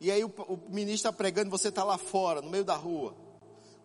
E 0.00 0.10
aí 0.10 0.24
o, 0.24 0.28
o 0.28 0.56
ministro 0.70 1.10
está 1.10 1.12
pregando, 1.12 1.50
você 1.50 1.68
está 1.68 1.84
lá 1.84 1.98
fora, 1.98 2.40
no 2.40 2.48
meio 2.48 2.64
da 2.64 2.74
rua 2.74 3.27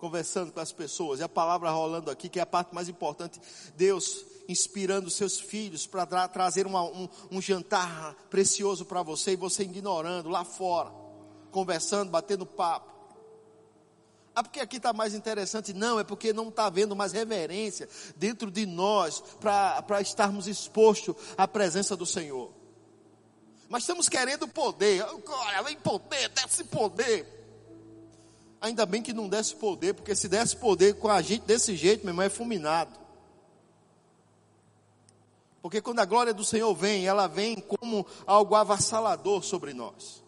conversando 0.04 0.52
com 0.52 0.60
as 0.60 0.74
pessoas, 0.74 1.22
e 1.22 1.24
a 1.24 1.30
palavra 1.30 1.72
rolando 1.72 2.12
aqui, 2.12 2.28
que 2.28 2.38
é 2.38 2.42
a 2.42 2.46
parte 2.46 2.76
mais 2.76 2.90
importante. 2.90 3.40
Deus 3.78 4.26
inspirando 4.50 5.10
seus 5.10 5.40
filhos 5.40 5.88
para 5.88 6.06
tra 6.06 6.28
trazer 6.28 6.68
uma, 6.68 6.84
um, 6.84 7.08
um 7.32 7.42
jantar 7.42 8.14
precioso 8.30 8.84
para 8.84 9.02
você, 9.02 9.32
e 9.32 9.38
você 9.38 9.64
ignorando 9.64 10.28
lá 10.28 10.44
fora, 10.44 10.92
conversando, 11.52 12.12
batendo 12.12 12.46
papo. 12.46 12.92
Ah, 14.36 14.44
porque 14.44 14.60
aqui 14.60 14.76
está 14.76 14.92
mais 14.92 15.14
interessante? 15.14 15.72
Não, 15.72 15.98
é 15.98 16.04
porque 16.04 16.34
não 16.34 16.50
está 16.50 16.66
havendo 16.66 16.98
mais 16.98 17.14
reverência 17.14 17.88
dentro 18.18 18.52
de 18.52 18.66
nós 18.66 19.24
para 19.40 20.02
estarmos 20.02 20.50
expostos 20.50 21.16
à 21.38 21.48
presença 21.48 21.96
do 21.96 22.06
Senhor. 22.06 22.52
Mas 23.70 23.84
estamos 23.84 24.10
querendo 24.10 24.50
poder. 24.50 25.02
Olha, 25.02 25.64
vem 25.64 25.78
poder, 25.78 26.28
desce 26.28 26.66
poder. 26.66 27.43
Ainda 28.64 28.86
bem 28.86 29.04
que 29.04 29.12
não 29.12 29.28
desse 29.28 29.54
poder, 29.54 29.94
porque 29.94 30.16
se 30.16 30.30
desse 30.30 30.56
poder 30.56 30.96
com 30.96 31.10
a 31.10 31.22
gente 31.22 31.44
desse 31.44 31.76
jeito, 31.76 32.06
meu 32.06 32.12
irmão, 32.12 32.26
é 32.26 32.30
fulminado. 32.30 32.98
Porque 35.62 35.82
quando 35.82 36.00
a 36.00 36.06
glória 36.06 36.34
do 36.34 36.46
Senhor 36.46 36.74
vem, 36.74 37.06
ela 37.06 37.28
vem 37.28 37.58
como 37.60 38.08
algo 38.26 38.56
avassalador 38.56 39.44
sobre 39.44 39.74
nós. 39.74 40.24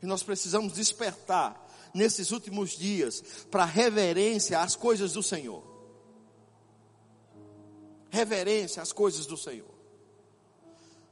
E 0.00 0.06
nós 0.06 0.22
precisamos 0.22 0.74
despertar 0.74 1.60
nesses 1.92 2.30
últimos 2.30 2.78
dias 2.78 3.20
para 3.50 3.64
reverência 3.64 4.60
às 4.60 4.76
coisas 4.76 5.12
do 5.14 5.22
Senhor. 5.22 5.64
Reverência 8.08 8.84
às 8.84 8.92
coisas 8.92 9.26
do 9.26 9.36
Senhor. 9.36 9.74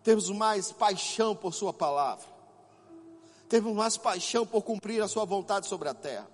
Temos 0.04 0.30
mais 0.30 0.70
paixão 0.70 1.34
por 1.34 1.52
Sua 1.52 1.72
palavra 1.72 2.37
teve 3.48 3.72
mais 3.72 3.96
paixão 3.96 4.46
por 4.46 4.62
cumprir 4.62 5.02
a 5.02 5.08
sua 5.08 5.24
vontade 5.24 5.66
sobre 5.66 5.88
a 5.88 5.94
terra. 5.94 6.28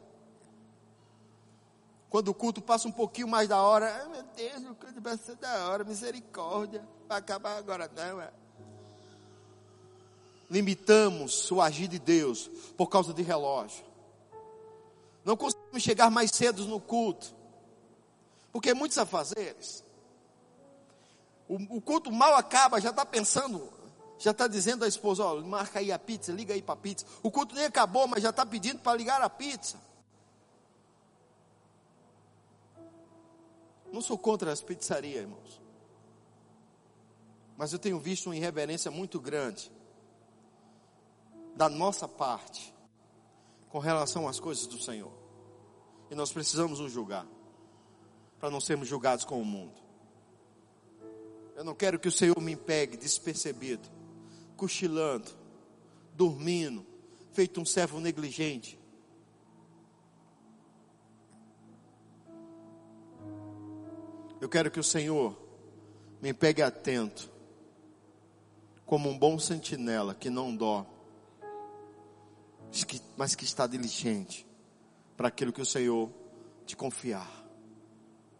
Quando 2.11 2.29
o 2.29 2.35
culto 2.35 2.61
passa 2.61 2.87
um 2.87 2.93
pouquinho 2.93 3.29
mais 3.29 3.49
da 3.49 3.61
hora, 3.63 3.93
ai 3.93 4.09
meu 4.09 4.23
Deus, 4.37 4.71
o 4.71 4.75
culto 4.75 5.01
vai 5.01 5.17
ser 5.17 5.37
da 5.37 5.69
hora, 5.69 5.85
misericórdia, 5.85 6.87
vai 7.09 7.19
acabar 7.19 7.57
agora 7.57 7.91
não. 7.95 8.21
É. 8.21 8.33
Limitamos 10.51 11.51
o 11.51 11.61
agir 11.61 11.89
de 11.89 11.99
Deus 11.99 12.49
por 12.77 12.89
causa 12.89 13.13
de 13.13 13.23
relógio. 13.23 13.85
Não 15.25 15.37
conseguimos 15.37 15.83
chegar 15.83 16.11
mais 16.11 16.31
cedo 16.31 16.65
no 16.67 16.79
culto, 16.79 17.35
porque 18.53 18.75
muitos 18.75 18.99
afazeres. 18.99 19.83
O, 21.49 21.77
o 21.77 21.81
culto 21.81 22.13
mal 22.13 22.35
acaba, 22.35 22.81
já 22.81 22.91
está 22.91 23.05
pensando 23.05 23.73
já 24.25 24.31
está 24.31 24.49
dizendo 24.49 24.87
à 24.87 24.89
esposa, 24.89 25.23
ó, 25.23 25.39
marca 25.43 25.81
aí 25.81 25.93
a 25.93 25.99
pizza, 25.99 26.33
liga 26.33 26.55
aí 26.55 26.63
para 26.63 26.73
a 26.73 26.79
pizza. 26.79 27.05
O 27.23 27.31
culto 27.31 27.55
nem 27.55 27.67
acabou, 27.67 28.09
mas 28.09 28.23
já 28.23 28.31
está 28.31 28.47
pedindo 28.47 28.79
para 28.79 28.97
ligar 28.97 29.21
a 29.21 29.29
pizza. 29.29 29.79
Não 33.93 34.01
sou 34.01 34.17
contra 34.17 34.51
as 34.51 34.63
pizzarias, 34.63 35.25
irmãos. 35.25 35.61
Mas 37.59 37.75
eu 37.75 37.79
tenho 37.79 37.99
visto 37.99 38.25
uma 38.25 38.37
irreverência 38.37 38.91
muito 38.91 39.21
grande 39.21 39.71
da 41.55 41.69
nossa 41.69 42.09
parte 42.09 42.75
com 43.69 43.79
relação 43.79 44.27
às 44.27 44.41
coisas 44.41 44.67
do 44.67 44.81
Senhor. 44.81 45.13
E 46.11 46.15
nós 46.15 46.33
precisamos 46.33 46.81
nos 46.81 46.91
julgar 46.91 47.27
para 48.41 48.49
não 48.49 48.59
sermos 48.59 48.89
julgados 48.89 49.27
com 49.27 49.39
o 49.39 49.45
mundo. 49.45 49.79
Eu 51.55 51.63
não 51.63 51.75
quero 51.75 51.99
que 51.99 52.09
o 52.09 52.13
Senhor 52.13 52.41
me 52.41 52.57
pegue 52.57 52.97
despercebido 52.97 53.94
cochilando, 54.65 55.31
dormindo, 56.15 56.87
feito 57.35 57.61
um 57.61 57.67
servo 57.67 58.01
negligente. 58.01 58.81
Eu 64.41 64.49
quero 64.49 64.71
que 64.71 64.81
o 64.81 64.85
Senhor 64.85 65.37
me 66.23 66.33
pegue 66.33 66.63
atento, 66.63 67.31
como 68.87 69.11
um 69.11 69.19
bom 69.19 69.39
sentinela 69.39 70.15
que 70.15 70.31
não 70.31 70.57
dorme, 70.57 70.89
mas 73.19 73.35
que 73.35 73.45
está 73.45 73.67
diligente 73.67 74.47
para 75.15 75.29
aquilo 75.29 75.53
que 75.53 75.61
o 75.61 75.67
Senhor 75.67 76.11
te 76.65 76.75
confiar. 76.75 77.44